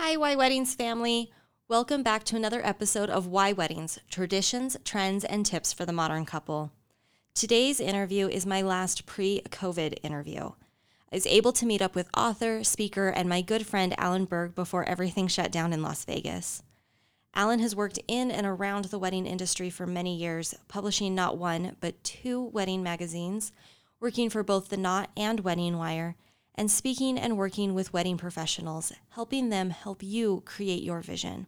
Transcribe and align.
Hi, 0.00 0.16
Why 0.16 0.36
Weddings 0.36 0.76
family. 0.76 1.32
Welcome 1.66 2.04
back 2.04 2.22
to 2.26 2.36
another 2.36 2.64
episode 2.64 3.10
of 3.10 3.26
Why 3.26 3.52
Weddings 3.52 3.98
Traditions, 4.08 4.76
Trends, 4.84 5.24
and 5.24 5.44
Tips 5.44 5.72
for 5.72 5.84
the 5.84 5.92
Modern 5.92 6.24
Couple. 6.24 6.70
Today's 7.34 7.80
interview 7.80 8.28
is 8.28 8.46
my 8.46 8.62
last 8.62 9.06
pre 9.06 9.42
COVID 9.50 9.98
interview. 10.04 10.52
I 11.10 11.16
was 11.16 11.26
able 11.26 11.50
to 11.50 11.66
meet 11.66 11.82
up 11.82 11.96
with 11.96 12.08
author, 12.16 12.62
speaker, 12.62 13.08
and 13.08 13.28
my 13.28 13.40
good 13.40 13.66
friend 13.66 13.92
Alan 13.98 14.24
Berg 14.24 14.54
before 14.54 14.84
everything 14.84 15.26
shut 15.26 15.50
down 15.50 15.72
in 15.72 15.82
Las 15.82 16.04
Vegas. 16.04 16.62
Alan 17.34 17.58
has 17.58 17.74
worked 17.74 17.98
in 18.06 18.30
and 18.30 18.46
around 18.46 18.84
the 18.84 19.00
wedding 19.00 19.26
industry 19.26 19.68
for 19.68 19.84
many 19.84 20.14
years, 20.14 20.54
publishing 20.68 21.16
not 21.16 21.38
one, 21.38 21.74
but 21.80 22.04
two 22.04 22.40
wedding 22.40 22.84
magazines, 22.84 23.50
working 23.98 24.30
for 24.30 24.44
both 24.44 24.68
The 24.68 24.76
Knot 24.76 25.10
and 25.16 25.40
Wedding 25.40 25.76
Wire, 25.76 26.14
and 26.58 26.70
speaking 26.70 27.16
and 27.16 27.38
working 27.38 27.72
with 27.72 27.92
wedding 27.92 28.18
professionals, 28.18 28.92
helping 29.10 29.48
them 29.48 29.70
help 29.70 30.02
you 30.02 30.42
create 30.44 30.82
your 30.82 31.00
vision. 31.00 31.46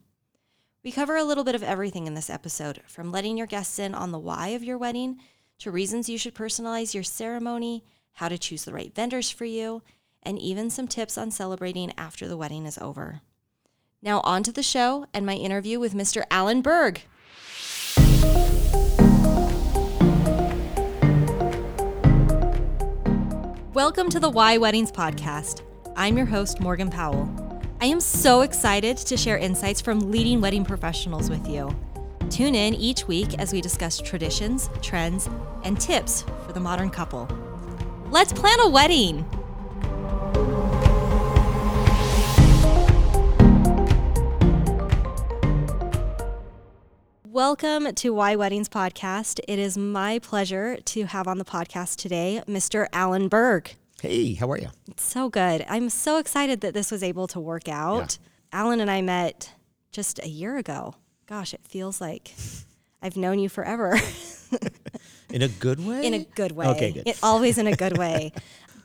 We 0.85 0.93
cover 0.93 1.17
a 1.17 1.25
little 1.25 1.43
bit 1.43 1.57
of 1.57 1.65
everything 1.65 2.07
in 2.07 2.15
this 2.15 2.31
episode, 2.31 2.81
from 2.87 3.11
letting 3.11 3.37
your 3.37 3.49
guests 3.49 3.81
in 3.81 3.93
on 3.93 4.13
the 4.13 4.21
why 4.21 4.49
of 4.49 4.63
your 4.63 4.79
wedding 4.79 5.19
to 5.59 5.73
reasons 5.73 6.09
you 6.09 6.17
should 6.17 6.35
personalize 6.35 6.95
your 6.95 7.03
ceremony, 7.03 7.85
how 8.15 8.29
to 8.29 8.39
choose 8.39 8.65
the 8.65 8.73
right 8.73 8.95
vendors 8.95 9.31
for 9.31 9.45
you, 9.45 9.83
and 10.23 10.39
even 10.39 10.71
some 10.71 10.87
tips 10.87 11.19
on 11.19 11.33
celebrating 11.33 11.93
after 11.99 12.29
the 12.29 12.37
wedding 12.37 12.65
is 12.65 12.79
over. 12.79 13.21
Now, 14.01 14.21
on 14.21 14.45
to 14.45 14.53
the 14.53 14.63
show 14.63 15.07
and 15.13 15.27
my 15.27 15.35
interview 15.35 15.81
with 15.81 15.93
Mr. 15.93 16.23
Alan 16.31 16.63
Berg. 16.63 17.03
Welcome 23.81 24.11
to 24.11 24.21
the 24.21 24.29
Why 24.29 24.59
Weddings 24.59 24.93
podcast. 24.93 25.63
I'm 25.97 26.15
your 26.15 26.27
host, 26.27 26.61
Morgan 26.61 26.91
Powell. 26.91 27.27
I 27.81 27.87
am 27.87 27.99
so 27.99 28.43
excited 28.43 28.99
to 28.99 29.17
share 29.17 29.39
insights 29.39 29.81
from 29.81 30.11
leading 30.11 30.43
wedding 30.43 30.67
professionals 30.67 31.31
with 31.31 31.49
you. 31.49 31.75
Tune 32.29 32.55
in 32.55 32.75
each 32.75 33.09
week 33.09 33.39
as 33.39 33.55
we 33.55 33.63
discuss 33.63 33.99
traditions, 33.99 34.69
trends, 34.83 35.31
and 35.65 35.81
tips 35.81 36.27
for 36.45 36.53
the 36.53 36.61
modern 36.61 36.91
couple. 36.91 37.27
Let's 38.11 38.35
plan 38.35 38.61
a 38.61 38.69
wedding! 38.69 39.25
Welcome 47.33 47.95
to 47.95 48.11
Why 48.13 48.35
Weddings 48.35 48.69
podcast. 48.69 49.39
It 49.47 49.61
is 49.61 49.79
my 49.79 50.19
pleasure 50.19 50.77
to 50.79 51.05
have 51.05 51.29
on 51.29 51.39
the 51.39 51.45
podcast 51.45 51.95
today 51.95 52.43
Mr. 52.49 52.89
Alan 52.93 53.29
Berg. 53.29 53.73
Hey, 54.03 54.35
how 54.35 54.51
are 54.51 54.59
you? 54.59 54.67
It's 54.89 55.05
so 55.05 55.29
good. 55.29 55.65
I'm 55.69 55.91
so 55.91 56.19
excited 56.19 56.61
that 56.63 56.75
this 56.75 56.91
was 56.91 57.05
able 57.05 57.29
to 57.29 57.39
work 57.39 57.69
out. 57.69 58.19
Alan 58.53 58.81
and 58.81 58.91
I 58.91 59.01
met 59.03 59.53
just 59.93 60.19
a 60.25 60.29
year 60.29 60.57
ago. 60.57 60.97
Gosh, 61.27 61.55
it 61.55 61.61
feels 61.69 62.01
like 62.01 62.35
I've 63.03 63.17
known 63.17 63.39
you 63.39 63.49
forever. 63.49 63.97
In 65.31 65.43
a 65.43 65.49
good 65.49 65.87
way? 65.87 66.05
in 66.05 66.15
a 66.15 66.25
good 66.25 66.51
way. 66.51 66.67
Okay, 66.67 66.91
good. 66.91 67.07
It, 67.07 67.21
always 67.23 67.57
in 67.59 67.69
a 67.69 67.77
good 67.77 67.97
way. 68.05 68.33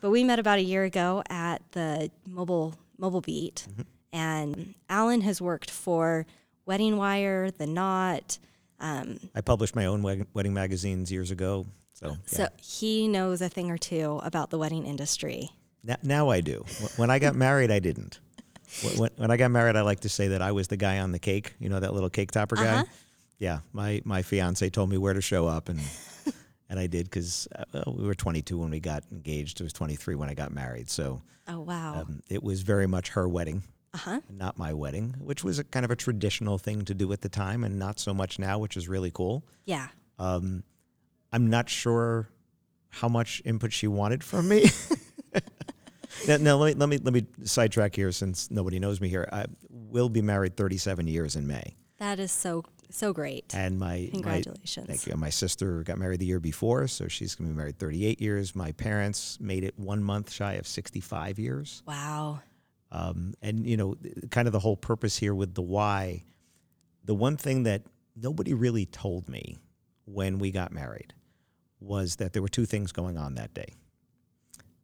but 0.02 0.12
we 0.12 0.24
met 0.24 0.38
about 0.38 0.60
a 0.60 0.64
year 0.64 0.84
ago 0.84 1.24
at 1.28 1.64
the 1.72 2.12
mobile 2.30 2.76
mobile 3.00 3.22
beat, 3.22 3.66
Mm-hmm. 3.72 3.82
and 4.14 4.76
Alan 4.88 5.22
has 5.22 5.42
worked 5.42 5.72
for 5.72 6.28
Wedding 6.66 6.98
Wire, 6.98 7.52
The 7.52 7.68
Knot. 7.68 8.38
Um, 8.80 9.20
I 9.34 9.42
published 9.42 9.76
my 9.76 9.86
own 9.86 10.02
wedding 10.34 10.54
magazines 10.54 11.12
years 11.12 11.32
ago. 11.32 11.66
So, 11.94 12.10
yeah. 12.10 12.16
So 12.26 12.48
he 12.62 13.08
knows 13.08 13.42
a 13.42 13.48
thing 13.50 13.72
or 13.72 13.78
two 13.78 14.20
about 14.24 14.50
the 14.50 14.58
wedding 14.58 14.86
industry. 14.86 15.50
Now, 15.84 15.96
now 16.04 16.30
I 16.30 16.42
do. 16.42 16.66
When 16.98 17.10
I 17.10 17.20
got 17.20 17.36
married, 17.36 17.72
I 17.72 17.80
didn't. 17.80 18.20
When, 18.98 19.10
when 19.16 19.32
I 19.32 19.38
got 19.38 19.52
married, 19.52 19.76
I 19.76 19.82
like 19.82 20.02
to 20.02 20.10
say 20.10 20.30
that 20.30 20.42
I 20.42 20.52
was 20.52 20.68
the 20.68 20.76
guy 20.78 21.00
on 21.00 21.12
the 21.12 21.20
cake. 21.20 21.54
You 21.60 21.70
know 21.70 21.80
that 21.80 21.94
little 21.94 22.10
cake 22.10 22.32
topper 22.32 22.56
guy. 22.56 22.74
Uh-huh. 22.74 22.84
Yeah, 23.38 23.60
my 23.72 24.02
my 24.04 24.22
fiance 24.22 24.70
told 24.70 24.90
me 24.90 24.98
where 24.98 25.14
to 25.14 25.22
show 25.22 25.48
up, 25.48 25.70
and 25.70 25.80
and 26.70 26.80
I 26.80 26.88
did 26.88 27.06
because 27.06 27.48
uh, 27.56 27.64
well, 27.74 27.96
we 27.98 28.06
were 28.06 28.16
22 28.16 28.58
when 28.58 28.72
we 28.72 28.80
got 28.80 29.04
engaged. 29.12 29.62
I 29.62 29.64
was 29.64 29.74
23 29.74 30.16
when 30.16 30.30
I 30.30 30.34
got 30.34 30.52
married. 30.52 30.90
So 30.90 31.22
Oh 31.48 31.60
wow. 31.62 32.02
um, 32.02 32.22
it 32.30 32.44
was 32.44 32.64
very 32.64 32.88
much 32.88 33.10
her 33.10 33.30
wedding. 33.30 33.64
Uh 33.96 33.98
huh. 33.98 34.20
not 34.30 34.58
my 34.58 34.74
wedding, 34.74 35.16
which 35.20 35.44
was 35.44 35.58
a 35.60 35.64
kind 35.64 35.86
of 35.86 35.92
a 35.92 35.96
traditional 35.96 36.58
thing 36.58 36.84
to 36.86 36.94
do 36.94 37.12
at 37.14 37.22
the 37.22 37.30
time, 37.30 37.64
and 37.64 37.80
not 37.80 38.00
so 38.00 38.14
much 38.14 38.38
now, 38.40 38.60
which 38.60 38.76
is 38.76 38.88
really 38.90 39.12
cool. 39.12 39.44
Yeah. 39.66 39.88
Um, 40.20 40.64
I'm 41.32 41.50
not 41.50 41.70
sure 41.70 42.30
how 42.90 43.08
much 43.08 43.42
input 43.46 43.72
she 43.74 43.88
wanted 43.88 44.24
from 44.24 44.50
me. 44.50 44.66
now, 46.28 46.38
now 46.38 46.56
let 46.58 46.76
me 46.76 46.80
let 46.80 46.90
me 46.90 46.98
let 46.98 47.14
me 47.14 47.26
sidetrack 47.44 47.96
here 47.96 48.12
since 48.12 48.52
nobody 48.52 48.80
knows 48.80 49.00
me 49.00 49.08
here. 49.10 49.28
I 49.32 49.46
will 49.70 50.10
be 50.10 50.22
married 50.22 50.58
37 50.58 51.08
years 51.08 51.36
in 51.36 51.48
May, 51.48 51.76
That 52.00 52.20
is 52.20 52.32
so 52.32 52.66
so 52.90 53.14
great. 53.14 53.54
and 53.56 53.80
my 53.80 54.10
Congratulations. 54.12 54.88
My, 54.88 54.94
thank 54.96 55.08
you. 55.08 55.16
My 55.16 55.30
sister 55.30 55.84
got 55.84 55.98
married 55.98 56.20
the 56.20 56.26
year 56.26 56.40
before, 56.40 56.88
so 56.88 57.08
she's 57.08 57.36
going 57.36 57.50
to 57.50 57.54
be 57.54 57.58
married 57.58 57.80
38 57.80 58.22
years. 58.22 58.56
My 58.56 58.72
parents 58.74 59.38
made 59.40 59.64
it 59.64 59.78
one 59.78 60.04
month 60.04 60.32
shy 60.32 60.54
of 60.54 60.68
65 60.68 61.40
years. 61.40 61.82
Wow. 61.88 62.42
Um, 62.96 63.34
and 63.42 63.68
you 63.68 63.76
know, 63.78 63.96
kind 64.32 64.48
of 64.48 64.52
the 64.54 64.60
whole 64.60 64.78
purpose 64.78 65.18
here 65.18 65.36
with 65.36 65.54
the 65.54 65.62
why. 65.62 66.24
The 67.04 67.14
one 67.16 67.36
thing 67.38 67.64
that 67.64 67.82
nobody 68.16 68.54
really 68.54 68.86
told 68.86 69.28
me 69.28 69.58
when 70.06 70.40
we 70.40 70.50
got 70.52 70.72
married 70.72 71.14
was 71.80 72.16
that 72.18 72.32
there 72.34 72.42
were 72.42 72.48
two 72.58 72.66
things 72.66 72.92
going 72.94 73.18
on 73.18 73.36
that 73.36 73.54
day. 73.54 73.74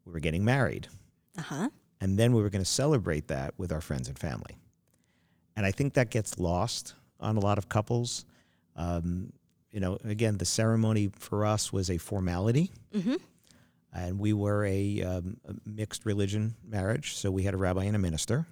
We 0.06 0.12
were 0.14 0.20
getting 0.20 0.44
married, 0.44 0.88
Uh 1.38 1.42
huh. 1.42 1.70
and 2.02 2.18
then 2.20 2.34
we 2.34 2.42
were 2.42 2.50
going 2.50 2.64
to 2.64 2.70
celebrate 2.70 3.28
that 3.30 3.54
with 3.58 3.72
our 3.72 3.82
friends 3.82 4.08
and 4.10 4.20
family. 4.20 4.58
And 5.56 5.66
I 5.66 5.72
think 5.72 5.94
that 5.94 6.10
gets 6.10 6.38
lost 6.40 6.96
on 7.20 7.38
a 7.38 7.40
lot 7.40 7.58
of 7.58 7.70
couples. 7.70 8.26
Um, 8.76 9.32
you 9.72 9.80
know, 9.80 9.98
again, 10.04 10.38
the 10.38 10.46
ceremony 10.46 11.12
for 11.18 11.46
us 11.46 11.72
was 11.72 11.90
a 11.90 11.98
formality 11.98 12.72
Mm-hmm. 12.94 13.16
And 13.94 14.20
we 14.20 14.34
were 14.34 14.66
a, 14.66 15.02
um, 15.04 15.38
a 15.48 15.54
mixed 15.66 16.06
religion 16.06 16.56
marriage. 16.68 17.16
So 17.16 17.30
we 17.32 17.44
had 17.44 17.54
a 17.54 17.58
rabbi 17.58 17.84
and 17.86 17.96
a 17.96 18.00
minister. 18.00 18.48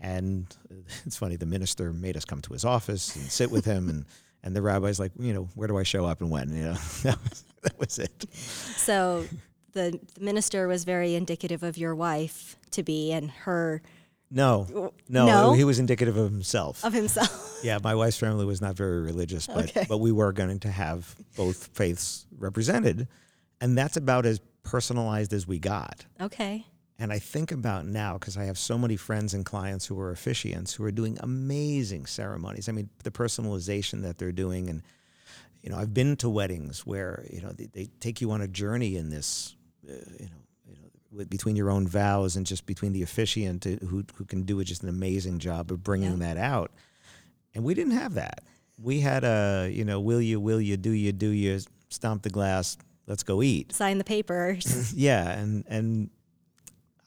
And 0.00 0.46
it's 1.06 1.16
funny, 1.16 1.36
the 1.36 1.46
minister 1.46 1.92
made 1.92 2.16
us 2.16 2.24
come 2.24 2.40
to 2.42 2.52
his 2.52 2.64
office 2.64 3.14
and 3.16 3.24
sit 3.26 3.50
with 3.50 3.64
him, 3.64 3.88
and, 3.88 4.04
and 4.42 4.54
the 4.54 4.62
rabbi's 4.62 5.00
like, 5.00 5.12
you 5.18 5.32
know, 5.34 5.48
where 5.54 5.68
do 5.68 5.76
I 5.78 5.82
show 5.82 6.04
up 6.06 6.20
and 6.20 6.30
when? 6.30 6.54
You 6.54 6.62
know, 6.62 6.72
that 7.02 7.18
was, 7.22 7.44
that 7.62 7.78
was 7.78 7.98
it. 7.98 8.26
So 8.32 9.26
the, 9.72 9.98
the 10.14 10.20
minister 10.24 10.68
was 10.68 10.84
very 10.84 11.14
indicative 11.14 11.62
of 11.62 11.76
your 11.76 11.94
wife 11.94 12.56
to 12.70 12.82
be 12.82 13.12
and 13.12 13.30
her 13.30 13.82
No, 14.30 14.92
no, 15.08 15.26
No? 15.26 15.52
he 15.54 15.64
was 15.64 15.78
indicative 15.78 16.16
of 16.16 16.30
himself. 16.30 16.84
of 16.84 16.92
himself. 16.92 17.60
yeah, 17.64 17.78
my 17.82 17.94
wife's 17.94 18.18
family 18.18 18.44
was 18.44 18.60
not 18.60 18.76
very 18.76 19.00
religious, 19.02 19.46
but 19.46 19.70
Okay. 19.70 19.84
but 19.88 19.98
we 19.98 20.12
were 20.12 20.32
going 20.32 20.60
to 20.60 20.70
have 20.70 21.14
both 21.36 21.68
faiths 21.74 22.26
represented, 22.38 23.08
and 23.60 23.76
that's 23.76 23.96
about 23.96 24.26
as 24.26 24.40
personalized 24.62 25.32
as 25.32 25.46
we 25.46 25.58
got. 25.58 26.04
okay. 26.20 26.66
And 27.00 27.12
I 27.12 27.20
think 27.20 27.52
about 27.52 27.86
now 27.86 28.14
because 28.14 28.36
I 28.36 28.44
have 28.46 28.58
so 28.58 28.76
many 28.76 28.96
friends 28.96 29.32
and 29.32 29.44
clients 29.44 29.86
who 29.86 30.00
are 30.00 30.12
officiants 30.12 30.74
who 30.74 30.82
are 30.82 30.90
doing 30.90 31.16
amazing 31.20 32.06
ceremonies. 32.06 32.68
I 32.68 32.72
mean, 32.72 32.90
the 33.04 33.12
personalization 33.12 34.02
that 34.02 34.18
they're 34.18 34.32
doing, 34.32 34.68
and 34.68 34.82
you 35.62 35.70
know, 35.70 35.76
I've 35.76 35.94
been 35.94 36.16
to 36.16 36.28
weddings 36.28 36.84
where 36.84 37.24
you 37.30 37.40
know 37.40 37.52
they, 37.52 37.66
they 37.66 37.88
take 38.00 38.20
you 38.20 38.32
on 38.32 38.40
a 38.40 38.48
journey 38.48 38.96
in 38.96 39.10
this, 39.10 39.54
uh, 39.88 39.92
you 40.18 40.26
know, 40.26 40.42
you 40.68 40.74
know, 40.74 40.88
with, 41.12 41.30
between 41.30 41.54
your 41.54 41.70
own 41.70 41.86
vows 41.86 42.34
and 42.34 42.44
just 42.44 42.66
between 42.66 42.92
the 42.92 43.02
officiant 43.02 43.64
uh, 43.64 43.76
who 43.86 44.02
who 44.16 44.24
can 44.24 44.42
do 44.42 44.62
just 44.64 44.82
an 44.82 44.88
amazing 44.88 45.38
job 45.38 45.70
of 45.70 45.84
bringing 45.84 46.18
that 46.18 46.36
out. 46.36 46.72
And 47.54 47.62
we 47.62 47.74
didn't 47.74 47.94
have 47.94 48.14
that. 48.14 48.42
We 48.80 49.00
had 49.00 49.24
a, 49.24 49.70
you 49.72 49.84
know, 49.84 50.00
will 50.00 50.20
you, 50.20 50.40
will 50.40 50.60
you, 50.60 50.76
do 50.76 50.90
you, 50.90 51.12
do 51.12 51.28
you, 51.28 51.60
stomp 51.88 52.22
the 52.22 52.30
glass, 52.30 52.76
let's 53.08 53.24
go 53.24 53.42
eat 53.42 53.72
Sign 53.72 53.98
the 53.98 54.04
papers. 54.04 54.94
yeah 54.96 55.30
and 55.30 55.64
and 55.66 56.10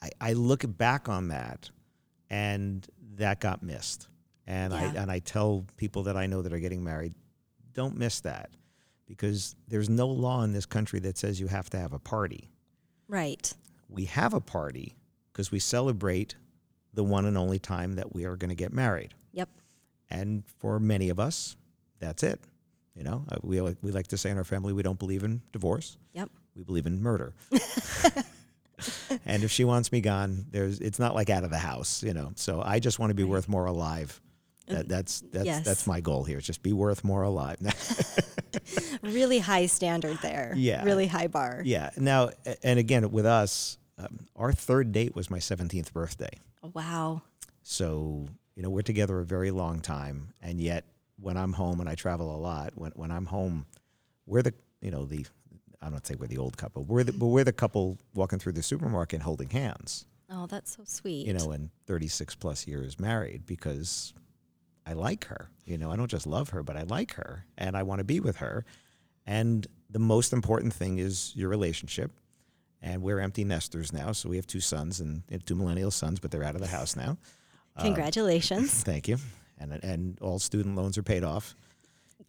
I, 0.02 0.10
I 0.20 0.34
look 0.34 0.64
back 0.78 1.08
on 1.08 1.30
that 1.30 1.70
and 2.30 2.86
that 3.16 3.40
got 3.40 3.62
missed 3.64 4.08
and 4.48 4.74
i 4.74 4.84
and 4.84 5.10
i 5.12 5.20
tell 5.20 5.66
people 5.78 6.04
that 6.04 6.18
i 6.18 6.26
know 6.26 6.42
that 6.42 6.52
are 6.52 6.60
getting 6.60 6.84
married 6.84 7.14
don't 7.74 7.98
miss 7.98 8.20
that 8.22 8.50
because 9.08 9.56
there's 9.68 9.90
no 9.90 10.08
law 10.08 10.42
in 10.44 10.52
this 10.54 10.66
country 10.66 11.00
that 11.02 11.18
says 11.18 11.40
you 11.40 11.48
have 11.48 11.70
to 11.70 11.78
have 11.78 11.94
a 11.94 12.00
party 12.00 12.50
right. 13.08 13.54
we 13.90 14.06
have 14.06 14.34
a 14.34 14.42
party 14.42 14.96
because 15.32 15.52
we 15.52 15.60
celebrate 15.60 16.36
the 16.94 17.04
one 17.04 17.26
and 17.26 17.38
only 17.38 17.60
time 17.60 17.94
that 17.94 18.14
we 18.14 18.26
are 18.26 18.36
going 18.36 18.50
to 18.50 18.56
get 18.56 18.74
married 18.74 19.14
Yep. 19.34 19.50
and 20.10 20.44
for 20.60 20.80
many 20.80 21.10
of 21.10 21.20
us 21.20 21.56
that's 22.00 22.24
it 22.24 22.40
you 23.02 23.10
know 23.10 23.26
Uh, 23.32 23.38
we, 23.42 23.60
like- 23.62 23.78
we 23.82 23.92
like 23.92 24.08
to 24.08 24.18
say 24.18 24.30
in 24.30 24.38
our 24.38 24.44
family 24.44 24.74
we 24.74 24.84
don't 24.84 25.00
believe 25.00 25.24
in 25.24 25.42
divorce 25.52 25.98
Yep. 26.14 26.30
we 26.56 26.64
believe 26.64 26.86
in 26.86 27.02
murder. 27.02 27.34
and 29.26 29.44
if 29.44 29.52
she 29.52 29.64
wants 29.64 29.92
me 29.92 30.02
gone, 30.02 30.46
there's 30.52 30.80
it's 30.80 31.00
not 31.00 31.14
like 31.16 31.30
out 31.30 31.44
of 31.44 31.50
the 31.52 31.58
house, 31.72 32.02
you 32.04 32.14
know. 32.14 32.32
So 32.36 32.62
I 32.64 32.80
just 32.80 32.98
want 33.00 33.10
to 33.12 33.16
be 33.16 33.24
worth 33.24 33.48
more 33.48 33.66
alive. 33.66 34.20
That, 34.68 34.88
that's 34.88 35.22
that's 35.32 35.46
Yes. 35.46 35.66
that's 35.66 35.86
my 35.88 36.00
goal 36.02 36.24
here. 36.24 36.40
Just 36.40 36.62
be 36.64 36.74
worth 36.74 37.04
more 37.04 37.24
alive. 37.24 37.58
Really 39.02 39.40
high 39.40 39.66
standard 39.68 40.18
there. 40.22 40.54
Yeah. 40.56 40.84
Really 40.84 41.08
high 41.08 41.28
bar. 41.28 41.62
yeah. 41.66 41.90
Now, 41.98 42.30
and 42.64 42.78
again 42.80 43.10
with 43.12 43.26
us, 43.26 43.78
um, 43.98 44.20
our 44.36 44.52
third 44.54 44.92
date 44.92 45.16
was 45.16 45.30
my 45.30 45.40
seventeenth 45.40 45.94
birthday. 45.94 46.30
Wow. 46.74 47.22
So, 47.64 48.28
you 48.56 48.62
know, 48.64 48.70
we're 48.70 48.82
together 48.84 49.20
a 49.20 49.26
very 49.26 49.52
long 49.52 49.80
time. 49.80 50.34
And 50.42 50.60
yet, 50.62 50.86
when 51.22 51.38
I'm 51.38 51.54
home 51.54 51.80
and 51.80 51.88
I 51.90 51.96
travel 51.96 52.36
a 52.36 52.40
lot, 52.40 52.72
when, 52.76 52.92
when 52.96 53.12
I'm 53.12 53.26
home, 53.28 53.66
we're 54.26 54.42
the, 54.42 54.54
you 54.82 54.92
know, 54.92 55.06
the, 55.06 55.26
I 55.82 55.90
don't 55.90 56.06
say 56.06 56.16
we're 56.16 56.28
the 56.28 56.38
old 56.38 56.58
couple, 56.58 56.84
we're 56.84 57.04
the, 57.04 57.14
but 57.14 57.28
we're 57.28 57.44
the 57.44 57.54
couple 57.54 57.98
walking 58.14 58.40
through 58.40 58.54
the 58.54 58.64
supermarket 58.64 59.22
holding 59.22 59.50
hands, 59.50 60.06
Oh, 60.34 60.48
that's 60.48 60.76
so 60.78 60.84
sweet. 60.86 61.28
you 61.28 61.34
know, 61.34 61.52
and 61.52 61.70
36 61.88 62.36
plus 62.36 62.66
years 62.66 63.00
married 63.00 63.46
because 63.46 64.14
I 64.86 64.94
like 64.94 65.26
her. 65.26 65.50
You 65.66 65.78
know, 65.78 65.92
I 65.92 65.96
don't 65.96 66.10
just 66.10 66.26
love 66.26 66.50
her, 66.50 66.64
but 66.64 66.78
I 66.78 66.84
like 66.84 67.14
her 67.16 67.46
and 67.58 67.76
I 67.76 67.84
want 67.84 68.00
to 68.00 68.04
be 68.06 68.20
with 68.20 68.38
her. 68.38 68.66
And 69.26 69.68
the 69.90 70.00
most 70.00 70.32
important 70.34 70.74
thing 70.74 71.00
is 71.00 71.34
your 71.36 71.50
relationship. 71.50 72.12
And 72.82 73.04
we're 73.04 73.20
empty 73.20 73.44
nesters 73.44 73.94
now. 73.94 74.12
So 74.14 74.28
we 74.30 74.38
have 74.38 74.48
two 74.48 74.60
sons 74.62 75.00
and 75.02 75.22
and 75.30 75.46
two 75.46 75.54
millennial 75.54 75.92
sons, 75.92 76.20
but 76.20 76.32
they're 76.32 76.44
out 76.44 76.56
of 76.56 76.62
the 76.62 76.68
house 76.68 76.96
now. 76.96 77.18
Congratulations. 77.80 78.84
Thank 78.84 79.08
you. 79.08 79.18
And, 79.62 79.84
and 79.84 80.18
all 80.22 80.40
student 80.40 80.76
loans 80.76 80.98
are 80.98 81.04
paid 81.04 81.24
off. 81.24 81.56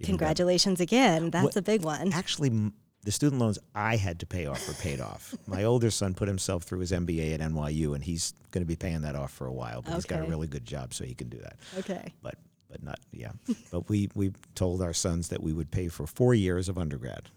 Congratulations 0.02 0.80
again. 0.80 1.30
That's 1.30 1.44
What- 1.44 1.56
a 1.56 1.62
big 1.62 1.84
one. 1.84 2.12
Actually, 2.12 2.70
the 3.04 3.12
student 3.12 3.40
loans 3.40 3.58
I 3.74 3.96
had 3.96 4.20
to 4.20 4.26
pay 4.26 4.46
off 4.46 4.66
were 4.66 4.74
paid 4.74 5.00
off. 5.00 5.34
My 5.46 5.64
older 5.64 5.90
son 5.90 6.14
put 6.14 6.28
himself 6.28 6.64
through 6.64 6.80
his 6.80 6.92
MBA 6.92 7.34
at 7.34 7.40
NYU, 7.40 7.94
and 7.94 8.02
he's 8.02 8.34
going 8.50 8.62
to 8.62 8.68
be 8.68 8.76
paying 8.76 9.02
that 9.02 9.16
off 9.16 9.32
for 9.32 9.46
a 9.46 9.52
while. 9.52 9.82
But 9.82 9.94
he's 9.94 10.04
got 10.04 10.20
a 10.20 10.24
really 10.28 10.46
good 10.46 10.64
job, 10.64 10.94
so 10.94 11.04
he 11.04 11.14
can 11.14 11.28
do 11.28 11.38
that. 11.38 11.56
Okay. 11.78 12.12
But 12.22 12.36
but 12.70 12.82
not 12.82 12.98
yeah. 13.12 13.32
but 13.70 13.88
we 13.88 14.08
we 14.14 14.32
told 14.54 14.80
our 14.82 14.94
sons 14.94 15.28
that 15.28 15.42
we 15.42 15.52
would 15.52 15.70
pay 15.70 15.88
for 15.88 16.06
four 16.06 16.32
years 16.34 16.68
of 16.68 16.78
undergrad. 16.78 17.28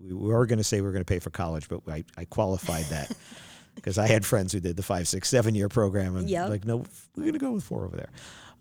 We, 0.00 0.12
we 0.12 0.28
were 0.32 0.46
going 0.46 0.58
to 0.58 0.64
say 0.64 0.78
we 0.80 0.86
were 0.86 0.92
going 0.92 1.04
to 1.04 1.12
pay 1.12 1.20
for 1.20 1.30
college, 1.30 1.68
but 1.68 1.80
I, 1.88 2.04
I 2.16 2.24
qualified 2.24 2.84
that 2.86 3.12
because 3.76 3.98
I 3.98 4.06
had 4.08 4.24
friends 4.26 4.52
who 4.52 4.58
did 4.60 4.76
the 4.76 4.82
five, 4.82 5.06
six, 5.06 5.28
seven 5.28 5.54
year 5.54 5.68
program, 5.68 6.16
and 6.16 6.28
Yep. 6.28 6.48
like 6.48 6.64
no, 6.64 6.78
we're 7.16 7.22
going 7.22 7.32
to 7.34 7.38
go 7.38 7.52
with 7.52 7.62
four 7.64 7.84
over 7.84 7.96
there. 7.96 8.08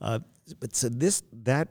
Uh, 0.04 0.20
but 0.60 0.76
so 0.76 0.90
this 0.90 1.24
that 1.32 1.70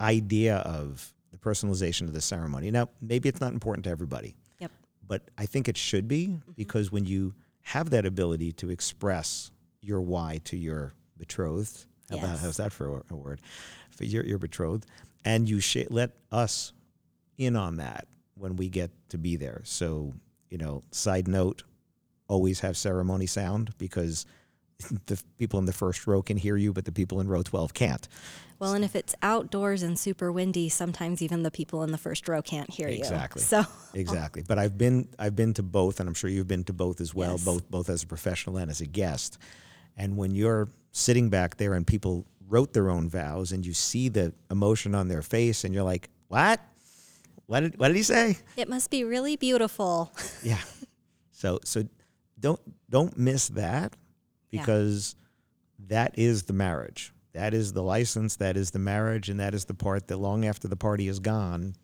idea 0.00 0.56
of 0.58 1.12
the 1.30 1.38
personalization 1.38 2.02
of 2.02 2.12
the 2.12 2.20
ceremony. 2.20 2.70
Now, 2.70 2.88
maybe 3.00 3.28
it's 3.28 3.40
not 3.40 3.52
important 3.52 3.84
to 3.84 3.90
everybody. 3.90 4.36
Yep. 4.60 4.70
But 5.06 5.22
I 5.38 5.46
think 5.46 5.68
it 5.68 5.76
should 5.76 6.06
be 6.06 6.38
because 6.56 6.92
when 6.92 7.06
you 7.06 7.34
have 7.62 7.90
that 7.90 8.04
ability 8.06 8.52
to 8.52 8.70
express 8.70 9.50
your 9.80 10.00
why 10.00 10.40
to 10.44 10.56
your 10.56 10.92
betrothed, 11.16 11.86
how 12.10 12.18
about 12.18 12.38
how's 12.38 12.58
that 12.58 12.72
for 12.72 12.98
a, 12.98 13.02
a 13.10 13.16
word? 13.16 13.40
For 13.90 14.04
your, 14.04 14.24
your 14.24 14.38
betrothed, 14.38 14.86
and 15.24 15.48
you 15.48 15.60
sh- 15.60 15.86
let 15.88 16.10
us 16.30 16.72
in 17.38 17.56
on 17.56 17.76
that 17.76 18.06
when 18.36 18.56
we 18.56 18.68
get 18.68 18.90
to 19.08 19.18
be 19.18 19.36
there. 19.36 19.62
So, 19.64 20.12
you 20.50 20.58
know, 20.58 20.82
side 20.90 21.28
note, 21.28 21.62
always 22.28 22.60
have 22.60 22.76
ceremony 22.76 23.26
sound 23.26 23.72
because 23.78 24.26
the 25.06 25.20
people 25.38 25.58
in 25.58 25.66
the 25.66 25.72
first 25.72 26.06
row 26.06 26.22
can 26.22 26.36
hear 26.36 26.56
you, 26.56 26.72
but 26.72 26.84
the 26.84 26.92
people 26.92 27.20
in 27.20 27.28
row 27.28 27.42
12 27.42 27.74
can't. 27.74 28.06
Well, 28.58 28.74
and 28.74 28.84
if 28.84 28.94
it's 28.96 29.14
outdoors 29.22 29.82
and 29.82 29.98
super 29.98 30.30
windy, 30.30 30.68
sometimes 30.68 31.20
even 31.20 31.42
the 31.42 31.50
people 31.50 31.82
in 31.82 31.90
the 31.92 31.98
first 31.98 32.28
row 32.28 32.40
can't 32.40 32.70
hear 32.70 32.88
you. 32.88 32.98
Exactly. 32.98 33.42
So, 33.42 33.64
Exactly. 33.94 34.42
But 34.46 34.58
I've 34.58 34.78
been 34.78 35.08
I've 35.18 35.36
been 35.36 35.54
to 35.54 35.62
both, 35.62 36.00
and 36.00 36.08
I'm 36.08 36.14
sure 36.14 36.30
you've 36.30 36.48
been 36.48 36.64
to 36.64 36.72
both 36.72 37.00
as 37.00 37.14
well, 37.14 37.32
Yes. 37.32 37.44
both 37.44 37.70
both 37.70 37.90
as 37.90 38.02
a 38.02 38.06
professional 38.06 38.56
and 38.56 38.70
as 38.70 38.80
a 38.80 38.86
guest. 38.86 39.38
And 39.96 40.16
when 40.16 40.34
you're 40.34 40.68
sitting 40.92 41.30
back 41.30 41.56
there 41.56 41.74
and 41.74 41.86
people 41.86 42.26
wrote 42.48 42.72
their 42.72 42.90
own 42.90 43.08
vows, 43.08 43.52
and 43.52 43.64
you 43.66 43.72
see 43.74 44.08
the 44.08 44.32
emotion 44.50 44.94
on 44.94 45.08
their 45.08 45.22
face, 45.22 45.64
and 45.64 45.74
you're 45.74 45.82
like, 45.84 46.08
"What? 46.28 46.60
What 47.46 47.60
did 47.60 47.78
what 47.78 47.88
did 47.88 47.96
he 47.96 48.02
say?" 48.02 48.38
it 48.56 48.68
must 48.68 48.90
be 48.90 49.04
really 49.04 49.36
beautiful. 49.36 50.12
Yeah. 50.42 50.60
So 51.32 51.58
so 51.64 51.84
don't 52.38 52.60
don't 52.88 53.18
miss 53.18 53.48
that 53.48 53.94
Yeah. 54.54 54.60
because 54.62 55.16
that 55.88 56.18
is 56.18 56.44
the 56.44 56.52
marriage. 56.52 57.12
That 57.32 57.52
is 57.52 57.72
the 57.72 57.82
license, 57.82 58.36
that 58.36 58.56
is 58.56 58.70
the 58.70 58.78
marriage, 58.78 59.28
and 59.28 59.40
that 59.40 59.54
is 59.54 59.64
the 59.64 59.74
part 59.74 60.08
that 60.08 60.18
long 60.18 60.44
after 60.44 60.68
the 60.68 60.76
party 60.76 61.08
is 61.08 61.18
gone, 61.18 61.74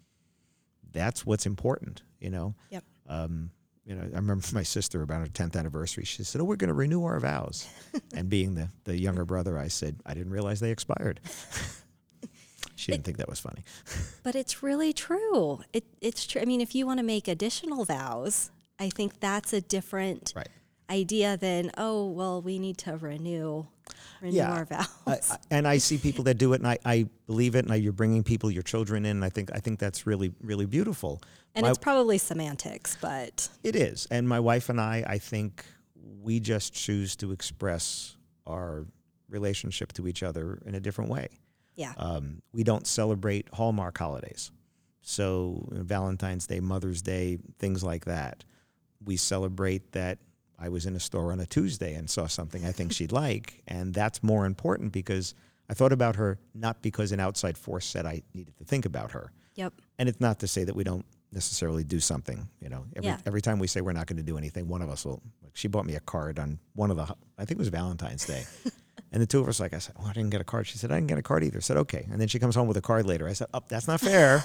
that's 0.92 1.26
what's 1.26 1.46
important, 1.46 2.02
you 2.20 2.30
know. 2.30 2.54
Yep. 2.70 2.84
Um, 3.08 3.50
you 3.84 3.96
know, 3.96 4.02
I 4.02 4.16
remember 4.16 4.44
my 4.52 4.62
sister 4.62 5.02
about 5.02 5.20
her 5.20 5.26
10th 5.26 5.56
anniversary. 5.56 6.04
She 6.04 6.22
said, 6.22 6.40
"Oh, 6.40 6.44
we're 6.44 6.54
going 6.56 6.68
to 6.68 6.74
renew 6.74 7.04
our 7.04 7.18
vows." 7.18 7.68
and 8.14 8.28
being 8.28 8.54
the 8.54 8.68
the 8.84 8.96
younger 8.96 9.24
brother, 9.24 9.58
I 9.58 9.66
said, 9.68 10.00
"I 10.06 10.14
didn't 10.14 10.32
realize 10.32 10.60
they 10.60 10.70
expired." 10.70 11.18
she 12.76 12.92
didn't 12.92 13.04
think 13.04 13.16
that 13.16 13.28
was 13.28 13.40
funny. 13.40 13.64
But 14.22 14.34
it's 14.34 14.62
really 14.62 14.92
true. 14.92 15.62
It, 15.72 15.84
it's 16.00 16.26
true. 16.26 16.42
I 16.42 16.44
mean, 16.44 16.60
if 16.60 16.74
you 16.74 16.86
want 16.86 16.98
to 16.98 17.04
make 17.04 17.26
additional 17.26 17.84
vows, 17.84 18.50
I 18.78 18.90
think 18.90 19.18
that's 19.18 19.52
a 19.52 19.60
different 19.60 20.34
Right. 20.36 20.48
Idea 20.90 21.36
than, 21.36 21.70
oh, 21.78 22.08
well, 22.10 22.42
we 22.42 22.58
need 22.58 22.78
to 22.78 22.96
renew, 22.96 23.66
renew 24.20 24.36
Yeah. 24.36 24.52
our 24.52 24.64
vows. 24.64 24.88
I, 25.06 25.12
I- 25.30 25.36
and 25.50 25.68
I 25.68 25.78
see 25.78 25.98
people 25.98 26.24
that 26.24 26.34
do 26.34 26.52
it, 26.52 26.56
and 26.60 26.66
I, 26.66 26.78
I 26.84 27.06
believe 27.26 27.54
it. 27.54 27.64
And 27.64 27.72
I, 27.72 27.76
you're 27.76 27.92
bringing 27.92 28.22
people, 28.24 28.50
your 28.50 28.62
children 28.62 29.04
in. 29.04 29.18
And 29.18 29.24
I 29.24 29.28
think 29.30 29.50
I 29.54 29.60
think 29.60 29.78
that's 29.78 30.06
really 30.06 30.32
really 30.42 30.66
beautiful. 30.66 31.22
and 31.54 31.62
My- 31.64 31.70
it's 31.70 31.78
probably 31.78 32.18
semantics, 32.18 32.96
but 33.00 33.48
it 33.62 33.76
is. 33.76 34.06
And 34.10 34.28
my 34.28 34.40
wife 34.40 34.68
and 34.68 34.80
I, 34.80 35.04
I 35.06 35.18
think 35.18 35.64
we 36.22 36.40
just 36.40 36.72
choose 36.74 37.16
to 37.16 37.32
express 37.32 38.16
our 38.46 38.86
relationship 39.28 39.92
to 39.94 40.08
each 40.08 40.22
other 40.22 40.60
in 40.66 40.74
a 40.74 40.80
different 40.80 41.10
way. 41.10 41.28
yeah. 41.76 41.92
Um, 41.96 42.42
we 42.52 42.64
don't 42.64 42.86
celebrate 42.86 43.48
Hallmark 43.54 43.96
holidays, 43.96 44.50
so 45.02 45.68
Valentine's 45.70 46.46
Day, 46.46 46.60
Mother's 46.60 47.00
Day, 47.00 47.38
things 47.58 47.82
like 47.84 48.04
that. 48.06 48.44
We 49.04 49.16
celebrate 49.16 49.92
that. 49.92 50.18
I 50.60 50.68
was 50.68 50.84
in 50.86 50.94
a 50.94 51.00
store 51.00 51.32
on 51.32 51.40
a 51.40 51.46
Tuesday 51.46 51.94
and 51.94 52.08
saw 52.10 52.26
something 52.26 52.64
I 52.66 52.72
think 52.72 52.92
she'd 52.92 53.12
like, 53.12 53.62
and 53.66 53.94
that's 53.94 54.22
more 54.22 54.44
important 54.46 54.92
because 54.92 55.34
I 55.70 55.74
thought 55.74 55.92
about 55.92 56.16
her 56.16 56.38
not 56.54 56.82
because 56.82 57.12
an 57.12 57.20
outside 57.20 57.56
force 57.56 57.86
said 57.86 58.04
I 58.06 58.22
needed 58.34 58.56
to 58.58 58.64
think 58.64 58.84
about 58.84 59.12
her. 59.12 59.32
Yep. 59.54 59.72
And 59.98 60.08
it's 60.08 60.20
not 60.20 60.38
to 60.40 60.46
say 60.48 60.64
that 60.64 60.74
we 60.76 60.84
don't 60.84 61.04
necessarily 61.32 61.84
do 61.84 62.00
something. 62.00 62.48
You 62.60 62.68
know, 62.68 62.84
every 62.96 63.08
Yeah. 63.08 63.18
every 63.24 63.40
time 63.40 63.58
we 63.58 63.66
say 63.68 63.80
we're 63.80 63.92
not 63.92 64.06
going 64.06 64.16
to 64.18 64.22
do 64.22 64.36
anything, 64.36 64.68
one 64.68 64.82
of 64.82 64.90
us 64.90 65.04
will. 65.04 65.22
Like 65.42 65.56
she 65.56 65.68
bought 65.68 65.86
me 65.86 65.94
a 65.94 66.00
card 66.00 66.38
on 66.38 66.58
one 66.74 66.90
of 66.90 66.96
the. 66.96 67.04
I 67.38 67.44
think 67.44 67.52
it 67.52 67.58
was 67.58 67.68
Valentine's 67.68 68.26
Day, 68.26 68.44
and 69.12 69.22
the 69.22 69.26
two 69.26 69.40
of 69.40 69.48
us 69.48 69.60
like 69.60 69.74
I 69.74 69.78
said, 69.78 69.94
"Oh, 69.98 70.06
I 70.06 70.12
didn't 70.12 70.30
get 70.30 70.40
a 70.40 70.44
card." 70.44 70.66
She 70.66 70.78
said, 70.78 70.90
"I 70.92 70.96
didn't 70.96 71.08
get 71.08 71.18
a 71.18 71.22
card 71.22 71.44
either." 71.44 71.58
I 71.58 71.60
said, 71.60 71.76
"Okay," 71.76 72.06
and 72.10 72.20
then 72.20 72.28
she 72.28 72.38
comes 72.38 72.54
home 72.54 72.68
with 72.68 72.76
a 72.76 72.82
card 72.82 73.06
later. 73.06 73.28
I 73.28 73.32
said, 73.32 73.48
"Oh, 73.54 73.62
that's 73.68 73.86
not 73.88 74.00
fair. 74.00 74.42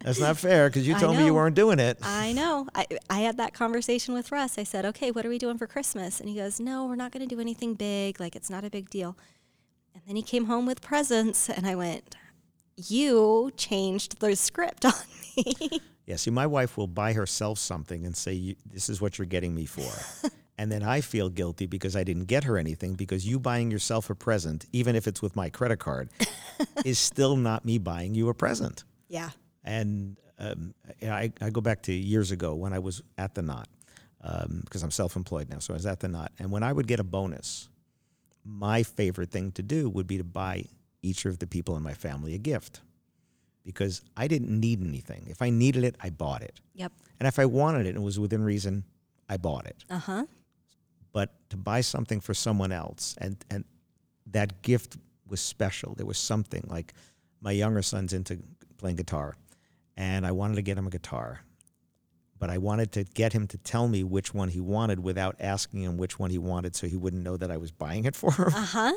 that's 0.00 0.20
not 0.20 0.36
fair 0.36 0.68
because 0.68 0.86
you 0.86 0.98
told 0.98 1.16
me 1.16 1.24
you 1.24 1.34
weren't 1.34 1.56
doing 1.56 1.78
it." 1.78 1.98
I 2.02 2.32
know. 2.32 2.68
I, 2.74 2.86
I 3.08 3.20
had 3.20 3.36
that 3.36 3.54
conversation 3.54 4.14
with 4.14 4.30
Russ. 4.32 4.58
I 4.58 4.64
said, 4.64 4.84
okay, 4.86 5.10
what 5.10 5.24
are 5.24 5.28
we 5.28 5.38
doing 5.38 5.58
for 5.58 5.66
Christmas? 5.66 6.20
And 6.20 6.28
he 6.28 6.34
goes, 6.34 6.58
no, 6.60 6.86
we're 6.86 6.96
not 6.96 7.12
going 7.12 7.26
to 7.26 7.32
do 7.34 7.40
anything 7.40 7.74
big. 7.74 8.20
Like, 8.20 8.34
it's 8.36 8.50
not 8.50 8.64
a 8.64 8.70
big 8.70 8.90
deal. 8.90 9.16
And 9.94 10.02
then 10.06 10.16
he 10.16 10.22
came 10.22 10.46
home 10.46 10.66
with 10.66 10.80
presents, 10.82 11.48
and 11.48 11.66
I 11.66 11.74
went, 11.76 12.16
you 12.76 13.52
changed 13.56 14.18
the 14.20 14.34
script 14.36 14.84
on 14.84 14.92
me. 15.36 15.80
Yeah, 16.06 16.16
see, 16.16 16.30
my 16.30 16.46
wife 16.46 16.76
will 16.76 16.86
buy 16.86 17.14
herself 17.14 17.58
something 17.58 18.04
and 18.04 18.14
say, 18.14 18.56
"This 18.70 18.90
is 18.90 19.00
what 19.00 19.16
you're 19.16 19.24
getting 19.24 19.54
me 19.54 19.64
for," 19.64 20.28
and 20.58 20.70
then 20.70 20.82
I 20.82 21.00
feel 21.00 21.28
guilty 21.30 21.66
because 21.66 21.96
I 21.96 22.04
didn't 22.04 22.26
get 22.26 22.44
her 22.44 22.56
anything 22.58 22.94
because 22.94 23.26
you 23.26 23.38
buying 23.38 23.70
yourself 23.70 24.08
a 24.10 24.14
present, 24.14 24.66
even 24.72 24.94
if 24.96 25.06
it's 25.06 25.20
with 25.22 25.34
my 25.36 25.50
credit 25.50 25.78
card, 25.80 26.10
is 26.84 26.98
still 26.98 27.36
not 27.36 27.64
me 27.64 27.78
buying 27.78 28.14
you 28.14 28.28
a 28.28 28.34
present. 28.34 28.84
yeah. 29.08 29.30
And 29.64 30.16
um, 30.38 30.74
I, 31.02 31.32
I 31.40 31.48
go 31.50 31.60
back 31.62 31.82
to 31.82 31.92
years 31.92 32.30
ago 32.30 32.54
when 32.54 32.72
I 32.74 32.78
was 32.80 33.02
at 33.16 33.34
the 33.34 33.40
knot 33.42 33.66
because 34.64 34.82
I'm 34.82 34.90
self-employed 34.90 35.48
now. 35.50 35.58
So 35.58 35.72
I 35.74 35.76
was 35.76 35.86
at 35.86 36.00
the 36.00 36.08
knot, 36.08 36.32
and 36.38 36.50
when 36.50 36.62
I 36.62 36.72
would 36.72 36.86
get 36.86 37.00
a 37.00 37.04
bonus, 37.04 37.68
my 38.44 38.82
favorite 38.82 39.30
thing 39.30 39.52
to 39.52 39.62
do 39.62 39.88
would 39.88 40.06
be 40.06 40.18
to 40.18 40.24
buy 40.24 40.64
each 41.02 41.24
of 41.24 41.38
the 41.38 41.46
people 41.46 41.76
in 41.76 41.82
my 41.82 41.94
family 41.94 42.34
a 42.34 42.38
gift 42.38 42.80
because 43.64 44.02
I 44.16 44.28
didn't 44.28 44.50
need 44.60 44.82
anything. 44.82 45.26
If 45.28 45.40
I 45.40 45.48
needed 45.50 45.82
it, 45.84 45.96
I 46.00 46.10
bought 46.10 46.42
it, 46.42 46.60
Yep. 46.74 46.92
and 47.20 47.26
if 47.26 47.38
I 47.38 47.46
wanted 47.46 47.86
it 47.86 47.90
and 47.90 47.98
it 47.98 48.02
was 48.02 48.18
within 48.20 48.42
reason, 48.42 48.84
I 49.28 49.36
bought 49.38 49.64
it. 49.66 49.76
Uh 49.88 49.98
huh. 49.98 50.24
But 51.14 51.30
to 51.48 51.56
buy 51.56 51.80
something 51.80 52.20
for 52.20 52.34
someone 52.34 52.72
else, 52.72 53.14
and 53.18 53.36
and 53.48 53.64
that 54.26 54.60
gift 54.60 54.98
was 55.26 55.40
special. 55.40 55.94
There 55.94 56.04
was 56.04 56.18
something 56.18 56.64
like 56.68 56.92
my 57.40 57.52
younger 57.52 57.80
son's 57.82 58.12
into 58.12 58.40
playing 58.76 58.96
guitar, 58.96 59.36
and 59.96 60.26
I 60.26 60.32
wanted 60.32 60.56
to 60.56 60.62
get 60.62 60.76
him 60.76 60.86
a 60.86 60.90
guitar, 60.90 61.40
but 62.38 62.50
I 62.50 62.58
wanted 62.58 62.92
to 62.92 63.04
get 63.04 63.32
him 63.32 63.46
to 63.46 63.58
tell 63.58 63.86
me 63.88 64.02
which 64.02 64.34
one 64.34 64.48
he 64.48 64.60
wanted 64.60 65.00
without 65.00 65.36
asking 65.40 65.82
him 65.82 65.96
which 65.96 66.18
one 66.18 66.30
he 66.30 66.38
wanted, 66.38 66.74
so 66.76 66.86
he 66.88 66.96
wouldn't 66.96 67.22
know 67.22 67.36
that 67.36 67.50
I 67.50 67.56
was 67.56 67.70
buying 67.70 68.04
it 68.04 68.16
for 68.22 68.32
him. 68.32 68.48
Uh 68.48 68.66
huh. 68.66 68.92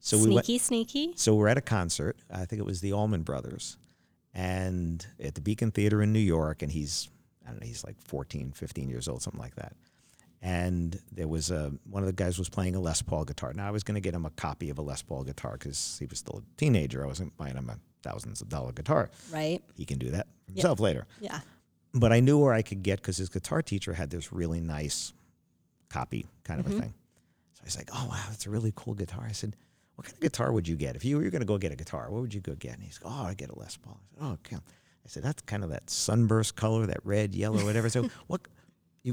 So 0.00 0.16
we 0.18 0.34
went. 0.34 0.46
sneaky, 0.46 0.58
sneaky. 0.58 1.12
So 1.16 1.34
we're 1.34 1.48
at 1.48 1.58
a 1.58 1.62
concert. 1.62 2.16
I 2.32 2.44
think 2.46 2.60
it 2.60 2.66
was 2.66 2.80
the 2.80 2.92
Allman 2.92 3.22
Brothers, 3.22 3.76
and 4.32 5.06
at 5.22 5.34
the 5.34 5.40
Beacon 5.42 5.70
Theater 5.70 6.00
in 6.02 6.12
New 6.12 6.18
York. 6.18 6.62
And 6.62 6.72
he's, 6.72 7.08
I 7.46 7.50
don't 7.50 7.60
know, 7.60 7.66
he's 7.66 7.84
like 7.84 7.96
14, 8.04 8.52
15 8.52 8.88
years 8.88 9.06
old, 9.08 9.22
something 9.22 9.40
like 9.40 9.56
that. 9.56 9.74
And 10.46 11.00
there 11.10 11.26
was 11.26 11.50
a 11.50 11.72
one 11.90 12.04
of 12.04 12.06
the 12.06 12.12
guys 12.12 12.38
was 12.38 12.48
playing 12.48 12.76
a 12.76 12.80
Les 12.80 13.02
Paul 13.02 13.24
guitar. 13.24 13.52
Now 13.52 13.66
I 13.66 13.72
was 13.72 13.82
going 13.82 13.96
to 13.96 14.00
get 14.00 14.14
him 14.14 14.24
a 14.24 14.30
copy 14.30 14.70
of 14.70 14.78
a 14.78 14.82
Les 14.82 15.02
Paul 15.02 15.24
guitar 15.24 15.54
because 15.54 15.96
he 15.98 16.06
was 16.06 16.20
still 16.20 16.38
a 16.38 16.56
teenager. 16.56 17.02
I 17.02 17.08
wasn't 17.08 17.36
buying 17.36 17.56
him 17.56 17.68
a 17.68 17.78
thousands 18.04 18.40
of 18.40 18.48
dollar 18.48 18.70
guitar. 18.70 19.10
Right. 19.32 19.60
He 19.74 19.84
can 19.84 19.98
do 19.98 20.10
that 20.10 20.28
himself 20.46 20.78
later. 20.78 21.08
Yeah. 21.20 21.40
But 21.94 22.12
I 22.12 22.20
knew 22.20 22.38
where 22.38 22.52
I 22.52 22.62
could 22.62 22.84
get 22.84 23.00
because 23.00 23.16
his 23.16 23.28
guitar 23.28 23.60
teacher 23.60 23.92
had 23.94 24.08
this 24.10 24.32
really 24.32 24.60
nice 24.60 25.12
copy 25.88 26.26
kind 26.44 26.60
of 26.60 26.66
a 26.66 26.70
mm-hmm. 26.70 26.78
thing. 26.78 26.94
So 27.54 27.62
He's 27.64 27.76
like, 27.76 27.90
oh, 27.92 28.06
wow, 28.08 28.22
that's 28.28 28.46
a 28.46 28.50
really 28.50 28.72
cool 28.76 28.94
guitar. 28.94 29.26
I 29.28 29.32
said, 29.32 29.56
what 29.96 30.04
kind 30.04 30.14
of 30.14 30.20
guitar 30.20 30.52
would 30.52 30.68
you 30.68 30.76
get? 30.76 30.94
If 30.94 31.04
you 31.04 31.16
were 31.16 31.28
going 31.30 31.40
to 31.40 31.46
go 31.46 31.58
get 31.58 31.72
a 31.72 31.76
guitar, 31.76 32.08
what 32.08 32.20
would 32.20 32.32
you 32.32 32.40
go 32.40 32.54
get? 32.54 32.74
And 32.74 32.84
he's 32.84 33.00
like, 33.02 33.12
oh, 33.12 33.24
I'd 33.24 33.36
get 33.36 33.50
a 33.50 33.58
Les 33.58 33.76
Paul. 33.78 33.98
I 33.98 34.14
said, 34.14 34.24
oh, 34.24 34.32
okay. 34.34 34.56
I 34.56 35.08
said, 35.08 35.22
that's 35.24 35.42
kind 35.42 35.64
of 35.64 35.70
that 35.70 35.90
sunburst 35.90 36.54
color, 36.54 36.86
that 36.86 37.00
red, 37.02 37.34
yellow, 37.34 37.64
whatever. 37.64 37.88
So 37.88 38.08
what, 38.28 38.42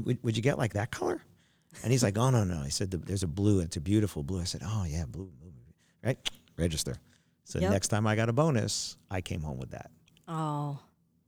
would, 0.02 0.18
would 0.22 0.36
you 0.36 0.42
get 0.42 0.58
like 0.58 0.74
that 0.74 0.90
color? 0.90 1.22
And 1.82 1.90
he's 1.90 2.02
like, 2.02 2.16
oh, 2.16 2.30
no, 2.30 2.44
no. 2.44 2.62
He 2.62 2.70
said, 2.70 2.90
there's 2.92 3.24
a 3.24 3.26
blue. 3.28 3.60
It's 3.60 3.76
a 3.76 3.80
beautiful 3.80 4.22
blue. 4.22 4.40
I 4.40 4.44
said, 4.44 4.62
oh, 4.64 4.84
yeah, 4.88 5.04
blue, 5.06 5.30
blue. 5.40 5.50
Right? 6.04 6.18
Register. 6.56 6.96
So 7.44 7.58
Yep. 7.58 7.70
next 7.72 7.88
time 7.88 8.06
I 8.06 8.14
got 8.14 8.28
a 8.28 8.32
bonus, 8.32 8.96
I 9.10 9.20
came 9.20 9.42
home 9.42 9.58
with 9.58 9.70
that. 9.70 9.90
Oh, 10.28 10.78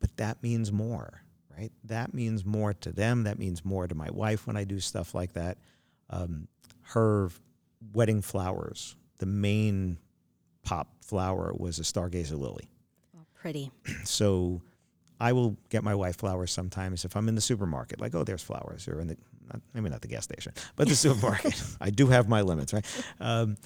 But 0.00 0.16
that 0.18 0.42
means 0.42 0.70
more, 0.70 1.22
right? 1.58 1.72
That 1.84 2.14
means 2.14 2.44
more 2.44 2.72
to 2.74 2.92
them. 2.92 3.24
That 3.24 3.38
means 3.38 3.64
more 3.64 3.86
to 3.88 3.94
my 3.94 4.08
wife 4.10 4.46
when 4.46 4.56
I 4.56 4.64
do 4.64 4.78
stuff 4.78 5.14
like 5.14 5.32
that. 5.32 5.58
Um, 6.10 6.46
her 6.82 7.30
wedding 7.92 8.22
flowers, 8.22 8.94
the 9.18 9.26
main 9.26 9.98
pop 10.62 10.88
flower 11.02 11.52
was 11.56 11.78
a 11.78 11.82
stargazer 11.82 12.38
lily. 12.38 12.68
pretty. 13.34 13.70
So 14.04 14.62
I 15.20 15.32
will 15.32 15.56
get 15.70 15.82
my 15.82 15.94
wife 15.94 16.16
flowers 16.16 16.52
sometimes 16.52 17.04
if 17.04 17.16
I'm 17.16 17.28
in 17.28 17.34
the 17.34 17.40
supermarket, 17.40 18.00
like, 18.00 18.14
oh, 18.14 18.24
there's 18.24 18.42
flowers, 18.42 18.86
or 18.88 19.00
in 19.00 19.08
the, 19.08 19.16
not, 19.48 19.60
maybe 19.72 19.88
not 19.88 20.02
the 20.02 20.08
gas 20.08 20.24
station, 20.24 20.52
but 20.76 20.88
the 20.88 20.96
supermarket. 20.96 21.60
I 21.80 21.90
do 21.90 22.06
have 22.08 22.28
my 22.28 22.42
limits, 22.42 22.72
right? 22.72 22.84
Um, 23.20 23.56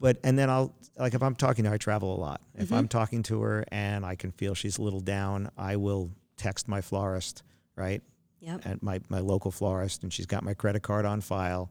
but, 0.00 0.18
and 0.24 0.38
then 0.38 0.50
I'll, 0.50 0.74
like, 0.98 1.14
if 1.14 1.22
I'm 1.22 1.34
talking 1.34 1.64
to 1.64 1.70
her, 1.70 1.74
I 1.74 1.78
travel 1.78 2.14
a 2.14 2.20
lot. 2.20 2.40
If 2.56 2.72
I'm 2.72 2.88
talking 2.88 3.22
to 3.24 3.42
her 3.42 3.64
and 3.68 4.04
I 4.04 4.16
can 4.16 4.32
feel 4.32 4.54
she's 4.54 4.78
a 4.78 4.82
little 4.82 5.00
down, 5.00 5.50
I 5.56 5.76
will 5.76 6.10
text 6.36 6.68
my 6.68 6.80
florist, 6.80 7.42
right? 7.76 8.02
Yep. 8.40 8.66
At 8.66 8.82
my, 8.82 9.00
my 9.08 9.20
local 9.20 9.50
florist, 9.50 10.02
and 10.02 10.12
she's 10.12 10.26
got 10.26 10.42
my 10.42 10.52
credit 10.54 10.82
card 10.82 11.06
on 11.06 11.20
file. 11.20 11.70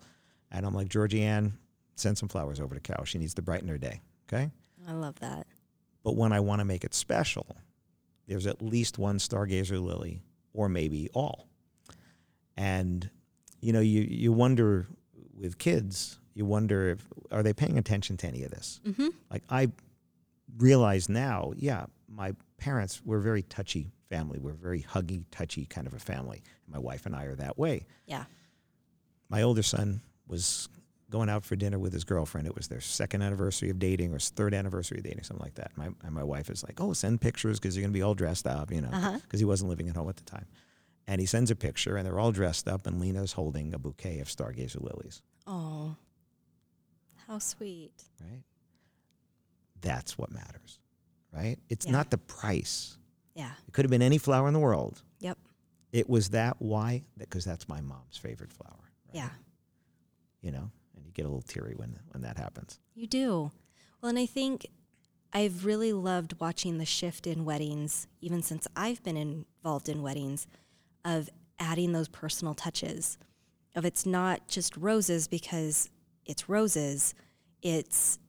And 0.52 0.66
I'm 0.66 0.74
like, 0.74 0.90
Georgie 0.90 1.24
Ann, 1.24 1.54
send 1.96 2.18
some 2.18 2.30
flowers 2.30 2.60
over 2.60 2.76
to 2.76 2.82
Cal. 2.82 3.04
She 3.06 3.18
needs 3.20 3.34
to 3.36 3.42
brighten 3.42 3.68
her 3.68 3.78
day. 3.78 4.02
Okay. 4.28 4.50
I 4.88 4.94
love 4.94 5.20
that. 5.20 5.48
But 6.04 6.16
when 6.16 6.34
I 6.34 6.40
want 6.40 6.60
to 6.60 6.66
make 6.66 6.84
it 6.84 6.94
special, 6.94 7.46
there's 8.34 8.48
at 8.48 8.64
least 8.64 8.98
one 8.98 9.20
stargazer 9.20 9.80
lily, 9.80 10.24
or 10.54 10.68
maybe 10.68 11.08
all. 11.14 11.48
And 12.58 13.08
you 13.62 13.72
know, 13.72 13.80
you 13.80 14.02
you 14.02 14.34
wonder 14.34 14.88
with 15.38 15.60
kids, 15.60 16.18
you 16.34 16.44
wonder 16.44 16.90
if 16.90 17.08
are 17.32 17.44
they 17.44 17.54
paying 17.54 17.78
attention 17.78 18.18
to 18.18 18.28
any 18.28 18.44
of 18.44 18.50
this? 18.50 18.82
Mm-hmm. 18.88 19.10
Like 19.30 19.44
I 19.52 19.70
realize 20.58 21.10
now, 21.10 21.54
yeah, 21.56 21.86
my 22.08 22.34
parents 22.58 23.04
were 23.06 23.20
a 23.20 23.22
very 23.22 23.44
touchy 23.44 23.92
family. 24.10 24.40
We're 24.40 24.54
a 24.54 24.56
very 24.56 24.82
huggy, 24.82 25.26
touchy 25.30 25.68
kind 25.68 25.86
of 25.86 25.94
a 25.94 26.00
family. 26.00 26.42
My 26.68 26.80
wife 26.80 27.06
and 27.06 27.16
I 27.16 27.26
are 27.26 27.36
that 27.36 27.60
way. 27.60 27.86
Yeah. 28.08 28.24
My 29.30 29.44
older 29.44 29.62
son 29.62 30.02
was 30.28 30.70
going 31.14 31.30
out 31.30 31.46
for 31.46 31.56
dinner 31.56 31.78
with 31.78 31.94
his 31.94 32.04
girlfriend. 32.04 32.48
It 32.48 32.56
was 32.56 32.68
their 32.68 32.82
second 32.82 33.22
anniversary 33.22 33.70
of 33.70 33.78
dating 33.78 34.14
or 34.14 34.20
third 34.20 34.54
anniversary 34.54 34.98
of 34.98 35.04
dating, 35.04 35.24
something 35.24 35.44
like 35.46 35.54
that. 35.56 35.72
My, 35.78 35.86
and 36.04 36.12
my 36.12 36.24
wife 36.24 36.50
is 36.50 36.64
like, 36.64 36.82
oh, 36.82 36.92
send 36.94 37.22
pictures 37.22 37.60
because 37.60 37.78
you're 37.78 37.84
going 37.84 37.94
to 37.94 37.98
be 37.98 38.02
all 38.02 38.16
dressed 38.16 38.48
up, 38.48 38.72
you 38.72 38.82
know, 38.82 38.90
because 38.90 39.04
Uh-huh. 39.06 39.38
he 39.38 39.46
wasn't 39.46 39.70
living 39.70 39.88
at 39.88 39.96
home 39.96 40.10
at 40.10 40.18
the 40.18 40.24
time. 40.24 40.48
And 41.06 41.22
he 41.22 41.28
sends 41.28 41.52
a 41.52 41.56
picture, 41.56 41.98
and 41.98 42.06
they're 42.06 42.20
all 42.20 42.32
dressed 42.32 42.68
up, 42.68 42.88
and 42.88 43.00
Lena's 43.00 43.34
holding 43.34 43.74
a 43.74 43.78
bouquet 43.78 44.20
of 44.22 44.28
stargazer 44.28 44.82
lilies, 44.82 45.22
Oh, 45.46 45.96
how 47.28 47.38
sweet. 47.38 47.94
right? 48.20 48.42
That's 49.82 50.18
what 50.18 50.32
matters, 50.32 50.80
right? 51.32 51.58
It's 51.70 51.86
Yeah. 51.86 51.92
not 51.92 52.10
the 52.10 52.18
price. 52.18 52.98
Yeah. 53.36 53.52
It 53.68 53.74
could 53.74 53.86
have 53.86 53.92
been 53.92 54.02
any 54.02 54.18
flower 54.18 54.48
in 54.48 54.54
the 54.54 54.60
world. 54.60 55.04
Yep. 55.20 55.38
It 55.92 56.10
was 56.10 56.30
that. 56.30 56.56
Why? 56.60 57.04
Because 57.18 57.46
that's 57.46 57.68
my 57.70 57.82
mom's 57.82 58.18
favorite 58.18 58.52
flower. 58.52 58.80
right? 59.10 59.16
Yeah. 59.16 59.30
You 60.42 60.52
know, 60.52 60.72
and 60.96 61.06
you 61.06 61.12
get 61.12 61.26
a 61.26 61.30
little 61.30 61.42
teary 61.42 61.74
when 61.76 62.00
when 62.12 62.22
that 62.24 62.38
happens. 62.38 62.80
You 62.96 63.08
do. 63.08 63.52
Well, 64.02 64.10
and 64.10 64.20
I 64.20 64.26
think 64.26 64.68
I've 65.32 65.66
really 65.66 65.94
loved 65.94 66.40
watching 66.40 66.78
the 66.78 66.86
shift 66.86 67.26
in 67.26 67.46
weddings, 67.46 68.08
even 68.22 68.42
since 68.44 68.68
I've 68.76 69.02
been 69.04 69.18
involved 69.18 69.90
in 69.90 70.04
weddings, 70.04 70.46
of 71.04 71.30
adding 71.60 71.92
those 71.92 72.08
personal 72.08 72.54
touches. 72.54 73.18
Of 73.76 73.86
it's 73.86 74.06
not 74.06 74.48
just 74.48 74.78
roses 74.78 75.28
because 75.28 75.90
it's 76.26 76.48
roses, 76.48 77.16
it's 77.62 78.20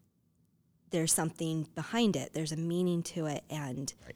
there's 0.90 1.12
something 1.12 1.66
behind 1.74 2.16
it. 2.16 2.32
There's 2.32 2.52
a 2.52 2.56
meaning 2.56 3.02
to 3.02 3.26
it, 3.26 3.44
and 3.50 3.92
Right. 4.04 4.14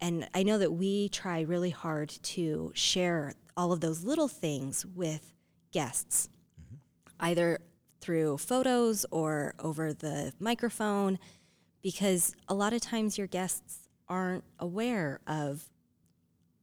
and 0.00 0.28
I 0.34 0.42
know 0.42 0.58
that 0.58 0.72
we 0.72 1.08
try 1.10 1.42
really 1.42 1.70
hard 1.70 2.08
to 2.08 2.72
share 2.74 3.34
all 3.56 3.72
of 3.72 3.80
those 3.80 4.02
little 4.02 4.28
things 4.28 4.84
with 4.84 5.34
guests, 5.72 6.28
mm-hmm. 6.60 6.76
either 7.20 7.60
through 8.06 8.38
photos 8.38 9.04
or 9.10 9.52
over 9.58 9.92
the 9.92 10.32
microphone, 10.38 11.18
because 11.82 12.34
a 12.46 12.54
lot 12.54 12.72
of 12.72 12.80
times 12.80 13.18
your 13.18 13.26
guests 13.26 13.88
aren't 14.08 14.44
aware 14.60 15.18
of, 15.26 15.68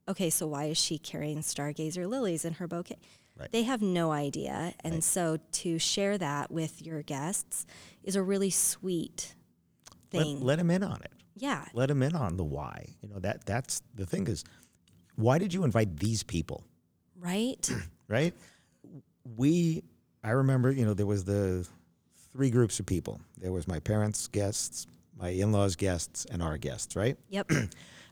okay, 0.08 0.30
so 0.30 0.46
why 0.46 0.64
is 0.64 0.78
she 0.78 0.96
carrying 0.96 1.40
stargazer 1.40 2.08
lilies 2.08 2.46
in 2.46 2.54
her 2.54 2.66
bouquet? 2.66 2.96
Right. 3.38 3.52
They 3.52 3.64
have 3.64 3.82
no 3.82 4.10
idea. 4.10 4.72
And 4.80 4.94
Right. 4.94 5.04
so 5.04 5.38
to 5.52 5.78
share 5.78 6.16
that 6.16 6.50
with 6.50 6.80
your 6.80 7.02
guests 7.02 7.66
is 8.02 8.16
a 8.16 8.22
really 8.22 8.48
sweet 8.50 9.34
Let, 10.14 10.22
thing. 10.22 10.40
let 10.40 10.58
him 10.58 10.70
in 10.70 10.82
on 10.82 11.02
it. 11.02 11.12
yeah. 11.36 11.66
Let 11.74 11.90
him 11.90 12.02
in 12.02 12.14
on 12.16 12.38
the 12.38 12.44
why. 12.44 12.86
You 13.02 13.08
know 13.10 13.18
that 13.18 13.44
that's 13.44 13.82
the 13.94 14.06
thing 14.06 14.28
is, 14.28 14.44
why 15.16 15.36
did 15.38 15.52
you 15.52 15.64
invite 15.64 15.98
these 15.98 16.22
people? 16.22 16.64
Right? 17.20 17.70
Right? 18.08 18.34
We, 19.36 19.82
I 20.24 20.30
remember, 20.30 20.72
you 20.72 20.84
know, 20.84 20.94
there 20.94 21.06
was 21.06 21.24
the 21.24 21.66
three 22.32 22.50
groups 22.50 22.80
of 22.80 22.86
people. 22.86 23.20
There 23.38 23.52
was 23.52 23.68
my 23.68 23.78
parents' 23.78 24.26
guests, 24.26 24.86
my 25.16 25.28
in-laws' 25.28 25.76
guests, 25.76 26.24
and 26.30 26.42
our 26.42 26.56
guests. 26.58 26.96
Right? 26.96 27.16
yep. 27.28 27.50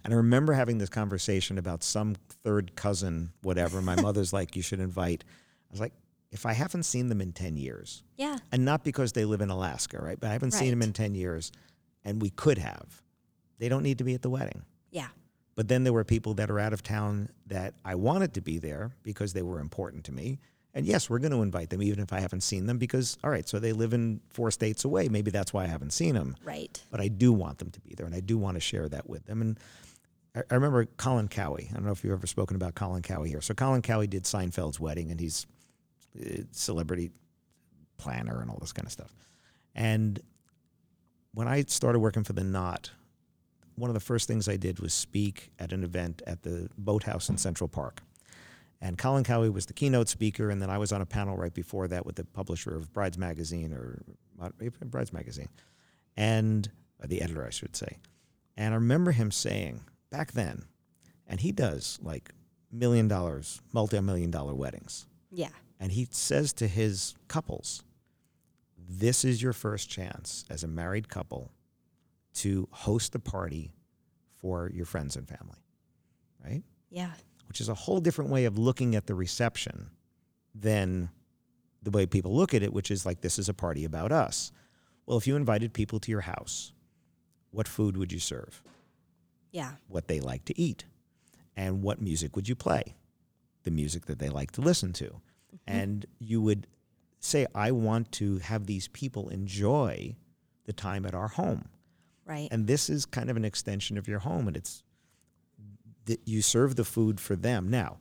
And 0.04 0.12
I 0.12 0.16
remember 0.16 0.52
having 0.52 0.78
this 0.78 0.88
conversation 0.88 1.58
about 1.58 1.84
some 1.84 2.16
third 2.42 2.74
cousin, 2.74 3.30
whatever. 3.42 3.80
My 3.80 3.94
mother's 4.02 4.32
like, 4.32 4.56
you 4.56 4.62
should 4.62 4.80
invite. 4.80 5.22
I 5.24 5.70
was 5.70 5.78
like, 5.80 5.92
if 6.32 6.44
I 6.44 6.54
haven't 6.54 6.82
seen 6.82 7.08
them 7.08 7.20
in 7.20 7.30
10 7.32 7.56
years, 7.56 8.02
Yeah. 8.16 8.38
and 8.50 8.64
not 8.64 8.82
because 8.82 9.12
they 9.12 9.24
live 9.24 9.40
in 9.42 9.48
Alaska, 9.50 10.02
right? 10.02 10.18
But 10.18 10.30
I 10.30 10.32
haven't 10.32 10.54
seen 10.54 10.70
them 10.70 10.82
in 10.82 10.92
10 10.92 11.14
years, 11.14 11.52
and 12.04 12.20
we 12.20 12.30
could 12.30 12.58
have. 12.58 13.00
They 13.60 13.68
don't 13.68 13.84
need 13.84 13.98
to 13.98 14.04
be 14.04 14.14
at 14.14 14.22
the 14.22 14.30
wedding. 14.30 14.62
Yeah. 14.90 15.06
But 15.54 15.68
then 15.68 15.84
there 15.84 15.92
were 15.92 16.02
people 16.02 16.34
that 16.34 16.50
are 16.50 16.58
out 16.58 16.72
of 16.72 16.82
town 16.82 17.28
that 17.46 17.74
I 17.84 17.94
wanted 17.94 18.34
to 18.34 18.40
be 18.40 18.58
there 18.58 18.90
because 19.04 19.34
they 19.34 19.42
were 19.42 19.60
important 19.60 20.02
to 20.06 20.12
me. 20.12 20.40
And 20.74 20.86
yes, 20.86 21.10
we're 21.10 21.18
going 21.18 21.32
to 21.32 21.42
invite 21.42 21.68
them 21.70 21.82
even 21.82 22.00
if 22.00 22.12
I 22.12 22.20
haven't 22.20 22.40
seen 22.42 22.64
them 22.66 22.78
because, 22.78 23.18
all 23.22 23.30
right, 23.30 23.46
so 23.46 23.58
they 23.58 23.72
live 23.72 23.92
in 23.92 24.20
four 24.30 24.50
states 24.50 24.84
away. 24.84 25.08
Maybe 25.08 25.30
that's 25.30 25.52
why 25.52 25.64
I 25.64 25.66
haven't 25.66 25.92
seen 25.92 26.14
them 26.14 26.34
Right. 26.44 26.82
but 26.90 27.00
I 27.00 27.08
do 27.08 27.32
want 27.32 27.58
them 27.58 27.70
to 27.70 27.80
be 27.80 27.94
there, 27.94 28.06
and 28.06 28.14
I 28.14 28.20
do 28.20 28.38
want 28.38 28.54
to 28.56 28.60
share 28.60 28.88
that 28.88 29.08
with 29.08 29.26
them. 29.26 29.42
And 29.42 29.60
I, 30.34 30.40
I 30.50 30.54
remember 30.54 30.86
Colin 30.96 31.28
Cowie. 31.28 31.68
I 31.70 31.74
don't 31.74 31.84
know 31.84 31.92
if 31.92 32.02
you've 32.02 32.12
ever 32.14 32.26
spoken 32.26 32.56
about 32.56 32.74
Colin 32.74 33.02
Cowie 33.02 33.28
here. 33.28 33.42
So 33.42 33.52
Colin 33.52 33.82
Cowie 33.82 34.06
did 34.06 34.22
Seinfeld's 34.24 34.80
wedding, 34.80 35.10
and 35.10 35.20
he's 35.20 35.46
a 36.18 36.44
celebrity 36.52 37.10
planner 37.98 38.40
and 38.40 38.50
all 38.50 38.58
this 38.60 38.72
kind 38.72 38.86
of 38.86 38.92
stuff. 38.92 39.14
And 39.74 40.20
when 41.34 41.48
I 41.48 41.62
started 41.64 41.98
working 41.98 42.24
for 42.24 42.32
the 42.32 42.44
Knot, 42.44 42.90
one 43.76 43.88
of 43.90 43.94
the 43.94 44.00
first 44.00 44.26
things 44.28 44.48
I 44.48 44.56
did 44.56 44.80
was 44.80 44.92
speak 44.94 45.50
at 45.58 45.72
an 45.72 45.84
event 45.84 46.22
at 46.26 46.42
the 46.42 46.68
Boathouse 46.78 47.28
in 47.28 47.36
Central 47.38 47.68
Park. 47.68 48.02
And 48.84 48.98
Colin 48.98 49.22
Cowie 49.22 49.48
was 49.48 49.66
the 49.66 49.72
keynote 49.72 50.08
speaker, 50.08 50.50
and 50.50 50.60
then 50.60 50.68
I 50.68 50.76
was 50.76 50.90
on 50.90 51.00
a 51.00 51.06
panel 51.06 51.36
right 51.36 51.54
before 51.54 51.86
that 51.86 52.04
with 52.04 52.16
the 52.16 52.24
publisher 52.24 52.74
of 52.74 52.92
Brides 52.92 53.16
Magazine 53.16 53.72
or 53.72 54.02
Brides 54.84 55.12
Magazine, 55.12 55.48
and 56.16 56.68
or 57.00 57.06
the 57.06 57.22
editor, 57.22 57.46
I 57.46 57.50
should 57.50 57.76
say. 57.76 57.98
And 58.56 58.74
I 58.74 58.76
remember 58.76 59.12
him 59.12 59.30
saying 59.30 59.82
back 60.10 60.32
then, 60.32 60.64
and 61.28 61.38
he 61.40 61.52
does 61.52 62.00
like 62.02 62.32
million 62.72 63.06
dollars, 63.06 63.62
multi-million 63.72 64.32
dollar 64.32 64.52
weddings, 64.54 65.06
Yeah. 65.30 65.50
and 65.78 65.92
he 65.92 66.08
says 66.10 66.52
to 66.54 66.66
his 66.66 67.14
couples, 67.28 67.84
"This 68.76 69.24
is 69.24 69.40
your 69.40 69.52
first 69.52 69.88
chance 69.90 70.44
as 70.50 70.64
a 70.64 70.68
married 70.68 71.08
couple 71.08 71.52
to 72.34 72.66
host 72.72 73.14
a 73.14 73.20
party 73.20 73.70
for 74.38 74.68
your 74.74 74.86
friends 74.86 75.14
and 75.16 75.28
family, 75.28 75.60
right?" 76.44 76.64
Yeah. 76.90 77.12
Which 77.52 77.60
is 77.60 77.68
a 77.68 77.74
whole 77.74 78.00
different 78.00 78.30
way 78.30 78.46
of 78.46 78.56
looking 78.56 78.96
at 78.96 79.06
the 79.06 79.14
reception 79.14 79.90
than 80.54 81.10
the 81.82 81.90
way 81.90 82.06
people 82.06 82.34
look 82.34 82.54
at 82.54 82.62
it, 82.62 82.72
which 82.72 82.90
is 82.90 83.04
like 83.04 83.20
this 83.20 83.38
is 83.38 83.46
a 83.46 83.52
party 83.52 83.84
about 83.84 84.10
us. 84.10 84.50
Well, 85.04 85.18
if 85.18 85.26
you 85.26 85.36
invited 85.36 85.74
people 85.74 86.00
to 86.00 86.10
your 86.10 86.22
house, 86.22 86.72
what 87.50 87.68
food 87.68 87.98
would 87.98 88.10
you 88.10 88.20
serve? 88.20 88.62
Yeah. 89.50 89.72
What 89.88 90.08
they 90.08 90.18
like 90.18 90.46
to 90.46 90.58
eat? 90.58 90.86
And 91.54 91.82
what 91.82 92.00
music 92.00 92.36
would 92.36 92.48
you 92.48 92.54
play? 92.54 92.94
The 93.64 93.70
music 93.70 94.06
that 94.06 94.18
they 94.18 94.30
like 94.30 94.52
to 94.52 94.62
listen 94.62 94.94
to. 94.94 95.04
Mm-hmm. 95.04 95.56
And 95.66 96.06
you 96.20 96.40
would 96.40 96.66
say, 97.20 97.46
I 97.54 97.70
want 97.72 98.12
to 98.12 98.38
have 98.38 98.64
these 98.64 98.88
people 98.88 99.28
enjoy 99.28 100.16
the 100.64 100.72
time 100.72 101.04
at 101.04 101.14
our 101.14 101.28
home. 101.28 101.68
Right. 102.24 102.48
And 102.50 102.66
this 102.66 102.88
is 102.88 103.04
kind 103.04 103.28
of 103.28 103.36
an 103.36 103.44
extension 103.44 103.98
of 103.98 104.08
your 104.08 104.20
home, 104.20 104.48
and 104.48 104.56
it's 104.56 104.82
that 106.06 106.20
you 106.24 106.42
serve 106.42 106.76
the 106.76 106.84
food 106.84 107.20
for 107.20 107.36
them. 107.36 107.68
Now, 107.68 107.98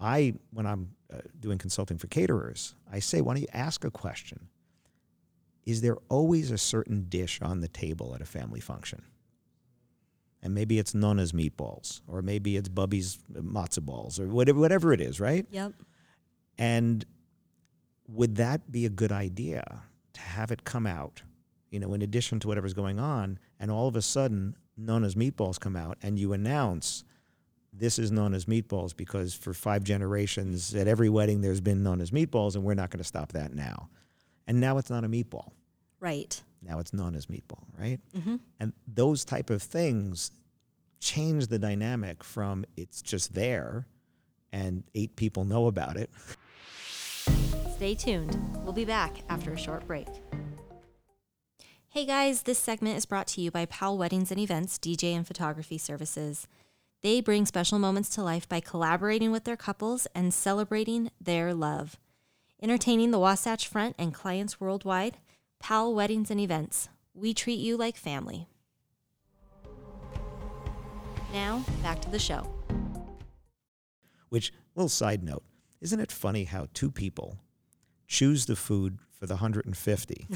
I 0.00 0.34
when 0.52 0.66
I'm 0.66 0.90
uh, 1.12 1.18
doing 1.38 1.58
consulting 1.58 1.98
for 1.98 2.06
caterers, 2.06 2.74
I 2.90 2.98
say, 2.98 3.20
why 3.20 3.34
don't 3.34 3.42
you 3.42 3.48
ask 3.52 3.84
a 3.84 3.90
question? 3.90 4.48
is 5.64 5.80
there 5.80 5.96
always 6.08 6.50
a 6.50 6.58
certain 6.58 7.06
dish 7.08 7.40
on 7.40 7.60
the 7.60 7.68
table 7.68 8.14
at 8.14 8.20
a 8.20 8.26
family 8.26 8.60
function? 8.60 9.02
And 10.42 10.54
maybe 10.54 10.78
it's 10.78 10.92
Nona's 10.92 11.32
meatballs, 11.32 12.00
or 12.08 12.20
maybe 12.20 12.56
it's 12.56 12.68
Bubby's 12.68 13.18
matzo 13.32 13.80
balls, 13.80 14.18
or 14.18 14.26
whatever, 14.26 14.58
whatever 14.58 14.92
it 14.92 15.00
is, 15.00 15.20
right? 15.20 15.46
Yep. 15.50 15.72
And 16.58 17.04
would 18.08 18.36
that 18.36 18.72
be 18.72 18.84
a 18.84 18.90
good 18.90 19.12
idea 19.12 19.82
to 20.14 20.20
have 20.20 20.50
it 20.50 20.64
come 20.64 20.86
out, 20.86 21.22
you 21.70 21.78
know, 21.78 21.94
in 21.94 22.02
addition 22.02 22.40
to 22.40 22.48
whatever's 22.48 22.74
going 22.74 22.98
on, 22.98 23.38
and 23.60 23.70
all 23.70 23.86
of 23.86 23.94
a 23.94 24.02
sudden 24.02 24.56
Nona's 24.76 25.14
meatballs 25.14 25.60
come 25.60 25.76
out, 25.76 25.96
and 26.02 26.18
you 26.18 26.32
announce 26.32 27.04
this 27.72 27.98
is 27.98 28.10
Nona's 28.10 28.44
meatballs 28.46 28.96
because 28.96 29.34
for 29.34 29.54
five 29.54 29.84
generations 29.84 30.74
at 30.74 30.88
every 30.88 31.08
wedding 31.08 31.40
there's 31.40 31.60
been 31.60 31.82
Nona's 31.82 32.10
meatballs, 32.10 32.54
and 32.54 32.64
we're 32.64 32.74
not 32.74 32.90
going 32.90 32.98
to 32.98 33.04
stop 33.04 33.32
that 33.32 33.54
now. 33.54 33.88
And 34.46 34.60
now 34.60 34.78
it's 34.78 34.90
not 34.90 35.04
a 35.04 35.08
meatball. 35.08 35.52
Right. 36.00 36.40
Now 36.62 36.78
it's 36.78 36.92
Nona's 36.92 37.26
meatball, 37.26 37.64
right? 37.78 38.00
Mm-hmm. 38.16 38.36
And 38.60 38.72
those 38.86 39.24
type 39.24 39.50
of 39.50 39.62
things 39.62 40.32
change 41.00 41.48
the 41.48 41.58
dynamic 41.58 42.22
from 42.22 42.64
it's 42.76 43.02
just 43.02 43.34
there 43.34 43.86
and 44.52 44.84
eight 44.94 45.16
people 45.16 45.44
know 45.44 45.66
about 45.66 45.96
it 45.96 46.10
Stay 47.82 47.96
tuned. 47.96 48.38
We'll 48.62 48.72
be 48.72 48.84
back 48.84 49.16
after 49.28 49.52
a 49.52 49.58
short 49.58 49.84
break. 49.88 50.06
Hey 51.88 52.04
guys, 52.04 52.42
this 52.42 52.60
segment 52.60 52.96
is 52.96 53.06
brought 53.06 53.26
to 53.28 53.40
you 53.40 53.50
by 53.50 53.66
Powell 53.66 53.98
Weddings 53.98 54.30
and 54.30 54.38
Events 54.38 54.78
DJ 54.78 55.16
and 55.16 55.26
Photography 55.26 55.78
Services. 55.78 56.46
They 57.02 57.20
bring 57.20 57.46
special 57.46 57.80
moments 57.80 58.08
to 58.10 58.22
life 58.22 58.48
by 58.48 58.60
collaborating 58.60 59.32
with 59.32 59.42
their 59.42 59.56
couples 59.56 60.06
and 60.14 60.32
celebrating 60.32 61.10
their 61.20 61.52
love. 61.52 61.98
Entertaining 62.62 63.10
the 63.10 63.18
Wasatch 63.18 63.66
Front 63.66 63.96
and 63.98 64.14
clients 64.14 64.60
worldwide, 64.60 65.16
Powell 65.58 65.96
Weddings 65.96 66.30
and 66.30 66.38
Events. 66.38 66.88
We 67.12 67.34
treat 67.34 67.58
you 67.58 67.76
like 67.76 67.96
family. 67.96 68.46
Now, 71.32 71.64
back 71.82 72.00
to 72.02 72.10
the 72.10 72.20
show. 72.20 72.48
Which, 74.28 74.52
little 74.76 74.88
side 74.88 75.24
note, 75.24 75.42
isn't 75.80 75.98
it 75.98 76.12
funny 76.12 76.44
how 76.44 76.68
two 76.72 76.92
people 76.92 77.38
choose 78.06 78.46
the 78.46 78.54
food 78.54 79.00
for 79.18 79.26
the 79.26 79.34
150? 79.34 80.28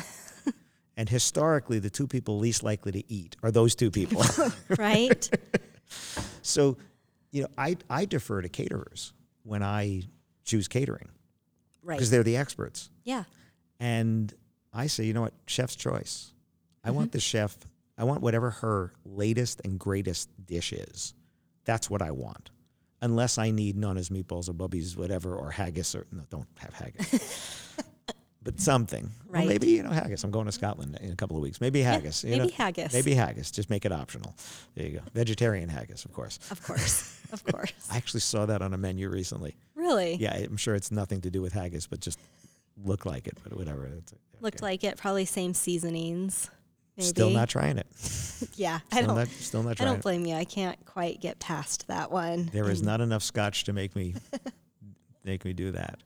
and 0.96 1.08
historically, 1.08 1.78
the 1.78 1.90
two 1.90 2.08
people 2.08 2.40
least 2.40 2.64
likely 2.64 2.90
to 2.90 3.12
eat 3.12 3.36
are 3.44 3.52
those 3.52 3.76
two 3.76 3.92
people. 3.92 4.24
Right? 4.76 5.30
so, 6.42 6.76
you 7.30 7.42
know, 7.42 7.48
I, 7.56 7.76
I 7.88 8.04
defer 8.04 8.42
to 8.42 8.48
caterers 8.48 9.12
when 9.42 9.62
I 9.62 10.02
choose 10.44 10.68
catering 10.68 11.08
right. 11.82 11.96
because 11.96 12.10
they're 12.10 12.22
the 12.22 12.36
experts. 12.36 12.90
Yeah. 13.04 13.24
And 13.78 14.32
I 14.72 14.86
say, 14.86 15.04
you 15.04 15.12
know 15.12 15.22
what, 15.22 15.34
chef's 15.46 15.76
choice. 15.76 16.32
I 16.84 16.90
want 16.90 17.08
mm-hmm. 17.08 17.16
the 17.16 17.20
chef, 17.20 17.56
I 17.98 18.04
want 18.04 18.22
whatever 18.22 18.50
her 18.50 18.92
latest 19.04 19.60
and 19.64 19.78
greatest 19.78 20.28
dish 20.44 20.72
is. 20.72 21.14
That's 21.64 21.90
what 21.90 22.02
I 22.02 22.10
want. 22.10 22.50
Unless 23.02 23.38
I 23.38 23.50
need 23.50 23.76
Nona's 23.76 24.08
meatballs 24.08 24.48
or 24.48 24.54
Bubby's 24.54 24.96
whatever 24.96 25.34
or 25.34 25.50
haggis 25.50 25.94
or 25.94 26.06
no, 26.12 26.22
don't 26.30 26.46
have 26.58 26.74
haggis. 26.74 27.74
but 28.46 28.60
something. 28.60 29.10
Well, 29.26 29.40
Right. 29.42 29.48
maybe, 29.48 29.66
you 29.72 29.82
know, 29.82 29.90
haggis. 29.90 30.22
I'm 30.24 30.30
going 30.30 30.46
to 30.46 30.52
Scotland 30.52 30.96
in 31.02 31.10
a 31.12 31.16
couple 31.16 31.36
of 31.36 31.42
weeks. 31.42 31.60
Maybe 31.60 31.82
haggis. 31.82 32.22
you 32.24 32.30
maybe 32.30 32.44
know. 32.46 32.50
haggis. 32.54 32.92
Maybe 32.94 33.12
haggis. 33.14 33.50
Just 33.50 33.68
make 33.68 33.84
it 33.84 33.92
optional. 33.92 34.34
There 34.76 34.86
you 34.86 34.92
go. 34.92 35.00
Vegetarian 35.12 35.68
haggis, 35.68 36.04
of 36.04 36.12
course. 36.14 36.38
Of 36.50 36.62
course. 36.62 37.12
Of 37.32 37.42
course. 37.44 37.72
I 37.90 37.96
actually 37.96 38.20
saw 38.20 38.46
that 38.46 38.62
on 38.62 38.72
a 38.72 38.78
menu 38.78 39.08
recently. 39.08 39.56
Really? 39.74 40.14
Yeah, 40.14 40.32
I'm 40.36 40.56
sure 40.56 40.76
it's 40.76 40.92
nothing 40.92 41.20
to 41.22 41.30
do 41.30 41.42
with 41.42 41.52
haggis, 41.52 41.88
but 41.88 41.98
just 41.98 42.20
look 42.84 43.04
like 43.04 43.26
it, 43.26 43.36
but 43.42 43.52
whatever. 43.56 43.86
It's, 43.98 44.14
Looked 44.40 44.62
like 44.62 44.84
it. 44.84 44.96
Probably 44.96 45.24
same 45.24 45.52
seasonings. 45.52 46.48
Maybe. 46.96 47.08
Still 47.08 47.30
not 47.30 47.48
trying 47.48 47.78
it. 47.78 47.86
Yeah. 48.54 48.78
I 48.92 49.02
don't. 49.02 49.16
not, 49.16 49.26
still 49.28 49.64
not 49.64 49.80
I 49.80 49.84
don't 49.84 49.96
it. 49.96 50.02
blame 50.02 50.24
you. 50.24 50.36
I 50.36 50.44
can't 50.44 50.78
quite 50.86 51.20
get 51.20 51.40
past 51.40 51.88
that 51.88 52.12
one. 52.12 52.48
There 52.52 52.70
is 52.70 52.80
not 52.80 53.00
enough 53.00 53.24
scotch 53.24 53.64
to 53.64 53.72
make 53.72 53.96
me 53.96 54.14
make 55.24 55.44
me 55.44 55.52
do 55.52 55.72
that. 55.72 55.98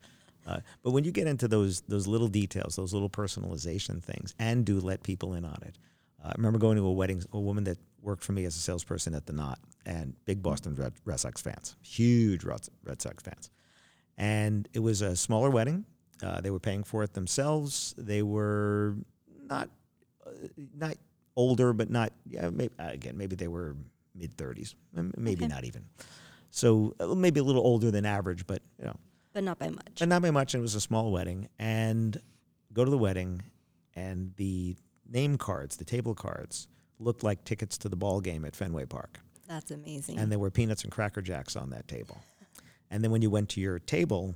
Uh, 0.47 0.61
but 0.83 0.91
when 0.93 1.05
you 1.05 1.13
get 1.13 1.27
into 1.27 1.47
those 1.49 1.83
those 1.83 2.07
little 2.07 2.29
details, 2.29 2.77
those 2.77 2.93
little 2.93 3.11
personalization 3.11 4.03
things, 4.03 4.35
and 4.39 4.65
do 4.65 4.81
let 4.81 5.03
people 5.03 5.35
in 5.35 5.45
on 5.45 5.59
it. 5.63 5.77
Uh, 6.23 6.29
I 6.29 6.33
remember 6.37 6.59
going 6.59 6.77
to 6.77 6.85
a 6.87 6.93
wedding, 6.93 7.23
a 7.33 7.41
woman 7.41 7.65
that 7.65 7.79
worked 8.03 8.25
for 8.25 8.33
me 8.33 8.45
as 8.45 8.57
a 8.57 8.59
salesperson 8.61 9.15
at 9.15 9.27
the 9.27 9.33
Knot, 9.33 9.59
and 9.87 10.15
big 10.25 10.43
Boston 10.43 10.75
Red, 10.75 10.93
Red 11.05 11.21
Sox 11.21 11.41
fans, 11.41 11.77
huge 11.83 12.45
Red, 12.45 12.61
Sox 13.01 13.23
fans, 13.23 13.51
and 14.19 14.69
it 14.73 14.81
was 14.81 15.03
a 15.03 15.15
smaller 15.17 15.51
wedding. 15.51 15.85
Uh, 16.23 16.41
they 16.41 16.51
were 16.51 16.61
paying 16.61 16.83
for 16.85 17.03
it 17.03 17.15
themselves. 17.15 17.95
They 17.97 18.23
were 18.23 18.97
not 19.49 19.69
uh, 20.27 20.31
not 20.75 20.97
older, 21.37 21.73
but 21.73 21.91
not 21.91 22.13
yeah. 22.27 22.51
Maybe, 22.51 22.75
again, 22.79 23.17
maybe 23.17 23.37
they 23.37 23.49
were 23.49 23.77
mid 24.15 24.37
thirties, 24.37 24.75
maybe 25.17 25.45
Okay. 25.45 25.47
not 25.55 25.65
even. 25.65 25.85
So 26.51 26.95
uh, 27.01 27.15
maybe 27.15 27.41
a 27.41 27.45
little 27.45 27.63
older 27.65 27.91
than 27.91 28.05
average, 28.05 28.47
but 28.47 28.61
you 28.79 28.85
know, 28.87 28.97
but 29.33 29.45
not 29.45 29.59
by 29.59 29.69
much. 29.71 29.97
but 29.99 30.09
not 30.09 30.23
by 30.23 30.31
much. 30.31 30.55
And 30.55 30.61
it 30.61 30.63
was 30.63 30.75
a 30.75 30.81
small 30.81 31.11
wedding, 31.13 31.49
and 31.59 32.21
go 32.73 32.85
to 32.85 32.91
the 32.91 32.99
wedding, 32.99 33.43
and 33.95 34.33
the 34.37 34.77
name 35.11 35.37
cards, 35.39 35.77
the 35.77 35.85
table 35.85 36.15
cards, 36.15 36.69
looked 36.99 37.23
like 37.23 37.45
tickets 37.45 37.79
to 37.79 37.89
the 37.89 37.97
ball 37.97 38.21
game 38.21 38.45
at 38.45 38.55
Fenway 38.55 38.85
Park, 38.87 39.19
That's 39.49 39.71
amazing. 39.71 40.19
and 40.19 40.31
there 40.31 40.39
were 40.39 40.51
peanuts 40.51 40.83
and 40.85 40.93
cracker 40.93 41.23
jacks 41.23 41.57
on 41.57 41.71
that 41.71 41.89
table. 41.89 42.19
And 42.91 43.03
then 43.05 43.11
when 43.11 43.23
you 43.23 43.31
went 43.31 43.49
to 43.51 43.61
your 43.61 43.79
table, 43.79 44.35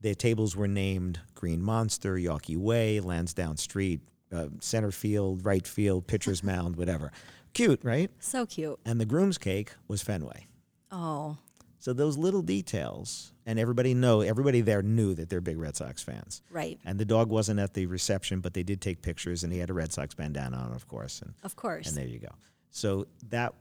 the 0.00 0.14
tables 0.14 0.54
were 0.56 0.68
named 0.68 1.20
Green 1.34 1.60
Monster, 1.60 2.14
Yawkey 2.14 2.56
Way, 2.56 3.00
Lansdowne 3.00 3.56
Street, 3.56 4.00
uh, 4.32 4.46
center 4.60 4.90
field, 4.92 5.44
right 5.44 5.66
field, 5.66 6.06
pitcher's 6.06 6.42
mound, 6.44 6.76
whatever. 6.76 7.10
Cute, 7.54 7.80
right? 7.84 8.10
so 8.20 8.46
cute. 8.46 8.78
And 8.86 9.00
the 9.00 9.04
groom's 9.06 9.36
cake 9.38 9.72
was 9.88 10.00
Fenway. 10.02 10.46
Oh, 10.92 11.36
So 11.80 11.92
those 11.92 12.18
little 12.18 12.42
details, 12.42 13.32
and 13.46 13.58
everybody 13.58 13.94
know, 13.94 14.20
everybody 14.20 14.60
there 14.62 14.82
knew 14.82 15.14
that 15.14 15.28
they're 15.30 15.40
big 15.40 15.58
Red 15.58 15.76
Sox 15.76 16.02
fans. 16.02 16.42
right. 16.50 16.78
And 16.84 16.98
the 16.98 17.04
dog 17.04 17.28
wasn't 17.30 17.60
at 17.60 17.74
the 17.74 17.86
reception, 17.86 18.40
but 18.40 18.52
they 18.54 18.62
did 18.64 18.80
take 18.80 19.00
pictures, 19.00 19.44
and 19.44 19.52
he 19.52 19.58
had 19.60 19.70
a 19.70 19.74
Red 19.74 19.92
Sox 19.92 20.12
bandana 20.14 20.56
on, 20.56 20.72
of 20.72 20.88
course. 20.88 21.22
And, 21.22 21.34
Of 21.44 21.54
course. 21.56 21.86
and 21.88 21.96
there 21.96 22.06
you 22.06 22.18
go. 22.18 22.32
So 22.70 23.06
that 23.28 23.54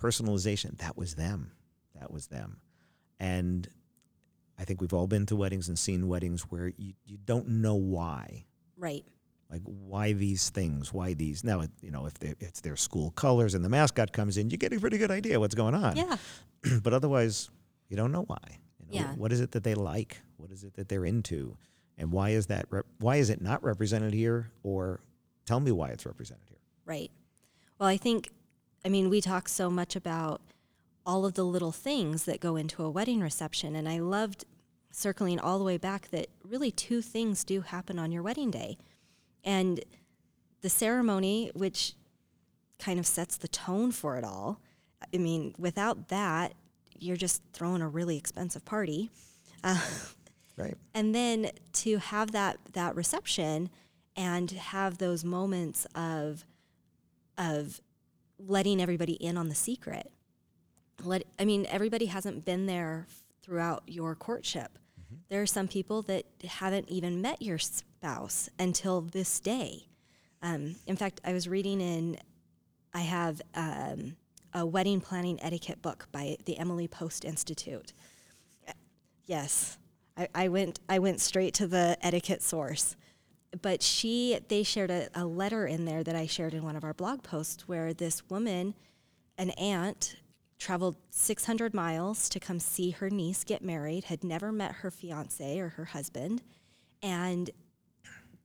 personalization, 0.00 0.76
that 0.78 0.96
was 0.96 1.14
them. 1.14 1.52
That 1.98 2.10
was 2.10 2.26
them. 2.26 2.58
And 3.20 3.68
I 4.58 4.64
think 4.64 4.80
we've 4.80 4.92
all 4.92 5.06
been 5.06 5.26
to 5.26 5.36
weddings 5.36 5.68
and 5.68 5.78
seen 5.78 6.08
weddings 6.08 6.42
where 6.42 6.72
you, 6.76 6.94
you 7.04 7.16
don't 7.24 7.48
know 7.48 7.74
why. 7.76 8.44
right. 8.76 9.04
Like 9.52 9.62
why 9.64 10.14
these 10.14 10.48
things? 10.50 10.92
Why 10.94 11.12
these? 11.12 11.44
Now, 11.44 11.62
you 11.82 11.90
know, 11.90 12.06
if 12.06 12.14
they- 12.14 12.34
it's 12.40 12.62
their 12.62 12.74
school 12.76 13.10
colors 13.10 13.54
and 13.54 13.62
the 13.62 13.68
mascot 13.68 14.12
comes 14.12 14.38
in, 14.38 14.48
you 14.48 14.56
get 14.56 14.72
a 14.72 14.80
pretty 14.80 14.96
good 14.96 15.10
idea 15.10 15.38
what's 15.38 15.54
going 15.54 15.74
on 15.74 15.94
Yeah. 15.96 16.16
but 16.82 16.94
otherwise, 16.94 17.50
you 17.88 17.96
don't 17.96 18.12
know 18.12 18.22
why. 18.22 18.38
You 18.80 18.86
know, 18.86 18.92
Yeah. 19.08 19.14
What 19.14 19.30
is 19.30 19.40
it 19.42 19.50
that 19.52 19.62
they 19.62 19.74
like? 19.74 20.22
What 20.38 20.50
is 20.50 20.64
it 20.64 20.74
that 20.74 20.88
they're 20.88 21.04
into? 21.04 21.58
And 21.98 22.10
why 22.10 22.30
is 22.30 22.46
that? 22.46 22.64
Rep- 22.70 22.86
why 22.98 23.16
is 23.16 23.28
it 23.28 23.42
not 23.42 23.62
represented 23.62 24.14
here? 24.14 24.50
Or 24.62 25.00
tell 25.44 25.60
me 25.60 25.70
why 25.70 25.88
it's 25.90 26.06
represented 26.06 26.48
here. 26.48 26.58
Right. 26.86 27.10
Well, 27.78 27.88
I 27.90 27.98
think, 27.98 28.30
I 28.84 28.88
mean, 28.88 29.10
we 29.10 29.20
talk 29.20 29.48
so 29.48 29.68
much 29.68 29.94
about 29.94 30.40
all 31.04 31.26
of 31.26 31.34
the 31.34 31.44
little 31.44 31.72
things 31.72 32.24
that 32.24 32.40
go 32.40 32.56
into 32.56 32.82
a 32.82 32.90
wedding 32.90 33.20
reception. 33.20 33.76
And 33.76 33.86
I 33.88 33.98
loved 33.98 34.46
circling 34.90 35.38
all 35.38 35.58
the 35.58 35.64
way 35.64 35.76
back 35.76 36.08
that 36.10 36.28
really 36.42 36.70
two 36.70 37.02
things 37.02 37.44
do 37.44 37.60
happen 37.60 37.98
on 37.98 38.10
your 38.12 38.22
wedding 38.22 38.50
day. 38.50 38.78
And 39.44 39.80
the 40.60 40.68
ceremony, 40.68 41.50
which 41.54 41.94
kind 42.78 42.98
of 42.98 43.06
sets 43.06 43.36
the 43.36 43.48
tone 43.48 43.92
for 43.92 44.16
it 44.16 44.24
all. 44.24 44.60
I 45.14 45.18
mean, 45.18 45.54
without 45.58 46.08
that, 46.08 46.54
you're 46.98 47.16
just 47.16 47.42
throwing 47.52 47.82
a 47.82 47.88
really 47.88 48.16
expensive 48.16 48.64
party. 48.64 49.10
Uh, 49.64 49.80
Right. 50.56 50.76
and 50.94 51.14
then 51.14 51.50
to 51.72 51.96
have 51.96 52.32
that 52.32 52.58
that 52.74 52.94
reception 52.94 53.70
and 54.16 54.50
have 54.50 54.98
those 54.98 55.24
moments 55.24 55.86
of 55.94 56.44
of 57.38 57.80
letting 58.38 58.80
everybody 58.80 59.14
in 59.14 59.38
on 59.38 59.48
the 59.48 59.54
secret 59.54 60.12
let 61.02 61.22
i 61.38 61.46
mean 61.46 61.64
everybody 61.70 62.06
hasn't 62.06 62.44
been 62.44 62.66
there 62.66 63.06
throughout 63.42 63.82
your 63.86 64.14
courtship 64.14 64.78
there 65.32 65.42
are 65.42 65.46
some 65.46 65.68
people 65.68 66.02
that 66.02 66.24
haven't 66.44 66.88
even 66.88 67.20
met 67.22 67.40
your 67.40 67.58
spouse 67.58 68.48
until 68.58 69.00
this 69.00 69.40
day 69.40 69.86
um, 70.42 70.76
in 70.86 70.96
fact 70.96 71.20
i 71.24 71.32
was 71.32 71.48
reading 71.48 71.80
in 71.80 72.18
i 72.94 73.00
have 73.00 73.40
um, 73.54 74.16
a 74.54 74.64
wedding 74.66 75.00
planning 75.00 75.38
etiquette 75.42 75.80
book 75.82 76.06
by 76.12 76.36
the 76.44 76.58
emily 76.58 76.86
post 76.86 77.24
institute 77.24 77.92
Yes, 79.26 79.78
I, 80.16 80.28
I 80.34 80.48
went. 80.48 80.80
I 80.88 80.98
went 80.98 81.20
straight 81.20 81.54
to 81.54 81.66
the 81.66 81.96
etiquette 82.02 82.42
source, 82.42 82.96
but 83.60 83.82
she 83.82 84.38
they 84.48 84.62
shared 84.62 84.90
a, 84.90 85.08
a 85.14 85.24
letter 85.24 85.66
in 85.66 85.84
there 85.84 86.02
that 86.02 86.16
I 86.16 86.26
shared 86.26 86.54
in 86.54 86.64
one 86.64 86.76
of 86.76 86.84
our 86.84 86.94
blog 86.94 87.22
posts 87.22 87.68
where 87.68 87.94
this 87.94 88.28
woman, 88.28 88.74
an 89.38 89.50
aunt, 89.50 90.16
traveled 90.62 90.96
600 91.10 91.74
miles 91.74 92.28
to 92.28 92.38
come 92.38 92.60
see 92.60 92.90
her 92.92 93.10
niece 93.10 93.42
get 93.42 93.64
married. 93.64 94.04
Had 94.04 94.22
never 94.22 94.52
met 94.52 94.76
her 94.76 94.90
fiance 94.90 95.58
or 95.58 95.70
her 95.70 95.86
husband, 95.86 96.40
and 97.02 97.50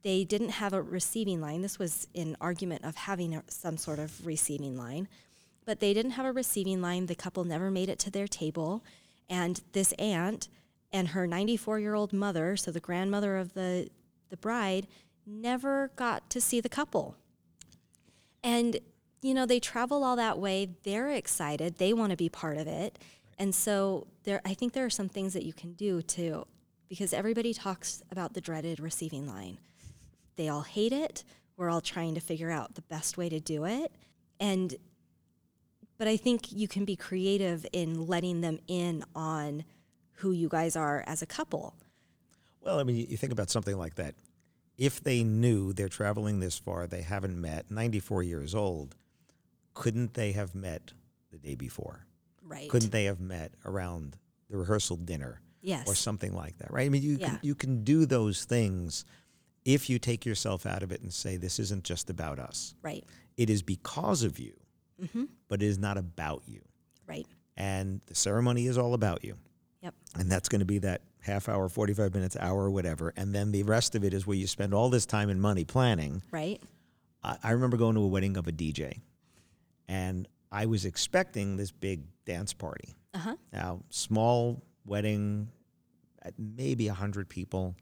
they 0.01 0.23
didn't 0.23 0.49
have 0.49 0.73
a 0.73 0.81
receiving 0.81 1.39
line. 1.39 1.61
This 1.61 1.77
was 1.77 2.07
an 2.15 2.35
argument 2.41 2.83
of 2.83 2.95
having 2.95 3.35
a, 3.35 3.43
some 3.49 3.77
sort 3.77 3.99
of 3.99 4.25
receiving 4.25 4.75
line, 4.75 5.07
but 5.65 5.79
they 5.79 5.93
didn't 5.93 6.11
have 6.11 6.25
a 6.25 6.31
receiving 6.31 6.81
line. 6.81 7.05
The 7.05 7.15
couple 7.15 7.43
never 7.43 7.69
made 7.69 7.89
it 7.89 7.99
to 7.99 8.09
their 8.09 8.27
table. 8.27 8.83
And 9.29 9.61
this 9.73 9.91
aunt 9.93 10.47
and 10.91 11.09
her 11.09 11.27
94 11.27 11.79
year 11.79 11.93
old 11.93 12.13
mother, 12.13 12.57
so 12.57 12.71
the 12.71 12.79
grandmother 12.79 13.37
of 13.37 13.53
the, 13.53 13.89
the 14.29 14.37
bride, 14.37 14.87
never 15.25 15.91
got 15.95 16.29
to 16.31 16.41
see 16.41 16.61
the 16.61 16.69
couple. 16.69 17.15
And, 18.43 18.77
you 19.21 19.33
know, 19.33 19.45
they 19.45 19.59
travel 19.59 20.03
all 20.03 20.15
that 20.15 20.37
way. 20.37 20.69
They're 20.83 21.09
excited. 21.09 21.77
They 21.77 21.93
want 21.93 22.11
to 22.11 22.17
be 22.17 22.29
part 22.29 22.57
of 22.57 22.67
it. 22.67 22.99
And 23.39 23.53
so 23.53 24.07
there, 24.23 24.41
I 24.45 24.53
think 24.53 24.73
there 24.73 24.85
are 24.85 24.89
some 24.89 25.09
things 25.09 25.33
that 25.33 25.43
you 25.43 25.53
can 25.53 25.73
do 25.73 26.01
to, 26.01 26.45
because 26.89 27.13
everybody 27.13 27.53
talks 27.53 28.01
about 28.11 28.33
the 28.33 28.41
dreaded 28.41 28.79
receiving 28.79 29.27
line. 29.27 29.59
They 30.35 30.49
all 30.49 30.61
hate 30.61 30.93
it. 30.93 31.23
We're 31.55 31.69
all 31.69 31.81
trying 31.81 32.15
to 32.15 32.21
figure 32.21 32.51
out 32.51 32.75
the 32.75 32.81
best 32.83 33.17
way 33.17 33.29
to 33.29 33.39
do 33.39 33.65
it. 33.65 33.91
And, 34.39 34.75
but 35.97 36.07
I 36.07 36.17
think 36.17 36.51
you 36.51 36.67
can 36.67 36.85
be 36.85 36.95
creative 36.95 37.65
in 37.73 38.07
letting 38.07 38.41
them 38.41 38.59
in 38.67 39.03
on 39.15 39.63
who 40.13 40.31
you 40.31 40.49
guys 40.49 40.75
are 40.75 41.03
as 41.07 41.21
a 41.21 41.25
couple. 41.25 41.75
Well, 42.61 42.79
I 42.79 42.83
mean, 42.83 42.95
you 43.09 43.17
think 43.17 43.31
about 43.31 43.49
something 43.49 43.77
like 43.77 43.95
that. 43.95 44.15
If 44.77 45.03
they 45.03 45.23
knew 45.23 45.73
they're 45.73 45.89
traveling 45.89 46.39
this 46.39 46.57
far, 46.57 46.85
they 46.85 47.01
haven't 47.01 47.39
met, 47.39 47.71
94 47.71 48.23
years 48.23 48.53
old, 48.53 48.95
couldn't 49.77 50.13
they 50.13 50.31
have 50.33 50.55
met 50.55 50.93
the 51.31 51.37
day 51.37 51.55
before? 51.55 52.05
Right. 52.43 52.69
Couldn't 52.69 52.91
they 52.91 53.05
have 53.05 53.19
met 53.19 53.51
around 53.65 54.17
the 54.49 54.57
rehearsal 54.57 54.97
dinner 54.97 55.41
Yes. 55.61 55.87
or 55.87 55.95
something 55.95 56.33
like 56.33 56.57
that, 56.59 56.71
right? 56.71 56.85
I 56.85 56.89
mean, 56.89 57.03
you 57.03 57.17
Yeah. 57.19 57.29
can 57.29 57.39
you 57.43 57.55
can 57.55 57.83
do 57.83 58.05
those 58.05 58.45
things 58.45 59.05
if 59.65 59.89
you 59.89 59.99
take 59.99 60.25
yourself 60.25 60.65
out 60.65 60.81
of 60.83 60.91
it 60.91 61.01
and 61.01 61.13
say 61.13 61.35
this 61.37 61.59
isn't 61.59 61.83
just 61.83 62.09
about 62.09 62.39
us. 62.39 62.73
right. 62.81 63.03
It 63.35 63.49
is 63.51 63.61
because 63.61 64.23
of 64.23 64.39
you, 64.39 64.53
Mm-hmm. 65.01 65.25
but 65.47 65.61
it 65.61 65.67
is 65.67 65.77
not 65.77 65.97
about 65.97 66.41
you. 66.47 66.61
Right. 67.05 67.27
And 67.55 68.01
the 68.07 68.15
ceremony 68.15 68.65
is 68.67 68.77
all 68.77 68.93
about 68.95 69.23
you. 69.23 69.35
Yep. 69.83 69.93
And 70.15 70.31
that's 70.31 70.49
going 70.49 70.59
to 70.59 70.65
be 70.65 70.79
that 70.79 71.01
half 71.19 71.47
hour, 71.49 71.69
45 71.69 72.13
minutes, 72.15 72.35
hour, 72.39 72.69
whatever. 72.71 73.13
And 73.15 73.35
then 73.35 73.51
the 73.51 73.63
rest 73.63 73.93
of 73.95 74.03
it 74.03 74.13
is 74.13 74.25
where 74.25 74.37
you 74.37 74.47
spend 74.47 74.73
all 74.73 74.89
this 74.89 75.05
time 75.05 75.29
and 75.29 75.39
money 75.41 75.65
planning. 75.65 76.23
Right. 76.31 76.59
I, 77.23 77.37
I 77.43 77.51
remember 77.51 77.77
going 77.77 77.95
to 77.95 78.01
a 78.01 78.07
wedding 78.07 78.37
of 78.37 78.47
a 78.47 78.51
DJ, 78.51 79.01
and 79.87 80.27
I 80.51 80.65
was 80.65 80.85
expecting 80.85 81.57
this 81.57 81.71
big 81.71 82.01
dance 82.25 82.53
party. 82.53 82.95
Uh 83.13 83.19
huh. 83.19 83.35
Now, 83.51 83.81
small 83.89 84.61
wedding, 84.85 85.49
at 86.27 86.33
maybe 86.37 86.87
100 86.87 87.29
people. 87.29 87.75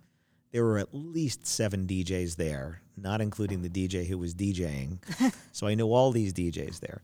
There 0.51 0.63
were 0.63 0.77
at 0.77 0.93
least 0.93 1.45
seven 1.45 1.85
DJs 1.85 2.37
there, 2.37 2.81
not 2.95 3.19
including 3.19 3.61
the 3.61 3.69
DJ 3.69 4.05
who 4.05 4.17
was 4.17 4.33
DJing. 4.33 4.99
so 5.51 5.67
I 5.67 5.75
know 5.75 5.91
all 5.91 6.11
these 6.11 6.33
DJs 6.33 6.79
there. 6.79 7.01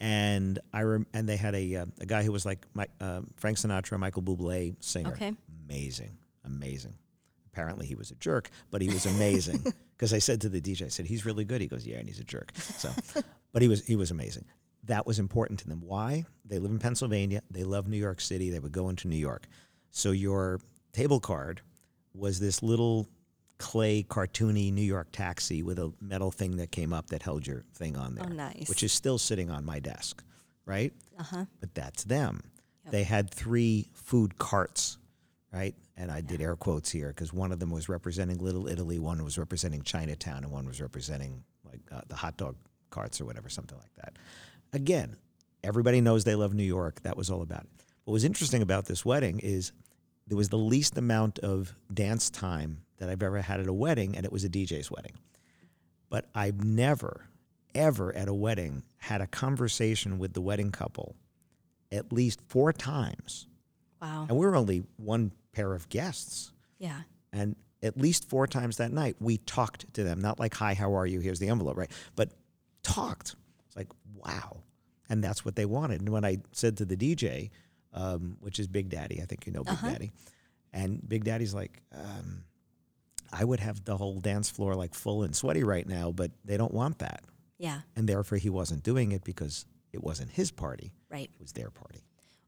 And 0.00 0.58
I 0.72 0.82
rem- 0.82 1.06
and 1.12 1.28
they 1.28 1.36
had 1.36 1.54
a, 1.54 1.76
uh, 1.76 1.86
a 2.00 2.06
guy 2.06 2.22
who 2.22 2.32
was 2.32 2.46
like 2.46 2.66
my, 2.74 2.86
uh, 3.00 3.20
Frank 3.36 3.58
Sinatra, 3.58 3.98
Michael 3.98 4.22
Bublé 4.22 4.74
singer. 4.80 5.12
Okay. 5.12 5.32
Amazing, 5.68 6.16
amazing. 6.44 6.94
Apparently 7.52 7.86
he 7.86 7.94
was 7.94 8.10
a 8.10 8.14
jerk, 8.16 8.50
but 8.70 8.80
he 8.80 8.88
was 8.88 9.06
amazing. 9.06 9.64
Because 9.98 10.14
I 10.14 10.20
said 10.20 10.42
to 10.42 10.48
the 10.48 10.60
DJ, 10.60 10.84
I 10.84 10.88
said 10.90 11.06
he's 11.06 11.26
really 11.26 11.44
good. 11.44 11.60
He 11.60 11.66
goes, 11.66 11.84
yeah, 11.84 11.96
and 11.96 12.06
he's 12.06 12.20
a 12.20 12.24
jerk. 12.24 12.52
So, 12.54 12.88
but 13.52 13.62
he 13.62 13.68
was 13.68 13.84
he 13.86 13.96
was 13.96 14.10
amazing. 14.10 14.44
That 14.84 15.06
was 15.06 15.18
important 15.18 15.58
to 15.60 15.68
them. 15.68 15.82
Why? 15.84 16.24
They 16.44 16.58
live 16.58 16.70
in 16.70 16.78
Pennsylvania. 16.78 17.42
They 17.50 17.64
love 17.64 17.88
New 17.88 17.98
York 17.98 18.20
City. 18.20 18.50
They 18.50 18.58
would 18.58 18.72
go 18.72 18.88
into 18.88 19.08
New 19.08 19.16
York. 19.16 19.46
So 19.90 20.12
your 20.12 20.60
table 20.92 21.20
card 21.20 21.60
was 22.14 22.40
this 22.40 22.62
little 22.62 23.08
clay 23.58 24.02
cartoony 24.02 24.72
New 24.72 24.82
York 24.82 25.08
taxi 25.12 25.62
with 25.62 25.78
a 25.78 25.92
metal 26.00 26.30
thing 26.30 26.56
that 26.56 26.70
came 26.70 26.92
up 26.92 27.08
that 27.08 27.22
held 27.22 27.46
your 27.46 27.64
thing 27.74 27.96
on 27.96 28.14
there. 28.14 28.26
Oh, 28.26 28.32
nice. 28.32 28.68
Which 28.68 28.82
is 28.82 28.92
still 28.92 29.18
sitting 29.18 29.50
on 29.50 29.64
my 29.64 29.78
desk, 29.80 30.22
right? 30.64 30.92
Uh 31.18 31.24
huh. 31.24 31.44
But 31.60 31.74
that's 31.74 32.04
them. 32.04 32.42
Yep. 32.84 32.92
They 32.92 33.02
had 33.02 33.30
three 33.30 33.88
food 33.92 34.38
carts, 34.38 34.98
right? 35.52 35.74
And 35.96 36.10
I 36.12 36.20
did 36.20 36.40
air 36.40 36.54
quotes 36.54 36.90
here 36.90 37.08
because 37.08 37.32
one 37.32 37.50
of 37.50 37.58
them 37.58 37.70
was 37.70 37.88
representing 37.88 38.38
Little 38.38 38.68
Italy, 38.68 38.98
one 39.00 39.22
was 39.24 39.36
representing 39.36 39.82
Chinatown, 39.82 40.44
and 40.44 40.52
one 40.52 40.66
was 40.66 40.80
representing 40.80 41.42
like 41.64 41.80
uh, 41.90 42.02
the 42.06 42.14
hot 42.14 42.36
dog 42.36 42.56
carts 42.90 43.20
or 43.20 43.24
whatever, 43.24 43.48
something 43.48 43.78
like 43.78 43.94
that. 43.96 44.16
Again, 44.72 45.16
everybody 45.62 46.00
knows 46.00 46.24
they 46.24 46.34
love 46.34 46.54
New 46.54 46.64
York. 46.64 47.02
That 47.02 47.16
was 47.16 47.30
all 47.30 47.42
about 47.42 47.64
it. 47.64 47.84
What 48.04 48.12
was 48.12 48.24
interesting 48.24 48.62
about 48.62 48.86
this 48.86 49.04
wedding 49.04 49.38
is 49.40 49.72
there 50.26 50.36
was 50.36 50.48
the 50.48 50.58
least 50.58 50.96
amount 50.96 51.38
of 51.40 51.74
dance 51.92 52.30
time 52.30 52.82
that 52.98 53.08
I've 53.08 53.22
ever 53.22 53.40
had 53.40 53.60
at 53.60 53.66
a 53.66 53.72
wedding, 53.72 54.16
and 54.16 54.24
it 54.24 54.32
was 54.32 54.44
a 54.44 54.48
DJ's 54.48 54.90
wedding. 54.90 55.12
But 56.10 56.26
I've 56.34 56.64
never, 56.64 57.28
ever 57.74 58.14
at 58.14 58.28
a 58.28 58.34
wedding 58.34 58.82
had 58.98 59.20
a 59.20 59.26
conversation 59.26 60.18
with 60.18 60.32
the 60.32 60.40
wedding 60.40 60.70
couple 60.70 61.16
at 61.90 62.12
least 62.12 62.40
four 62.46 62.72
times. 62.72 63.46
Wow. 64.00 64.26
And 64.28 64.36
we 64.36 64.46
were 64.46 64.56
only 64.56 64.84
one 64.96 65.32
pair 65.52 65.74
of 65.74 65.88
guests. 65.88 66.52
Yeah. 66.78 67.00
And 67.32 67.56
at 67.82 67.96
least 67.96 68.28
four 68.28 68.46
times 68.46 68.76
that 68.78 68.92
night, 68.92 69.16
we 69.20 69.38
talked 69.38 69.92
to 69.94 70.04
them. 70.04 70.20
Not 70.20 70.38
like, 70.38 70.54
hi, 70.54 70.74
how 70.74 70.94
are 70.94 71.06
you? 71.06 71.20
Here's 71.20 71.38
the 71.38 71.48
envelope, 71.48 71.76
right? 71.76 71.90
But 72.16 72.30
talked. 72.88 73.34
It's 73.66 73.76
like, 73.76 73.88
wow. 74.14 74.58
And 75.08 75.22
that's 75.24 75.44
what 75.44 75.56
they 75.56 75.64
wanted. 75.64 76.00
And 76.00 76.10
when 76.10 76.24
I 76.24 76.38
said 76.52 76.76
to 76.78 76.84
the 76.84 76.96
DJ, 76.96 77.50
um, 77.94 78.36
which 78.40 78.58
is 78.58 78.66
Big 78.66 78.88
Daddy, 78.90 79.20
I 79.22 79.24
think 79.24 79.46
you 79.46 79.52
know 79.52 79.64
Big 79.64 79.72
Uh-huh. 79.74 79.90
Daddy, 79.90 80.10
and 80.72 81.06
Big 81.08 81.24
Daddy's 81.24 81.54
like, 81.54 81.80
um, 81.92 82.44
I 83.32 83.44
would 83.44 83.60
have 83.60 83.84
the 83.84 83.96
whole 83.96 84.20
dance 84.20 84.50
floor 84.50 84.74
like 84.74 84.94
full 84.94 85.22
and 85.22 85.34
sweaty 85.34 85.64
right 85.64 85.86
now, 85.86 86.12
but 86.12 86.30
they 86.44 86.56
don't 86.56 86.74
want 86.74 86.98
that. 86.98 87.22
Yeah. 87.58 87.80
And 87.96 88.08
therefore, 88.08 88.38
he 88.38 88.50
wasn't 88.50 88.82
doing 88.82 89.12
it 89.12 89.24
because 89.24 89.64
it 89.92 90.02
wasn't 90.02 90.30
his 90.30 90.50
party, 90.50 90.92
Right. 91.10 91.30
it 91.34 91.40
was 91.40 91.52
their 91.52 91.70
party. 91.70 92.00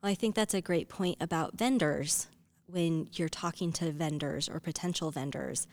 Well, 0.03 0.11
I 0.13 0.15
think 0.15 0.35
that's 0.35 0.55
a 0.55 0.61
great 0.61 0.89
point 0.89 1.17
about 1.21 1.57
vendors. 1.59 2.27
When 2.67 3.09
you're 3.15 3.29
talking 3.29 3.73
to 3.73 3.91
vendors 3.91 4.49
or 4.49 4.61
potential 4.61 5.11
vendors, 5.11 5.67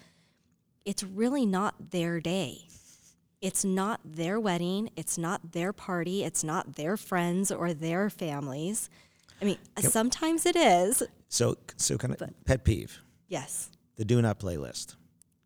it's 0.85 1.03
really 1.03 1.45
not 1.45 1.91
their 1.91 2.19
day. 2.19 2.61
It's 3.41 3.63
not 3.63 3.99
their 4.03 4.39
wedding. 4.39 4.89
It's 4.95 5.17
not 5.17 5.51
their 5.51 5.71
party. 5.73 6.23
It's 6.23 6.43
not 6.43 6.75
their 6.75 6.97
friends 6.97 7.51
or 7.51 7.73
their 7.73 8.09
families. 8.09 8.89
I 9.41 9.45
mean, 9.45 9.57
sometimes 9.79 10.45
it 10.45 10.55
is. 10.55 11.03
So, 11.29 11.55
so 11.75 11.97
kind 11.97 12.13
of 12.19 12.29
pet 12.45 12.63
peeve 12.63 12.99
Yes. 13.27 13.69
the 13.95 14.05
do 14.05 14.21
not 14.21 14.39
playlist. 14.39 14.95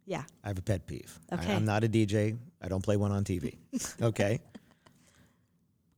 Yeah. 0.06 0.24
I 0.44 0.48
have 0.48 0.58
a 0.58 0.62
pet 0.62 0.86
peeve. 0.88 1.20
I- 1.30 1.36
Okay. 1.36 1.54
I'm 1.54 1.66
not 1.66 1.84
a 1.84 1.90
DJ. 1.90 2.38
I 2.62 2.68
don't 2.70 2.82
play 2.84 2.96
one 2.98 3.12
on 3.12 3.24
TV. 3.26 3.58
okay. 4.02 4.40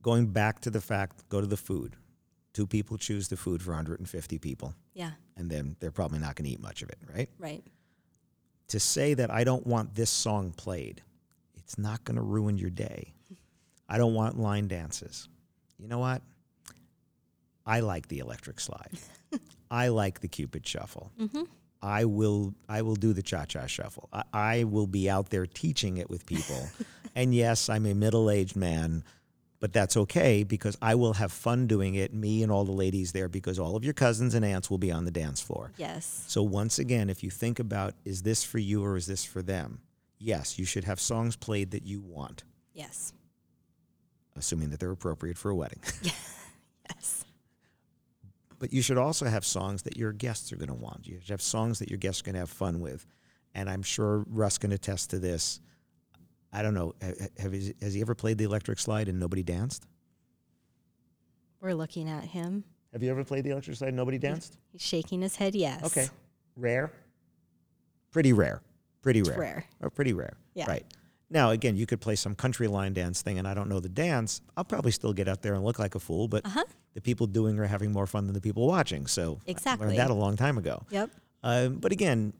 Going 0.02 0.26
back 0.26 0.60
to 0.62 0.70
the 0.70 0.80
fact, 0.80 1.28
go 1.28 1.40
to 1.40 1.46
the 1.46 1.56
food. 1.56 1.96
Two 2.52 2.66
people 2.66 2.96
choose 2.98 3.28
the 3.28 3.36
food 3.36 3.62
for 3.62 3.70
150 3.70 4.38
people, 4.38 4.74
Yeah. 4.94 5.12
and 5.36 5.50
then 5.50 5.76
they're 5.80 5.90
probably 5.90 6.18
not 6.20 6.36
going 6.36 6.44
to 6.46 6.50
eat 6.52 6.60
much 6.60 6.82
of 6.82 6.90
it, 6.90 6.98
right? 7.12 7.28
Right. 7.38 7.64
To 8.68 8.78
say 8.80 9.14
that 9.14 9.30
I 9.30 9.42
don't 9.44 9.66
want 9.66 9.94
this 9.94 10.10
song 10.10 10.52
played, 10.52 11.02
it's 11.64 11.78
not 11.78 12.04
going 12.04 12.16
to 12.16 12.22
ruin 12.22 12.58
your 12.58 12.70
day. 12.70 13.14
I 13.88 13.98
don't 13.98 14.14
want 14.14 14.38
line 14.38 14.68
dances. 14.68 15.28
You 15.78 15.88
know 15.88 15.98
what? 15.98 16.22
I 17.66 17.80
like 17.80 18.08
the 18.08 18.18
electric 18.18 18.60
slide. 18.60 18.98
I 19.70 19.88
like 19.88 20.20
the 20.20 20.28
Cupid 20.28 20.66
shuffle. 20.66 21.10
Mm-hmm. 21.18 21.42
I 21.82 22.06
will 22.06 22.54
I 22.68 22.82
will 22.82 22.94
do 22.94 23.12
the 23.12 23.22
cha 23.22 23.44
cha 23.44 23.66
shuffle. 23.66 24.08
I, 24.12 24.22
I 24.32 24.64
will 24.64 24.86
be 24.86 25.10
out 25.10 25.30
there 25.30 25.46
teaching 25.46 25.98
it 25.98 26.08
with 26.08 26.24
people. 26.24 26.68
and 27.14 27.34
yes, 27.34 27.68
I'm 27.68 27.84
a 27.86 27.94
middle 27.94 28.30
aged 28.30 28.56
man, 28.56 29.04
but 29.60 29.72
that's 29.72 29.96
okay 29.96 30.44
because 30.44 30.78
I 30.80 30.94
will 30.94 31.14
have 31.14 31.32
fun 31.32 31.66
doing 31.66 31.94
it, 31.94 32.14
me 32.14 32.42
and 32.42 32.50
all 32.50 32.64
the 32.64 32.72
ladies 32.72 33.12
there, 33.12 33.28
because 33.28 33.58
all 33.58 33.76
of 33.76 33.84
your 33.84 33.94
cousins 33.94 34.34
and 34.34 34.44
aunts 34.44 34.70
will 34.70 34.78
be 34.78 34.92
on 34.92 35.04
the 35.04 35.10
dance 35.10 35.40
floor. 35.40 35.72
Yes. 35.76 36.24
So 36.26 36.42
once 36.42 36.78
again, 36.78 37.10
if 37.10 37.22
you 37.22 37.30
think 37.30 37.58
about 37.58 37.94
is 38.04 38.22
this 38.22 38.44
for 38.44 38.58
you 38.58 38.82
or 38.82 38.96
is 38.96 39.06
this 39.06 39.24
for 39.24 39.42
them? 39.42 39.80
Yes, 40.18 40.58
you 40.58 40.64
should 40.64 40.84
have 40.84 41.00
songs 41.00 41.36
played 41.36 41.70
that 41.72 41.84
you 41.84 42.00
want, 42.00 42.44
Yes. 42.72 43.12
assuming 44.36 44.70
that 44.70 44.80
they're 44.80 44.90
appropriate 44.90 45.36
for 45.38 45.50
a 45.50 45.54
wedding. 45.56 45.80
Yes. 46.90 47.24
but 48.58 48.72
you 48.72 48.82
should 48.82 48.98
also 48.98 49.24
have 49.24 49.44
songs 49.44 49.82
that 49.84 49.96
your 49.96 50.12
guests 50.12 50.52
are 50.52 50.56
going 50.56 50.68
to 50.68 50.74
want. 50.74 51.06
You 51.06 51.18
should 51.20 51.30
have 51.30 51.40
songs 51.42 51.78
that 51.78 51.88
your 51.88 51.96
guests 51.98 52.20
are 52.20 52.24
going 52.24 52.34
to 52.34 52.40
have 52.40 52.50
fun 52.50 52.78
with. 52.80 53.06
And 53.54 53.70
I'm 53.70 53.82
sure 53.82 54.24
Russ 54.28 54.58
can 54.58 54.70
attest 54.72 55.10
to 55.10 55.18
this. 55.18 55.60
I 56.52 56.60
don't 56.62 56.74
know. 56.74 56.94
Have, 57.38 57.54
has 57.80 57.94
he 57.94 58.00
ever 58.02 58.14
played 58.14 58.36
the 58.36 58.44
electric 58.44 58.78
slide 58.78 59.08
and 59.08 59.18
nobody 59.18 59.42
danced? 59.42 59.86
We're 61.60 61.72
looking 61.74 62.06
at 62.08 62.24
him. 62.24 62.64
Have 62.92 63.02
you 63.02 63.10
ever 63.10 63.24
played 63.24 63.44
the 63.44 63.50
electric 63.50 63.76
slide 63.78 63.88
and 63.88 63.96
nobody 63.96 64.18
danced? 64.18 64.58
He's 64.72 64.82
shaking 64.82 65.22
his 65.22 65.36
head. 65.36 65.54
Yes. 65.54 65.82
Okay. 65.84 66.08
Rare? 66.56 66.92
Pretty 68.10 68.32
rare. 68.34 68.60
Pretty 69.04 69.22
rare. 69.22 69.38
rare. 69.38 69.64
Or 69.80 69.90
pretty 69.90 70.12
rare. 70.12 70.34
Yeah. 70.54 70.66
Right. 70.66 70.84
Now, 71.30 71.50
again, 71.50 71.76
you 71.76 71.86
could 71.86 72.00
play 72.00 72.16
some 72.16 72.34
country 72.34 72.66
line 72.68 72.92
dance 72.94 73.22
thing 73.22 73.38
and 73.38 73.46
I 73.46 73.54
don't 73.54 73.68
know 73.68 73.78
the 73.80 73.88
dance. 73.88 74.40
I'll 74.56 74.64
probably 74.64 74.90
still 74.92 75.12
get 75.12 75.28
out 75.28 75.42
there 75.42 75.54
and 75.54 75.64
look 75.64 75.78
like 75.78 75.94
a 75.94 76.00
fool, 76.00 76.26
but 76.26 76.44
Uh-huh. 76.46 76.64
the 76.94 77.00
people 77.00 77.26
doing 77.26 77.58
are 77.58 77.66
having 77.66 77.92
more 77.92 78.06
fun 78.06 78.26
than 78.26 78.34
the 78.34 78.40
people 78.40 78.66
watching. 78.66 79.06
So 79.06 79.40
I 79.46 79.50
Exactly. 79.50 79.86
learned 79.86 79.98
that 79.98 80.10
a 80.10 80.14
long 80.14 80.36
time 80.36 80.58
ago. 80.58 80.82
Yep. 80.90 81.10
Um, 81.42 81.76
but 81.76 81.92
again, 81.92 82.32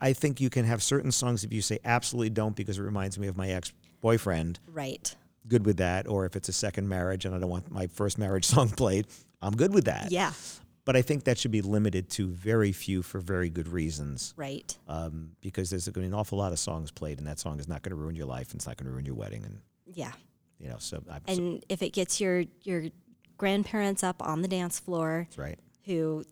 I 0.00 0.12
think 0.12 0.40
you 0.40 0.50
can 0.50 0.64
have 0.66 0.82
certain 0.82 1.10
songs 1.12 1.44
if 1.44 1.52
you 1.52 1.62
say 1.62 1.78
absolutely 1.84 2.30
don't 2.30 2.54
because 2.56 2.78
it 2.78 2.82
reminds 2.82 3.18
me 3.18 3.26
of 3.28 3.36
my 3.36 3.48
ex 3.50 3.72
boyfriend. 4.00 4.58
Right. 4.66 5.14
Good 5.46 5.64
with 5.64 5.76
that. 5.78 6.06
Or 6.08 6.26
if 6.26 6.36
it's 6.36 6.48
a 6.48 6.52
second 6.52 6.88
marriage 6.88 7.24
and 7.24 7.34
I 7.34 7.38
don't 7.38 7.48
want 7.50 7.70
my 7.70 7.86
first 7.86 8.18
marriage 8.18 8.44
song 8.54 8.68
played, 8.70 9.06
I'm 9.40 9.54
good 9.56 9.72
with 9.72 9.84
that. 9.86 10.10
Yeah. 10.10 10.32
But 10.88 10.96
I 10.96 11.02
think 11.02 11.24
that 11.24 11.36
should 11.36 11.50
be 11.50 11.60
limited 11.60 12.08
to 12.12 12.28
very 12.28 12.72
few 12.72 13.02
for 13.02 13.20
very 13.20 13.50
good 13.50 13.68
reasons. 13.68 14.32
Right. 14.38 14.74
Um, 14.88 15.32
because 15.42 15.68
there's 15.68 15.84
going 15.84 15.92
to 15.92 16.00
be 16.00 16.06
an 16.06 16.14
awful 16.14 16.38
lot 16.38 16.50
of 16.50 16.58
songs 16.58 16.90
played, 16.90 17.18
and 17.18 17.26
that 17.26 17.38
song 17.38 17.60
is 17.60 17.68
not 17.68 17.82
going 17.82 17.90
to 17.90 17.96
ruin 17.96 18.14
your 18.14 18.24
life, 18.24 18.52
and 18.52 18.54
it's 18.58 18.66
not 18.66 18.78
going 18.78 18.86
to 18.86 18.92
ruin 18.92 19.04
your 19.04 19.14
wedding, 19.14 19.44
and 19.44 19.58
Yeah. 19.84 20.12
you 20.58 20.70
know. 20.70 20.76
So, 20.78 21.04
I'm, 21.10 21.20
so 21.28 21.34
And 21.34 21.62
if 21.68 21.82
it 21.82 21.90
gets 21.90 22.22
your 22.22 22.44
your 22.62 22.84
grandparents 23.36 24.02
up 24.02 24.22
on 24.22 24.40
the 24.40 24.48
dance 24.48 24.78
floor 24.78 25.26
that's 25.28 25.36
right. 25.36 25.58
who 25.84 26.24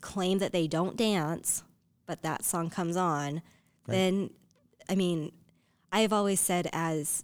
claim 0.00 0.38
that 0.40 0.50
they 0.50 0.66
don't 0.66 0.96
dance, 0.96 1.62
but 2.04 2.22
that 2.22 2.44
song 2.44 2.68
comes 2.68 2.96
on, 2.96 3.42
then 3.86 4.30
I 4.88 4.96
mean, 4.96 5.30
I 5.92 6.00
have 6.00 6.12
always 6.12 6.40
said 6.40 6.68
as 6.72 7.22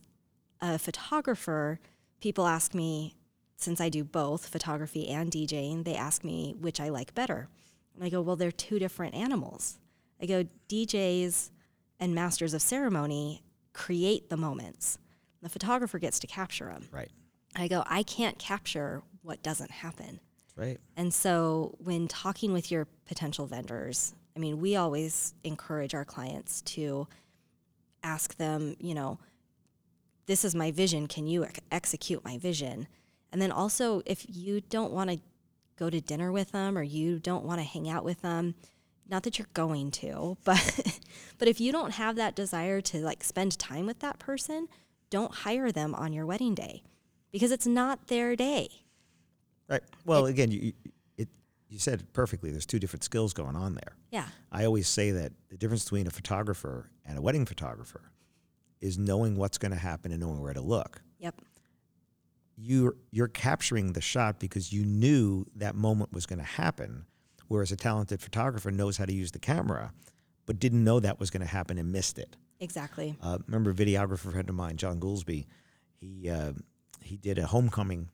a 0.60 0.78
photographer, 0.78 1.80
people 2.20 2.46
ask 2.46 2.74
me 2.74 3.15
since 3.56 3.80
I 3.80 3.88
do 3.88 4.04
both 4.04 4.46
photography 4.46 5.08
and 5.08 5.30
DJing, 5.30 5.84
they 5.84 5.94
ask 5.94 6.22
me 6.22 6.54
which 6.58 6.80
I 6.80 6.90
like 6.90 7.14
better. 7.14 7.48
And 7.94 8.04
I 8.04 8.10
go, 8.10 8.20
well, 8.20 8.36
they're 8.36 8.52
two 8.52 8.78
different 8.78 9.14
animals. 9.14 9.78
I 10.20 10.26
go, 10.26 10.44
DJs 10.68 11.50
and 11.98 12.14
masters 12.14 12.54
of 12.54 12.62
ceremony 12.62 13.42
create 13.72 14.28
the 14.28 14.36
moments. 14.36 14.98
The 15.42 15.48
photographer 15.48 15.98
gets 15.98 16.18
to 16.20 16.26
capture 16.26 16.66
them. 16.66 16.88
Right. 16.90 17.10
I 17.54 17.68
go, 17.68 17.84
I 17.86 18.02
can't 18.02 18.38
capture 18.38 19.02
what 19.22 19.42
doesn't 19.42 19.70
happen. 19.70 20.20
Right. 20.56 20.78
And 20.96 21.12
so 21.12 21.76
when 21.78 22.08
talking 22.08 22.52
with 22.52 22.70
your 22.70 22.86
potential 23.06 23.46
vendors, 23.46 24.14
I 24.34 24.38
mean, 24.38 24.60
we 24.60 24.76
always 24.76 25.34
encourage 25.44 25.94
our 25.94 26.04
clients 26.04 26.62
to 26.62 27.08
ask 28.02 28.36
them, 28.36 28.76
you 28.78 28.94
know, 28.94 29.18
this 30.26 30.44
is 30.44 30.54
my 30.54 30.70
vision. 30.70 31.06
Can 31.06 31.26
you 31.26 31.44
ex- 31.44 31.60
execute 31.70 32.24
my 32.24 32.36
vision? 32.38 32.88
And 33.36 33.42
then 33.42 33.52
also, 33.52 34.00
if 34.06 34.24
you 34.26 34.62
don't 34.62 34.92
want 34.94 35.10
to 35.10 35.18
go 35.78 35.90
to 35.90 36.00
dinner 36.00 36.32
with 36.32 36.52
them 36.52 36.78
or 36.78 36.82
you 36.82 37.18
don't 37.18 37.44
want 37.44 37.60
to 37.60 37.64
hang 37.66 37.86
out 37.86 38.02
with 38.02 38.22
them, 38.22 38.54
not 39.10 39.24
that 39.24 39.38
you're 39.38 39.46
going 39.52 39.90
to, 39.90 40.38
but 40.44 40.98
but 41.36 41.46
if 41.46 41.60
you 41.60 41.70
don't 41.70 41.90
have 41.90 42.16
that 42.16 42.34
desire 42.34 42.80
to 42.80 43.00
like 43.04 43.22
spend 43.22 43.58
time 43.58 43.84
with 43.84 43.98
that 43.98 44.18
person, 44.18 44.68
don't 45.10 45.34
hire 45.34 45.70
them 45.70 45.94
on 45.94 46.14
your 46.14 46.24
wedding 46.24 46.54
day 46.54 46.82
because 47.30 47.52
it's 47.52 47.66
not 47.66 48.06
their 48.06 48.36
day. 48.36 48.70
Right. 49.68 49.82
Well, 50.06 50.24
again, 50.24 50.50
you, 50.50 50.60
you- 50.60 50.72
it, 51.18 51.28
you 51.68 51.78
said 51.78 52.00
it 52.00 52.12
perfectly. 52.14 52.50
There's 52.50 52.64
two 52.64 52.78
different 52.78 53.04
skills 53.04 53.34
going 53.34 53.54
on 53.54 53.74
there. 53.74 53.96
Yeah. 54.10 54.28
I 54.50 54.64
always 54.64 54.88
say 54.88 55.10
that 55.10 55.32
the 55.50 55.58
difference 55.58 55.84
between 55.84 56.06
a 56.06 56.10
photographer 56.10 56.88
and 57.04 57.18
a 57.18 57.20
wedding 57.20 57.44
photographer 57.44 58.00
is 58.80 58.96
knowing 58.96 59.36
what's 59.36 59.58
going 59.58 59.72
to 59.72 59.78
happen 59.78 60.10
and 60.10 60.22
knowing 60.22 60.40
where 60.40 60.54
to 60.54 60.62
look. 60.62 61.02
Yep. 61.18 61.34
You're 62.56 62.96
you're 63.10 63.28
capturing 63.28 63.92
the 63.92 64.00
shot 64.00 64.40
because 64.40 64.72
you 64.72 64.84
knew 64.84 65.46
that 65.56 65.74
moment 65.74 66.12
was 66.12 66.24
going 66.24 66.38
to 66.38 66.44
happen, 66.44 67.04
whereas 67.48 67.70
a 67.70 67.76
talented 67.76 68.20
photographer 68.22 68.70
knows 68.70 68.96
how 68.96 69.04
to 69.04 69.12
use 69.12 69.32
the 69.32 69.38
camera, 69.38 69.92
but 70.46 70.58
didn't 70.58 70.82
know 70.82 70.98
that 71.00 71.20
was 71.20 71.30
going 71.30 71.42
to 71.42 71.46
happen 71.46 71.76
and 71.78 71.92
missed 71.92 72.18
it. 72.18 72.36
Exactly. 72.60 73.16
Uh, 73.22 73.38
remember 73.46 73.70
a 73.70 73.74
videographer 73.74 74.32
friend 74.32 74.48
of 74.48 74.54
mine, 74.54 74.76
John 74.78 74.98
Goolsby, 74.98 75.46
he 76.00 76.30
uh, 76.30 76.52
he 77.02 77.16
did 77.16 77.38
a 77.38 77.46
homecoming 77.46 78.08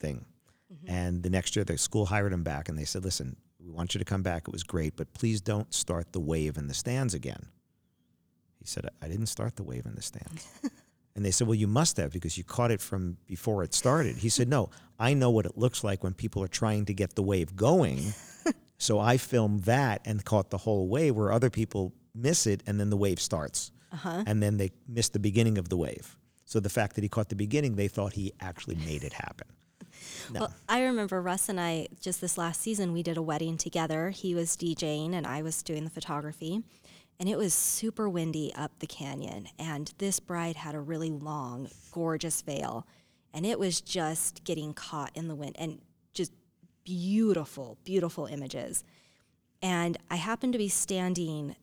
thing, 0.00 0.24
and 0.86 1.22
the 1.22 1.30
next 1.30 1.54
year 1.54 1.64
the 1.64 1.76
school 1.76 2.06
hired 2.06 2.32
him 2.32 2.42
back, 2.42 2.68
and 2.68 2.78
they 2.78 2.84
said, 2.84 3.04
"Listen, 3.04 3.36
we 3.60 3.68
want 3.68 3.94
you 3.94 3.98
to 3.98 4.04
come 4.04 4.22
back. 4.22 4.48
It 4.48 4.52
was 4.52 4.62
great, 4.62 4.96
but 4.96 5.12
please 5.12 5.40
don't 5.42 5.72
start 5.74 6.12
the 6.12 6.20
wave 6.20 6.56
in 6.56 6.68
the 6.68 6.74
stands 6.74 7.12
again." 7.12 7.48
He 8.58 8.66
said, 8.66 8.88
"I 9.02 9.08
didn't 9.08 9.26
start 9.26 9.56
the 9.56 9.62
wave 9.62 9.84
in 9.84 9.94
the 9.94 10.02
stands." 10.02 10.48
And 11.14 11.24
they 11.24 11.30
said, 11.30 11.46
Well, 11.46 11.54
you 11.54 11.66
must 11.66 11.96
have 11.98 12.12
because 12.12 12.38
you 12.38 12.44
caught 12.44 12.70
it 12.70 12.80
from 12.80 13.16
before 13.26 13.62
it 13.62 13.74
started. 13.74 14.16
He 14.16 14.28
said, 14.28 14.48
No, 14.48 14.70
I 14.98 15.14
know 15.14 15.30
what 15.30 15.46
it 15.46 15.58
looks 15.58 15.84
like 15.84 16.02
when 16.02 16.14
people 16.14 16.42
are 16.42 16.48
trying 16.48 16.86
to 16.86 16.94
get 16.94 17.14
the 17.14 17.22
wave 17.22 17.54
going. 17.56 18.14
so 18.78 18.98
I 18.98 19.16
filmed 19.16 19.64
that 19.64 20.00
and 20.04 20.24
caught 20.24 20.50
the 20.50 20.58
whole 20.58 20.88
wave 20.88 21.14
where 21.14 21.32
other 21.32 21.50
people 21.50 21.92
miss 22.14 22.46
it 22.46 22.62
and 22.66 22.78
then 22.78 22.90
the 22.90 22.96
wave 22.96 23.20
starts. 23.20 23.72
Uh-huh. 23.92 24.24
And 24.26 24.42
then 24.42 24.56
they 24.56 24.70
miss 24.88 25.10
the 25.10 25.18
beginning 25.18 25.58
of 25.58 25.68
the 25.68 25.76
wave. 25.76 26.16
So 26.44 26.60
the 26.60 26.70
fact 26.70 26.94
that 26.94 27.02
he 27.02 27.08
caught 27.08 27.28
the 27.28 27.36
beginning, 27.36 27.76
they 27.76 27.88
thought 27.88 28.14
he 28.14 28.32
actually 28.40 28.76
made 28.76 29.04
it 29.04 29.12
happen. 29.12 29.48
No. 30.30 30.40
Well, 30.40 30.54
I 30.68 30.82
remember 30.82 31.20
Russ 31.20 31.48
and 31.48 31.60
I 31.60 31.88
just 32.00 32.20
this 32.20 32.38
last 32.38 32.60
season 32.60 32.92
we 32.92 33.02
did 33.02 33.16
a 33.16 33.22
wedding 33.22 33.56
together. 33.56 34.10
He 34.10 34.34
was 34.34 34.56
DJing 34.56 35.14
and 35.14 35.26
I 35.26 35.42
was 35.42 35.62
doing 35.62 35.84
the 35.84 35.90
photography. 35.90 36.62
And 37.22 37.28
it 37.28 37.38
was 37.38 37.54
super 37.54 38.08
windy 38.08 38.52
up 38.56 38.72
the 38.80 38.86
canyon 38.88 39.46
and 39.56 39.92
this 39.98 40.18
bride 40.18 40.56
had 40.56 40.74
a 40.74 40.80
really 40.80 41.12
long, 41.12 41.68
gorgeous 41.92 42.42
veil 42.42 42.84
and 43.32 43.46
it 43.46 43.60
was 43.60 43.80
just 43.80 44.42
getting 44.42 44.74
caught 44.74 45.12
in 45.14 45.28
the 45.28 45.36
wind 45.36 45.54
and 45.56 45.78
just 46.14 46.32
beautiful, 46.82 47.78
beautiful 47.84 48.26
images. 48.26 48.82
And 49.62 49.98
I 50.10 50.16
happened 50.16 50.52
to 50.54 50.58
be 50.58 50.68
standing 50.68 51.54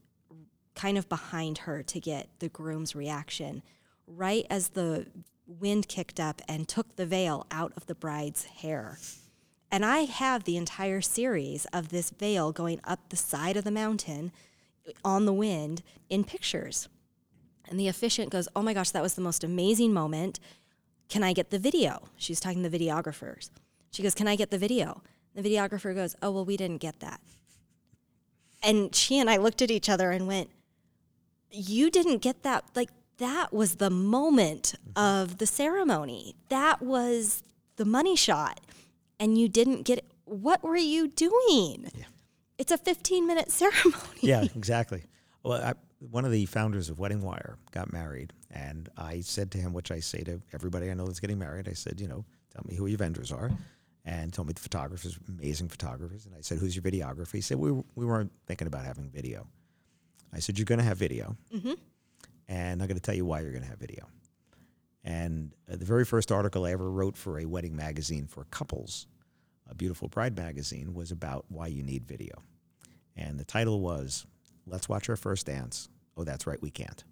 kind 0.75 0.97
of 0.97 1.09
behind 1.09 1.57
her 1.57 1.83
to 1.83 1.99
get 1.99 2.29
the 2.39 2.47
groom's 2.47 2.95
reaction 2.95 3.61
right 4.07 4.45
as 4.49 4.69
the 4.69 5.07
wind 5.45 5.89
kicked 5.89 6.21
up 6.21 6.41
and 6.47 6.69
took 6.69 6.95
the 6.95 7.05
veil 7.05 7.45
out 7.51 7.73
of 7.75 7.85
the 7.87 7.95
bride's 7.95 8.45
hair. 8.45 8.97
And 9.69 9.83
I 9.83 10.05
have 10.05 10.45
the 10.45 10.55
entire 10.55 11.01
series 11.01 11.65
of 11.73 11.89
this 11.89 12.11
veil 12.11 12.53
going 12.53 12.79
up 12.85 13.09
the 13.09 13.17
side 13.17 13.57
of 13.57 13.65
the 13.65 13.71
mountain 13.71 14.31
on 15.03 15.25
the 15.25 15.33
wind 15.33 15.81
in 16.09 16.23
pictures. 16.23 16.89
And 17.67 17.79
the 17.79 17.87
officiant 17.87 18.31
goes, 18.31 18.47
Oh 18.55 18.61
my 18.61 18.73
gosh, 18.73 18.91
that 18.91 19.03
was 19.03 19.13
the 19.13 19.21
most 19.21 19.43
amazing 19.43 19.93
moment. 19.93 20.39
Can 21.07 21.23
I 21.23 21.33
get 21.33 21.49
the 21.49 21.59
video? 21.59 22.03
She's 22.17 22.39
talking 22.39 22.63
to 22.63 22.69
the 22.69 22.79
videographers. 22.79 23.49
She 23.91 24.03
goes, 24.03 24.15
Can 24.15 24.27
I 24.27 24.35
get 24.35 24.51
the 24.51 24.57
video? 24.57 25.01
The 25.35 25.41
videographer 25.41 25.93
goes, 25.93 26.15
Oh, 26.21 26.31
well, 26.31 26.45
we 26.45 26.57
didn't 26.57 26.77
get 26.77 26.99
that. 26.99 27.21
And 28.61 28.93
she 28.93 29.19
and 29.19 29.29
I 29.29 29.37
looked 29.37 29.61
at 29.61 29.71
each 29.71 29.89
other 29.89 30.11
and 30.11 30.27
went, 30.27 30.49
You 31.51 31.89
didn't 31.89 32.19
get 32.19 32.43
that. 32.43 32.65
Like, 32.75 32.89
that 33.17 33.53
was 33.53 33.75
the 33.75 33.89
moment 33.89 34.75
mm-hmm. 34.75 35.23
of 35.23 35.37
the 35.37 35.45
ceremony. 35.45 36.35
That 36.49 36.81
was 36.81 37.43
the 37.75 37.85
money 37.85 38.15
shot. 38.15 38.61
And 39.19 39.37
you 39.37 39.49
didn't 39.49 39.83
get 39.83 39.99
it. 39.99 40.05
What 40.25 40.63
were 40.63 40.77
you 40.77 41.07
doing? 41.07 41.91
It's 42.59 42.71
a 42.71 42.77
15 42.77 43.25
minute 43.25 43.51
ceremony. 43.59 43.95
yeah, 44.19 44.43
exactly. 44.55 45.03
Well, 45.41 45.63
I, 45.63 45.73
one 45.99 46.25
of 46.25 46.31
the 46.31 46.45
founders 46.45 46.89
of 46.89 46.99
Wedding 46.99 47.21
Wire 47.21 47.57
got 47.71 47.91
married, 47.91 48.33
and 48.51 48.89
I 48.97 49.21
said 49.21 49.51
to 49.51 49.57
him, 49.57 49.73
which 49.73 49.89
I 49.91 50.01
say 50.01 50.21
to 50.23 50.41
everybody 50.53 50.91
I 50.91 50.93
know 50.93 51.05
that's 51.05 51.19
getting 51.21 51.39
married, 51.39 51.67
I 51.69 51.73
said, 51.73 51.99
you 51.99 52.07
know, 52.07 52.25
tell 52.53 52.63
me 52.67 52.75
who 52.75 52.85
your 52.85 52.97
vendors 52.97 53.31
are, 53.31 53.49
and 54.05 54.33
told 54.33 54.47
me 54.49 54.53
the 54.53 54.59
photographers, 54.61 55.17
amazing 55.29 55.69
photographers, 55.69 56.25
and 56.25 56.35
I 56.35 56.41
said, 56.41 56.57
who's 56.57 56.75
your 56.75 56.83
videographer? 56.83 57.31
He 57.31 57.41
said, 57.41 57.57
we, 57.57 57.71
we 57.95 58.05
weren't 58.05 58.31
thinking 58.45 58.67
about 58.67 58.85
having 58.85 59.09
video. 59.09 59.47
I 60.33 60.39
said, 60.39 60.57
you're 60.59 60.65
going 60.65 60.79
to 60.79 60.85
have 60.85 60.97
video, 60.97 61.37
and 62.47 62.81
I'm 62.81 62.87
going 62.87 62.97
to 62.97 63.01
tell 63.01 63.15
you 63.15 63.25
why 63.25 63.39
you're 63.41 63.51
going 63.51 63.63
to 63.63 63.69
have 63.69 63.79
video. 63.79 64.05
And 65.03 65.53
uh, 65.71 65.77
the 65.77 65.85
very 65.85 66.03
first 66.05 66.31
article 66.31 66.65
I 66.65 66.71
ever 66.71 66.91
wrote 66.91 67.15
for 67.15 67.39
a 67.39 67.45
wedding 67.45 67.75
magazine 67.75 68.27
for 68.27 68.43
couples, 68.51 69.07
a 69.69 69.75
Beautiful 69.75 70.07
Bride 70.09 70.35
magazine, 70.35 70.93
was 70.93 71.11
about 71.11 71.45
why 71.47 71.67
you 71.67 71.83
need 71.83 72.05
video. 72.05 72.43
And 73.21 73.37
the 73.39 73.43
title 73.43 73.81
was 73.81 74.25
Let's 74.65 74.87
Watch 74.87 75.09
Our 75.09 75.15
First 75.17 75.45
Dance. 75.47 75.89
Oh, 76.15 76.23
that's 76.23 76.47
right, 76.47 76.61
we 76.61 76.71
can't. 76.71 77.03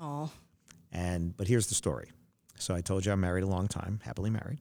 Oh, 0.00 0.30
And 0.90 1.36
but 1.36 1.46
here's 1.46 1.66
the 1.66 1.74
story. 1.74 2.10
So 2.58 2.74
I 2.74 2.80
told 2.80 3.04
you 3.04 3.12
I'm 3.12 3.20
married 3.20 3.44
a 3.44 3.46
long 3.46 3.68
time, 3.68 4.00
happily 4.02 4.30
married, 4.30 4.60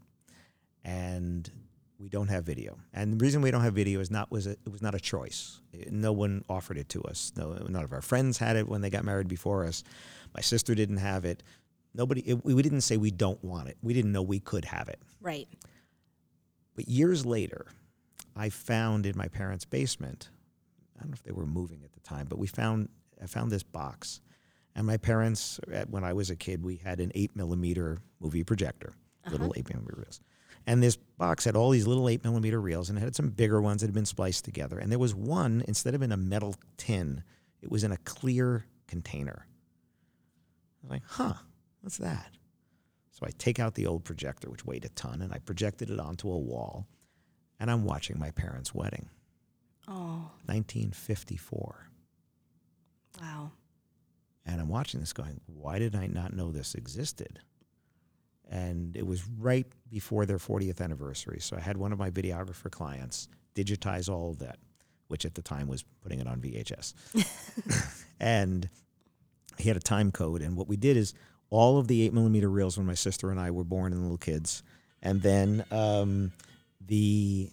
and 0.83 1.49
we 1.97 2.09
don't 2.09 2.27
have 2.27 2.43
video. 2.43 2.77
And 2.93 3.13
the 3.13 3.17
reason 3.23 3.41
we 3.41 3.51
don't 3.51 3.61
have 3.61 3.73
video 3.73 4.01
is 4.01 4.11
not 4.11 4.29
was 4.31 4.47
a, 4.47 4.51
it 4.51 4.69
was 4.71 4.81
not 4.81 4.95
a 4.95 4.99
choice. 4.99 5.61
It- 5.71 5.93
no 5.93 6.11
one 6.11 6.43
offered 6.49 6.77
it 6.77 6.89
to 6.89 7.01
us. 7.03 7.31
No, 7.37 7.53
none 7.53 7.83
of 7.85 7.93
our 7.93 8.01
friends 8.01 8.37
had 8.37 8.57
it 8.57 8.67
when 8.67 8.81
they 8.81 8.89
got 8.89 9.05
married 9.05 9.29
before 9.29 9.65
us. 9.65 9.83
My 10.35 10.41
sister 10.41 10.75
didn't 10.75 10.97
have 10.97 11.23
it. 11.23 11.41
Nobody. 11.93 12.19
It, 12.21 12.43
we 12.43 12.61
didn't 12.61 12.81
say 12.81 12.97
we 12.97 13.11
don't 13.11 13.41
want 13.43 13.69
it. 13.69 13.77
We 13.81 13.93
didn't 13.93 14.11
know 14.11 14.21
we 14.21 14.39
could 14.41 14.65
have 14.65 14.89
it. 14.89 14.99
right. 15.21 15.47
But 16.75 16.89
years 16.89 17.25
later, 17.25 17.67
I 18.35 18.49
found 18.49 19.05
in 19.05 19.17
my 19.17 19.29
parents' 19.29 19.63
basement. 19.63 20.29
I 20.95 21.01
don't 21.01 21.09
know 21.09 21.13
if 21.15 21.23
they 21.23 21.31
were 21.31 21.45
moving 21.45 21.83
at 21.83 21.93
the 21.93 21.99
time, 21.99 22.27
but 22.29 22.39
we 22.39 22.47
found 22.47 22.89
I 23.21 23.27
found 23.27 23.51
this 23.51 23.63
box. 23.63 24.21
And 24.75 24.85
my 24.85 24.97
parents, 24.97 25.59
when 25.89 26.03
I 26.03 26.11
was 26.11 26.29
a 26.29 26.35
kid, 26.35 26.63
we 26.63 26.75
had 26.75 26.99
an 26.99 27.11
eight 27.15 27.33
millimeter 27.35 27.99
movie 28.19 28.43
projector, 28.43 28.93
uh-huh. 29.23 29.31
little 29.31 29.53
eight 29.55 29.69
millimeter 29.69 29.95
reels. 29.97 30.19
And 30.67 30.83
this 30.83 30.97
box 30.97 31.45
had 31.45 31.55
all 31.55 31.69
these 31.69 31.87
little 31.87 32.09
eight 32.09 32.23
millimeter 32.23 32.59
reels, 32.59 32.89
and 32.89 32.97
it 32.97 33.01
had 33.01 33.15
some 33.15 33.29
bigger 33.29 33.61
ones 33.61 33.81
that 33.81 33.87
had 33.87 33.93
been 33.93 34.05
spliced 34.05 34.43
together. 34.43 34.79
And 34.79 34.91
there 34.91 34.99
was 34.99 35.15
one 35.15 35.63
instead 35.67 35.95
of 35.95 36.01
in 36.01 36.11
a 36.11 36.17
metal 36.17 36.55
tin, 36.77 37.23
it 37.61 37.71
was 37.71 37.83
in 37.83 37.91
a 37.91 37.97
clear 37.97 38.65
container. 38.87 39.47
I 39.47 40.87
was 40.87 40.91
like, 40.91 41.03
huh, 41.07 41.33
what's 41.81 41.97
that? 41.97 42.31
So 43.11 43.25
I 43.25 43.29
take 43.37 43.59
out 43.59 43.75
the 43.75 43.85
old 43.87 44.03
projector, 44.03 44.49
which 44.49 44.65
weighed 44.65 44.83
a 44.83 44.89
ton, 44.89 45.21
and 45.21 45.31
I 45.31 45.39
projected 45.39 45.89
it 45.89 45.99
onto 45.99 46.29
a 46.29 46.37
wall, 46.37 46.85
and 47.59 47.71
I'm 47.71 47.85
watching 47.85 48.19
my 48.19 48.31
parents' 48.31 48.75
wedding, 48.75 49.07
Oh, 49.87 50.31
1954. 50.45 51.89
Wow. 53.21 53.51
And 54.45 54.61
I'm 54.61 54.69
watching 54.69 54.99
this 54.99 55.13
going, 55.13 55.41
why 55.47 55.79
did 55.79 55.95
I 55.95 56.07
not 56.07 56.33
know 56.33 56.51
this 56.51 56.75
existed? 56.75 57.39
And 58.49 58.95
it 58.95 59.07
was 59.07 59.27
right 59.39 59.65
before 59.89 60.25
their 60.25 60.37
40th 60.37 60.81
anniversary. 60.81 61.39
So 61.39 61.57
I 61.57 61.59
had 61.59 61.77
one 61.77 61.91
of 61.91 61.97
my 61.97 62.11
videographer 62.11 62.69
clients 62.69 63.27
digitize 63.55 64.07
all 64.07 64.31
of 64.31 64.39
that, 64.39 64.57
which 65.07 65.25
at 65.25 65.33
the 65.33 65.41
time 65.41 65.67
was 65.67 65.83
putting 66.03 66.19
it 66.19 66.27
on 66.27 66.41
VHS. 66.41 66.93
and 68.19 68.69
he 69.57 69.69
had 69.69 69.77
a 69.77 69.81
time 69.81 70.11
code. 70.11 70.41
And 70.41 70.55
what 70.55 70.67
we 70.67 70.77
did 70.77 70.95
is 70.95 71.13
all 71.49 71.79
of 71.79 71.87
the 71.87 72.03
eight 72.03 72.13
millimeter 72.13 72.49
reels 72.49 72.77
when 72.77 72.85
my 72.85 72.93
sister 72.93 73.31
and 73.31 73.39
I 73.39 73.49
were 73.51 73.63
born 73.63 73.93
and 73.93 74.01
little 74.01 74.17
kids. 74.17 74.61
And 75.01 75.21
then 75.21 75.65
um, 75.71 76.31
the 76.85 77.49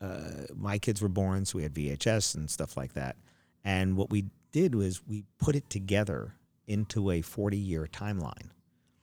uh, 0.00 0.46
my 0.54 0.78
kids 0.78 1.02
were 1.02 1.08
born, 1.08 1.44
so 1.44 1.56
we 1.56 1.62
had 1.62 1.74
VHS 1.74 2.34
and 2.34 2.50
stuff 2.50 2.76
like 2.76 2.94
that. 2.94 3.16
And 3.64 3.96
what 3.96 4.10
we 4.10 4.26
did 4.52 4.74
was 4.74 5.06
we 5.06 5.24
put 5.38 5.54
it 5.54 5.68
together 5.68 6.34
into 6.66 7.10
a 7.10 7.20
40 7.20 7.56
year 7.56 7.88
timeline. 7.92 8.50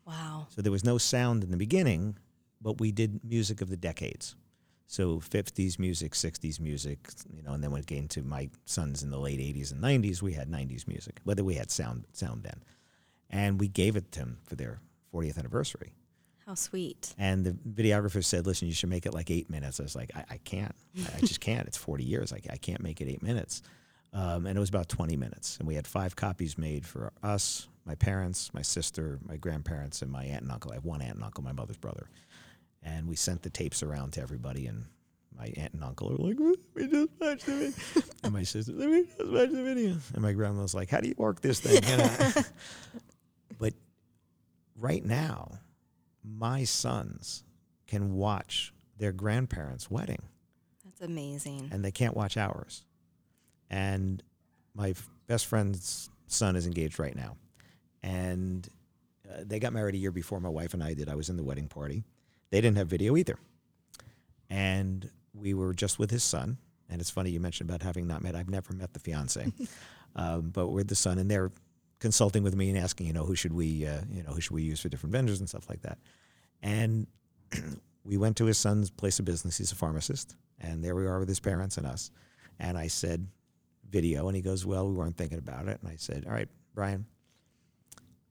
Wow. 0.05 0.47
So 0.49 0.61
there 0.61 0.71
was 0.71 0.85
no 0.85 0.97
sound 0.97 1.43
in 1.43 1.51
the 1.51 1.57
beginning, 1.57 2.17
but 2.61 2.79
we 2.79 2.91
did 2.91 3.23
music 3.23 3.61
of 3.61 3.69
the 3.69 3.77
decades. 3.77 4.35
So 4.87 5.19
50s 5.19 5.77
music, 5.77 6.13
60s 6.13 6.61
music, 6.61 7.09
you 7.35 7.43
know, 7.43 7.51
and 7.51 7.61
then 7.61 7.71
when 7.71 7.81
it 7.81 7.87
came 7.87 8.07
to 8.07 8.23
my 8.23 8.49
sons 8.63 9.03
in 9.03 9.09
the 9.09 9.19
late 9.19 9.39
80s 9.39 9.73
and 9.73 9.83
90s, 9.83 10.21
we 10.21 10.31
had 10.31 10.49
90s 10.49 10.87
music, 10.87 11.19
whether 11.25 11.43
we 11.43 11.55
had 11.55 11.69
sound 11.69 12.05
sound 12.13 12.43
then. 12.43 12.63
And 13.29 13.59
we 13.59 13.67
gave 13.67 13.97
it 13.97 14.13
to 14.13 14.19
them 14.19 14.37
for 14.45 14.55
their 14.55 14.79
40th 15.13 15.37
anniversary. 15.37 15.91
How 16.47 16.53
sweet. 16.53 17.13
And 17.17 17.45
the 17.45 17.51
videographer 17.51 18.23
said, 18.23 18.47
listen, 18.47 18.69
you 18.69 18.73
should 18.73 18.89
make 18.89 19.05
it 19.05 19.13
like 19.13 19.29
eight 19.29 19.49
minutes. 19.49 19.81
I 19.81 19.83
was 19.83 19.97
like, 19.97 20.11
I, 20.15 20.23
I 20.29 20.37
can't. 20.37 20.73
I, 21.13 21.19
just 21.19 21.41
can't. 21.41 21.67
It's 21.67 21.75
40 21.75 22.05
years. 22.05 22.31
I, 22.31 22.39
I 22.49 22.55
can't 22.55 22.81
make 22.81 23.01
it 23.01 23.09
eight 23.09 23.21
minutes. 23.21 23.61
Um, 24.13 24.45
and 24.45 24.55
it 24.55 24.59
was 24.59 24.69
about 24.69 24.87
20 24.87 25.17
minutes. 25.17 25.57
And 25.57 25.67
we 25.67 25.75
had 25.75 25.85
five 25.85 26.15
copies 26.15 26.57
made 26.57 26.85
for 26.85 27.11
us, 27.21 27.67
my 27.85 27.95
parents, 27.95 28.53
my 28.53 28.61
sister, 28.61 29.19
my 29.27 29.35
grandparents, 29.35 30.01
and 30.01 30.09
my 30.09 30.23
aunt 30.23 30.43
and 30.43 30.51
uncle. 30.51 30.71
I 30.71 30.75
have 30.75 30.85
one 30.85 31.01
aunt 31.01 31.15
and 31.15 31.23
uncle, 31.23 31.43
my 31.43 31.51
mother's 31.51 31.75
brother. 31.75 32.09
And 32.81 33.09
we 33.09 33.17
sent 33.17 33.43
the 33.43 33.49
tapes 33.49 33.83
around 33.83 34.13
to 34.13 34.21
everybody. 34.21 34.67
And 34.67 34.85
my 35.37 35.51
aunt 35.57 35.73
and 35.73 35.83
uncle 35.83 36.13
are 36.13 36.15
like, 36.15 36.39
we 36.75 36.87
just 36.87 37.09
watched 37.19 37.45
the 37.45 37.51
video. 37.51 38.07
and 38.23 38.31
my 38.33 38.43
sister, 38.43 38.71
let 38.71 38.89
me 38.89 39.03
just 39.03 39.17
watch 39.19 39.49
the 39.49 39.63
video. 39.63 39.97
And 40.13 40.21
my 40.21 40.31
grandma 40.31 40.61
was 40.61 40.73
like, 40.73 40.89
how 40.89 41.01
do 41.01 41.09
you 41.09 41.15
work 41.17 41.41
this 41.41 41.59
thing? 41.59 41.83
But 43.59 43.73
right 44.77 45.03
now, 45.03 45.59
my 46.27 46.63
sons 46.63 47.43
can 47.87 48.13
watch 48.13 48.73
their 48.97 49.11
grandparents' 49.11 49.89
wedding 49.89 50.21
That's 50.83 51.01
amazing. 51.01 51.69
and 51.71 51.83
they 51.85 51.91
can't 51.91 52.15
watch 52.15 52.35
ours. 52.37 52.83
And 53.69 54.21
my 54.73 54.89
f- 54.89 55.09
best 55.27 55.45
friend's 55.45 56.09
son 56.27 56.55
is 56.55 56.65
engaged 56.67 56.99
right 56.99 57.15
now. 57.15 57.37
And 58.03 58.67
uh, 59.29 59.43
they 59.45 59.59
got 59.59 59.73
married 59.73 59.95
a 59.95 59.97
year 59.97 60.11
before 60.11 60.39
my 60.39 60.49
wife 60.49 60.73
and 60.73 60.83
I 60.83 60.93
did. 60.93 61.09
I 61.09 61.15
was 61.15 61.29
in 61.29 61.37
the 61.37 61.43
wedding 61.43 61.67
party. 61.67 62.03
They 62.49 62.61
didn't 62.61 62.77
have 62.77 62.87
video 62.87 63.17
either. 63.17 63.37
And 64.49 65.09
we 65.33 65.53
were 65.53 65.73
just 65.73 65.99
with 65.99 66.11
his 66.11 66.23
son. 66.23 66.57
And 66.89 67.01
it's 67.01 67.09
funny 67.09 67.31
you 67.31 67.39
mentioned 67.39 67.69
about 67.69 67.81
having 67.83 68.07
not 68.07 68.23
met. 68.23 68.35
I've 68.35 68.49
never 68.49 68.73
met 68.73 68.93
the 68.93 68.99
fiance, 68.99 69.51
um, 70.15 70.49
but 70.51 70.67
we're 70.69 70.83
the 70.83 70.95
son, 70.95 71.19
and 71.19 71.29
they're 71.29 71.51
consulting 71.99 72.43
with 72.43 72.55
me 72.55 72.69
and 72.69 72.77
asking, 72.77 73.07
you 73.07 73.13
know, 73.13 73.25
who 73.25 73.35
should 73.35 73.53
we, 73.53 73.85
uh, 73.85 74.01
you 74.11 74.23
know, 74.23 74.31
who 74.31 74.41
should 74.41 74.53
we 74.53 74.63
use 74.63 74.79
for 74.79 74.89
different 74.89 75.13
vendors 75.13 75.39
and 75.39 75.49
stuff 75.49 75.69
like 75.69 75.81
that. 75.81 75.97
And 76.61 77.07
we 78.03 78.17
went 78.17 78.37
to 78.37 78.45
his 78.45 78.57
son's 78.57 78.89
place 78.89 79.19
of 79.19 79.25
business. 79.25 79.57
He's 79.57 79.71
a 79.71 79.75
pharmacist, 79.75 80.35
and 80.59 80.83
there 80.83 80.95
we 80.95 81.05
are 81.05 81.19
with 81.19 81.29
his 81.29 81.39
parents 81.39 81.77
and 81.77 81.87
us. 81.87 82.11
And 82.59 82.77
I 82.77 82.87
said, 82.87 83.27
video, 83.89 84.27
and 84.27 84.35
he 84.35 84.41
goes, 84.41 84.65
well, 84.65 84.87
we 84.87 84.95
weren't 84.95 85.17
thinking 85.17 85.37
about 85.37 85.67
it. 85.67 85.79
And 85.81 85.91
I 85.91 85.95
said, 85.95 86.25
all 86.25 86.33
right, 86.33 86.49
Brian, 86.73 87.05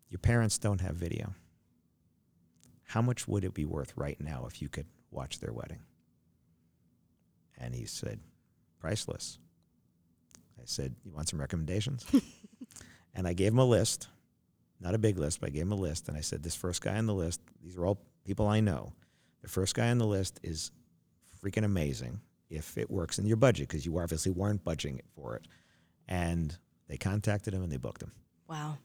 your 0.08 0.18
parents 0.18 0.58
don't 0.58 0.80
have 0.80 0.96
video. 0.96 1.34
How 2.84 3.02
much 3.02 3.26
would 3.26 3.44
it 3.44 3.54
be 3.54 3.64
worth 3.64 3.92
right 3.96 4.20
now 4.20 4.46
if 4.46 4.62
you 4.62 4.68
could 4.68 4.86
watch 5.10 5.40
their 5.40 5.52
wedding? 5.52 5.80
And 7.58 7.74
he 7.74 7.86
said, 7.86 8.20
priceless. 8.78 9.38
I 10.58 10.62
said, 10.64 10.94
you 11.04 11.12
want 11.12 11.28
some 11.28 11.40
recommendations? 11.40 12.04
and 13.16 13.26
I 13.26 13.32
gave 13.32 13.52
him 13.52 13.58
a 13.58 13.64
list, 13.64 14.08
not 14.80 14.94
a 14.94 14.98
big 14.98 15.18
list, 15.18 15.40
but 15.40 15.48
I 15.48 15.50
gave 15.50 15.62
him 15.62 15.72
a 15.72 15.76
list. 15.76 16.08
And 16.08 16.16
I 16.16 16.20
said, 16.20 16.42
this 16.42 16.54
first 16.54 16.82
guy 16.82 16.96
on 16.96 17.06
the 17.06 17.14
list, 17.14 17.40
these 17.62 17.76
are 17.76 17.86
all 17.86 17.98
people 18.24 18.46
I 18.46 18.60
know. 18.60 18.92
The 19.42 19.48
first 19.48 19.74
guy 19.74 19.90
on 19.90 19.98
the 19.98 20.06
list 20.06 20.38
is 20.42 20.70
freaking 21.42 21.64
amazing 21.64 22.20
if 22.50 22.78
it 22.78 22.90
works 22.90 23.18
in 23.18 23.26
your 23.26 23.38
budget 23.38 23.68
because 23.68 23.84
you 23.84 23.98
obviously 23.98 24.32
weren't 24.32 24.64
budgeting 24.64 25.00
for 25.14 25.34
it. 25.34 25.48
And 26.06 26.56
they 26.88 26.96
contacted 26.96 27.54
him 27.54 27.62
and 27.62 27.72
they 27.72 27.78
booked 27.78 28.02
him. 28.02 28.12
Wow. 28.48 28.76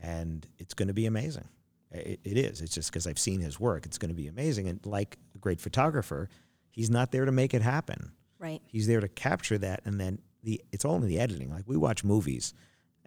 And 0.00 0.46
it's 0.58 0.74
going 0.74 0.88
to 0.88 0.94
be 0.94 1.06
amazing. 1.06 1.48
It, 1.90 2.20
it 2.24 2.36
is. 2.36 2.60
It's 2.60 2.74
just 2.74 2.90
because 2.90 3.06
I've 3.06 3.18
seen 3.18 3.40
his 3.40 3.58
work. 3.58 3.86
It's 3.86 3.96
going 3.96 4.10
to 4.10 4.14
be 4.14 4.26
amazing. 4.26 4.68
And 4.68 4.84
like 4.84 5.16
a 5.34 5.38
great 5.38 5.60
photographer, 5.60 6.28
he's 6.70 6.90
not 6.90 7.12
there 7.12 7.24
to 7.24 7.32
make 7.32 7.54
it 7.54 7.62
happen. 7.62 8.12
Right. 8.38 8.60
He's 8.66 8.86
there 8.86 9.00
to 9.00 9.08
capture 9.08 9.58
that, 9.58 9.80
and 9.84 10.00
then 10.00 10.20
the 10.44 10.60
it's 10.70 10.84
all 10.84 10.94
in 10.96 11.08
the 11.08 11.18
editing. 11.18 11.50
Like 11.50 11.64
we 11.66 11.76
watch 11.76 12.04
movies, 12.04 12.54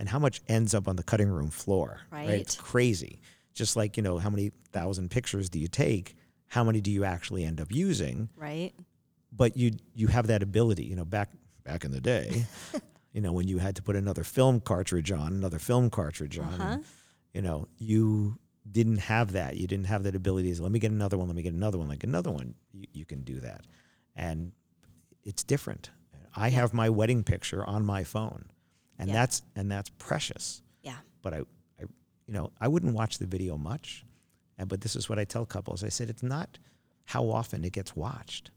and 0.01 0.09
how 0.09 0.17
much 0.19 0.41
ends 0.47 0.73
up 0.73 0.87
on 0.87 0.95
the 0.95 1.03
cutting 1.03 1.29
room 1.29 1.51
floor? 1.51 2.01
It's 2.11 2.57
Right. 2.57 2.57
crazy. 2.59 3.21
Just 3.53 3.75
like 3.75 3.95
you 3.97 4.03
know, 4.03 4.17
how 4.17 4.29
many 4.31 4.51
thousand 4.71 5.11
pictures 5.11 5.47
do 5.49 5.59
you 5.59 5.67
take? 5.67 6.15
How 6.47 6.63
many 6.63 6.81
do 6.81 6.89
you 6.91 7.03
actually 7.05 7.45
end 7.45 7.61
up 7.61 7.71
using? 7.71 8.29
Right. 8.35 8.73
But 9.31 9.55
you 9.55 9.71
you 9.93 10.07
have 10.07 10.27
that 10.27 10.41
ability. 10.41 10.85
You 10.85 10.95
know, 10.95 11.05
back 11.05 11.29
back 11.63 11.85
in 11.85 11.91
the 11.91 12.01
day, 12.01 12.45
you 13.13 13.21
know, 13.21 13.31
when 13.31 13.47
you 13.47 13.59
had 13.59 13.75
to 13.75 13.83
put 13.83 13.95
another 13.95 14.23
film 14.23 14.59
cartridge 14.59 15.11
on, 15.11 15.33
another 15.33 15.59
film 15.59 15.89
cartridge 15.91 16.39
on, 16.39 16.45
Uh-huh. 16.53 16.63
and, 16.73 16.85
you 17.33 17.41
know, 17.43 17.67
you 17.77 18.37
didn't 18.69 18.97
have 18.97 19.33
that. 19.33 19.57
You 19.57 19.67
didn't 19.67 19.85
have 19.87 20.03
that 20.03 20.15
ability. 20.15 20.53
To, 20.55 20.63
let 20.63 20.71
me 20.71 20.79
get 20.79 20.91
another 20.91 21.17
one. 21.19 21.27
Let 21.27 21.35
me 21.35 21.43
get 21.43 21.53
another 21.53 21.77
one. 21.77 21.87
Like 21.87 22.03
another 22.03 22.31
one, 22.31 22.55
you, 22.73 22.87
you 22.93 23.05
can 23.05 23.21
do 23.21 23.39
that, 23.41 23.61
and 24.15 24.51
it's 25.23 25.43
different. 25.43 25.91
I 26.35 26.49
have 26.49 26.73
my 26.73 26.89
wedding 26.89 27.23
picture 27.23 27.63
on 27.65 27.85
my 27.85 28.03
phone, 28.03 28.45
and 29.01 29.09
Yeah. 29.09 29.15
that's 29.15 29.41
and 29.55 29.69
that's 29.69 29.89
precious. 29.97 30.61
Yeah. 30.83 30.95
But 31.21 31.33
I, 31.33 31.37
I, 31.79 31.83
you 32.27 32.33
know, 32.33 32.51
I 32.61 32.67
wouldn't 32.69 32.93
watch 32.93 33.17
the 33.17 33.25
video 33.25 33.57
much, 33.57 34.05
and 34.57 34.69
but 34.69 34.79
this 34.81 34.95
is 34.95 35.09
what 35.09 35.19
I 35.19 35.25
tell 35.25 35.45
couples. 35.45 35.83
I 35.83 35.89
said 35.89 36.09
it's 36.09 36.23
not 36.23 36.57
how 37.05 37.29
often 37.29 37.65
it 37.65 37.73
gets 37.73 37.95
watched; 37.95 38.51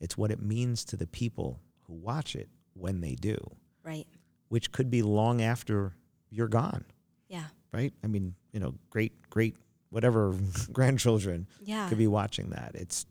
it's 0.00 0.16
what 0.18 0.30
it 0.32 0.42
means 0.42 0.84
to 0.86 0.96
the 0.96 1.06
people 1.06 1.60
who 1.86 1.94
watch 1.94 2.34
it 2.34 2.48
when 2.74 3.00
they 3.00 3.14
do, 3.14 3.36
Right. 3.84 4.06
which 4.48 4.72
could 4.72 4.90
be 4.90 5.02
long 5.02 5.42
after 5.42 5.94
you're 6.30 6.48
gone, 6.48 6.84
Yeah. 7.28 7.46
right? 7.72 7.92
I 8.02 8.06
mean, 8.06 8.34
you 8.52 8.60
know, 8.60 8.74
great, 8.90 9.28
great, 9.28 9.56
whatever 9.90 10.34
grandchildren 10.72 11.46
Yeah. 11.62 11.88
could 11.88 11.98
be 11.98 12.06
watching 12.06 12.50
that. 12.50 12.74
It's, 12.74 13.06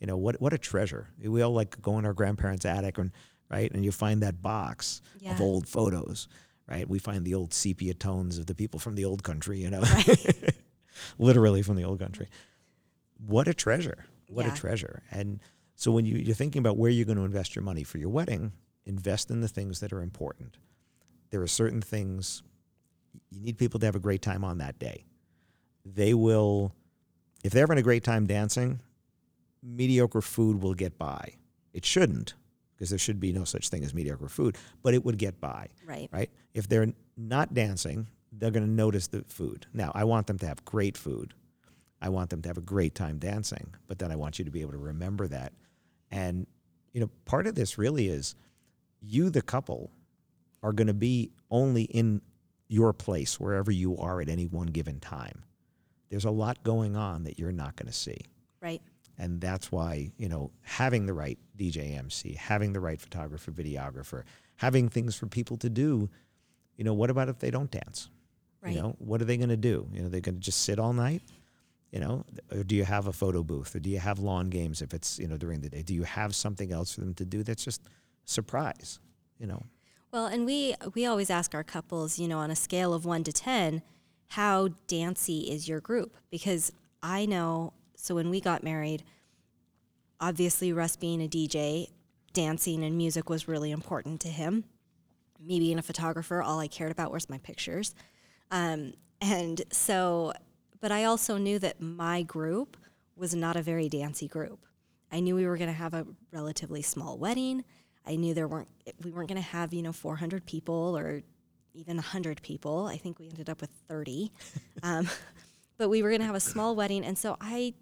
you 0.00 0.06
know, 0.06 0.16
what 0.16 0.40
what 0.40 0.52
a 0.52 0.58
treasure. 0.58 1.08
We 1.20 1.42
all 1.42 1.52
like 1.52 1.80
go 1.82 1.98
in 1.98 2.04
our 2.06 2.12
grandparents' 2.14 2.64
attic 2.64 2.98
and 2.98 3.10
right, 3.50 3.70
and 3.72 3.84
you 3.84 3.92
find 3.92 4.22
that 4.22 4.42
box 4.42 5.00
Yeah. 5.20 5.32
of 5.32 5.40
old 5.40 5.66
photos, 5.68 6.28
right? 6.68 6.88
We 6.88 6.98
find 6.98 7.24
the 7.24 7.34
old 7.34 7.52
sepia 7.54 7.94
tones 7.94 8.38
of 8.38 8.46
the 8.46 8.54
people 8.54 8.78
from 8.80 8.94
the 8.94 9.04
old 9.04 9.22
country, 9.22 9.60
you 9.60 9.70
know, 9.70 9.82
literally 11.18 11.62
from 11.62 11.76
the 11.76 11.84
old 11.84 11.98
country. 12.00 12.28
What 13.26 13.48
a 13.48 13.54
treasure! 13.54 14.04
What 14.28 14.46
Yeah. 14.46 14.52
a 14.52 14.56
treasure! 14.56 15.02
And 15.10 15.40
so 15.74 15.90
when 15.92 16.04
you, 16.06 16.16
you're 16.18 16.34
thinking 16.34 16.60
about 16.60 16.76
where 16.76 16.90
you're 16.90 17.04
going 17.06 17.18
to 17.18 17.24
invest 17.24 17.54
your 17.56 17.62
money 17.64 17.84
for 17.84 17.98
your 17.98 18.10
wedding, 18.10 18.52
invest 18.86 19.30
in 19.30 19.40
the 19.40 19.48
things 19.48 19.80
that 19.80 19.92
are 19.92 20.02
important. 20.02 20.56
There 21.30 21.42
are 21.42 21.46
certain 21.48 21.80
things 21.80 22.42
you 23.30 23.40
need 23.40 23.58
people 23.58 23.78
to 23.80 23.86
have 23.86 23.96
a 23.96 24.00
great 24.00 24.22
time 24.22 24.44
on 24.44 24.58
that 24.58 24.78
day. 24.78 25.04
They 25.84 26.14
will, 26.14 26.72
if 27.44 27.52
they're 27.52 27.62
having 27.64 27.78
a 27.78 27.82
great 27.82 28.04
time 28.04 28.26
dancing, 28.26 28.80
mediocre 29.62 30.20
food 30.20 30.62
will 30.62 30.74
get 30.74 30.98
by. 30.98 31.34
It 31.72 31.84
shouldn't, 31.84 32.34
because 32.78 32.90
there 32.90 32.98
should 32.98 33.18
be 33.18 33.32
no 33.32 33.42
such 33.42 33.70
thing 33.70 33.82
as 33.82 33.92
mediocre 33.92 34.28
food, 34.28 34.56
but 34.84 34.94
it 34.94 35.04
would 35.04 35.18
get 35.18 35.40
by, 35.40 35.66
Right. 35.84 36.08
right? 36.12 36.30
If 36.54 36.68
they're 36.68 36.92
not 37.16 37.52
dancing, 37.52 38.06
they're 38.30 38.52
going 38.52 38.64
to 38.64 38.70
notice 38.70 39.08
the 39.08 39.24
food. 39.26 39.66
Now, 39.74 39.90
I 39.96 40.04
want 40.04 40.28
them 40.28 40.38
to 40.38 40.46
have 40.46 40.64
great 40.64 40.96
food. 40.96 41.34
I 42.00 42.08
want 42.10 42.30
them 42.30 42.40
to 42.42 42.48
have 42.48 42.56
a 42.58 42.62
great 42.62 42.94
time 42.94 43.18
dancing, 43.18 43.74
but 43.88 43.98
then 43.98 44.12
I 44.12 44.16
want 44.16 44.38
you 44.38 44.44
to 44.44 44.50
be 44.52 44.60
able 44.60 44.72
to 44.72 44.78
remember 44.78 45.26
that. 45.26 45.52
And, 46.12 46.46
you 46.92 47.00
know, 47.00 47.10
part 47.24 47.48
of 47.48 47.56
this 47.56 47.78
really 47.78 48.06
is 48.08 48.36
you, 49.00 49.28
the 49.28 49.42
couple, 49.42 49.90
are 50.62 50.72
going 50.72 50.86
to 50.86 50.94
be 50.94 51.32
only 51.50 51.82
in 51.82 52.20
your 52.68 52.92
place 52.92 53.40
wherever 53.40 53.72
you 53.72 53.96
are 53.98 54.20
at 54.20 54.28
any 54.28 54.46
one 54.46 54.68
given 54.68 55.00
time. 55.00 55.42
There's 56.10 56.24
a 56.24 56.30
lot 56.30 56.62
going 56.62 56.94
on 56.96 57.24
that 57.24 57.38
you're 57.40 57.50
not 57.50 57.74
going 57.74 57.88
to 57.88 57.92
see. 57.92 58.18
Right. 58.60 58.82
And 59.18 59.40
that's 59.40 59.72
why, 59.72 60.12
you 60.16 60.28
know, 60.28 60.52
having 60.62 61.06
the 61.06 61.12
right 61.12 61.38
DJ 61.58 61.98
MC, 61.98 62.34
having 62.34 62.72
the 62.72 62.80
right 62.80 63.00
photographer, 63.00 63.50
videographer, 63.50 64.22
having 64.56 64.88
things 64.88 65.16
for 65.16 65.26
people 65.26 65.56
to 65.58 65.68
do, 65.68 66.08
you 66.76 66.84
know, 66.84 66.94
what 66.94 67.10
about 67.10 67.28
if 67.28 67.40
they 67.40 67.50
don't 67.50 67.70
dance? 67.70 68.10
Right. 68.62 68.74
You 68.74 68.82
know, 68.82 68.96
what 68.98 69.20
are 69.20 69.24
they 69.24 69.36
going 69.36 69.48
to 69.48 69.56
do? 69.56 69.88
You 69.92 70.02
know, 70.02 70.08
they're 70.08 70.20
going 70.20 70.36
to 70.36 70.40
just 70.40 70.62
sit 70.62 70.78
all 70.78 70.92
night? 70.92 71.22
You 71.90 72.00
know, 72.00 72.24
or 72.52 72.64
do 72.64 72.76
you 72.76 72.84
have 72.84 73.06
a 73.06 73.12
photo 73.14 73.42
booth 73.42 73.74
or 73.74 73.78
do 73.78 73.88
you 73.88 73.98
have 73.98 74.18
lawn 74.18 74.50
games 74.50 74.82
if 74.82 74.92
it's, 74.92 75.18
you 75.18 75.26
know, 75.26 75.38
during 75.38 75.62
the 75.62 75.70
day? 75.70 75.82
Do 75.82 75.94
you 75.94 76.02
have 76.02 76.34
something 76.34 76.70
else 76.70 76.94
for 76.94 77.00
them 77.00 77.14
to 77.14 77.24
do 77.24 77.42
that's 77.42 77.64
just 77.64 77.80
surprise, 78.26 79.00
you 79.38 79.46
know? 79.46 79.62
Well, 80.12 80.26
and 80.26 80.44
we 80.44 80.74
we 80.94 81.06
always 81.06 81.30
ask 81.30 81.54
our 81.54 81.64
couples, 81.64 82.18
you 82.18 82.28
know, 82.28 82.38
on 82.38 82.50
a 82.50 82.56
scale 82.56 82.92
of 82.92 83.06
1 83.06 83.24
to 83.24 83.32
10, 83.32 83.82
how 84.28 84.68
dancey 84.86 85.50
is 85.50 85.66
your 85.66 85.80
group? 85.80 86.16
Because 86.30 86.72
I 87.02 87.24
know 87.24 87.72
so 88.00 88.14
when 88.14 88.30
we 88.30 88.40
got 88.40 88.62
married, 88.62 89.04
obviously 90.20 90.72
Russ 90.72 90.96
being 90.96 91.20
a 91.20 91.28
DJ, 91.28 91.88
dancing 92.32 92.84
and 92.84 92.96
music 92.96 93.28
was 93.28 93.48
really 93.48 93.72
important 93.72 94.20
to 94.20 94.28
him. 94.28 94.64
Me 95.40 95.58
being 95.58 95.78
a 95.78 95.82
photographer, 95.82 96.40
all 96.40 96.60
I 96.60 96.68
cared 96.68 96.92
about 96.92 97.12
was 97.12 97.28
my 97.28 97.38
pictures. 97.38 97.94
Um, 98.50 98.94
and 99.20 99.62
so, 99.72 100.32
but 100.80 100.92
I 100.92 101.04
also 101.04 101.38
knew 101.38 101.58
that 101.58 101.80
my 101.80 102.22
group 102.22 102.76
was 103.16 103.34
not 103.34 103.56
a 103.56 103.62
very 103.62 103.88
dancey 103.88 104.28
group. 104.28 104.64
I 105.10 105.20
knew 105.20 105.34
we 105.34 105.46
were 105.46 105.56
going 105.56 105.70
to 105.70 105.76
have 105.76 105.94
a 105.94 106.06
relatively 106.32 106.82
small 106.82 107.18
wedding. 107.18 107.64
I 108.06 108.14
knew 108.16 108.32
there 108.32 108.48
weren't 108.48 108.68
we 109.02 109.10
weren't 109.10 109.28
going 109.28 109.42
to 109.42 109.48
have 109.48 109.74
you 109.74 109.82
know 109.82 109.92
400 109.92 110.46
people 110.46 110.96
or 110.96 111.22
even 111.74 111.96
100 111.96 112.42
people. 112.42 112.86
I 112.86 112.96
think 112.96 113.18
we 113.18 113.28
ended 113.28 113.50
up 113.50 113.60
with 113.60 113.70
30, 113.88 114.32
um, 114.82 115.08
but 115.76 115.88
we 115.88 116.02
were 116.02 116.10
going 116.10 116.20
to 116.20 116.26
have 116.26 116.34
a 116.34 116.40
small 116.40 116.76
wedding, 116.76 117.04
and 117.04 117.18
so 117.18 117.36
I 117.40 117.74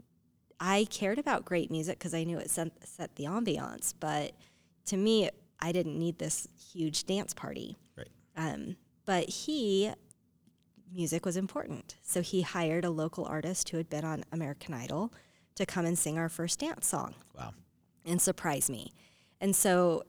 I 0.60 0.86
cared 0.90 1.18
about 1.18 1.44
great 1.44 1.70
music 1.70 1.98
because 1.98 2.14
I 2.14 2.24
knew 2.24 2.38
it 2.38 2.50
set, 2.50 2.72
set 2.84 3.14
the 3.16 3.24
ambiance. 3.24 3.92
But 3.98 4.32
to 4.86 4.96
me, 4.96 5.30
I 5.60 5.72
didn't 5.72 5.98
need 5.98 6.18
this 6.18 6.48
huge 6.72 7.04
dance 7.04 7.34
party. 7.34 7.76
Right. 7.96 8.08
Um, 8.36 8.76
but 9.04 9.28
he 9.28 9.90
music 10.92 11.26
was 11.26 11.36
important. 11.36 11.96
So 12.02 12.22
he 12.22 12.42
hired 12.42 12.84
a 12.84 12.90
local 12.90 13.24
artist 13.24 13.68
who 13.68 13.76
had 13.76 13.90
been 13.90 14.04
on 14.04 14.24
American 14.32 14.72
Idol 14.72 15.12
to 15.56 15.66
come 15.66 15.84
and 15.84 15.98
sing 15.98 16.18
our 16.18 16.28
first 16.28 16.60
dance 16.60 16.86
song 16.86 17.14
Wow. 17.36 17.52
and 18.04 18.20
surprise 18.20 18.70
me. 18.70 18.92
And 19.40 19.54
so 19.54 20.04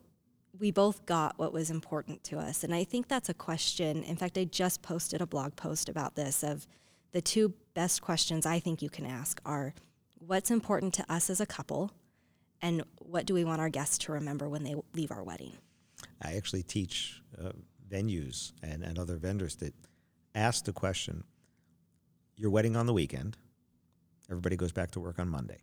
we 0.59 0.71
both 0.71 1.05
got 1.05 1.37
what 1.37 1.53
was 1.53 1.69
important 1.69 2.23
to 2.25 2.37
us. 2.37 2.63
And 2.63 2.73
I 2.73 2.83
think 2.83 3.07
that's 3.07 3.29
a 3.29 3.33
question. 3.33 4.03
In 4.03 4.15
fact, 4.15 4.37
I 4.37 4.43
just 4.45 4.81
posted 4.81 5.21
a 5.21 5.25
blog 5.27 5.55
post 5.55 5.89
about 5.89 6.15
this 6.15 6.43
of 6.43 6.67
the 7.11 7.21
two 7.21 7.53
best 7.73 8.01
questions 8.01 8.45
I 8.45 8.59
think 8.59 8.81
you 8.81 8.89
can 8.89 9.05
ask 9.05 9.41
are 9.45 9.73
what's 10.19 10.51
important 10.51 10.93
to 10.95 11.11
us 11.11 11.29
as 11.29 11.39
a 11.39 11.45
couple 11.45 11.91
and 12.61 12.83
what 12.99 13.25
do 13.25 13.33
we 13.33 13.43
want 13.43 13.61
our 13.61 13.69
guests 13.69 13.97
to 13.99 14.11
remember 14.11 14.49
when 14.49 14.63
they 14.63 14.75
leave 14.93 15.11
our 15.11 15.23
wedding? 15.23 15.53
I 16.21 16.33
actually 16.33 16.63
teach 16.63 17.21
uh, 17.41 17.51
venues 17.89 18.51
and, 18.63 18.83
and 18.83 18.97
other 18.99 19.17
vendors 19.17 19.55
that 19.57 19.73
ask 20.35 20.65
the 20.65 20.73
question 20.73 21.23
your 22.35 22.51
wedding 22.51 22.75
on 22.75 22.85
the 22.85 22.93
weekend, 22.93 23.35
everybody 24.29 24.55
goes 24.55 24.71
back 24.71 24.91
to 24.91 24.99
work 24.99 25.17
on 25.19 25.27
Monday. 25.29 25.57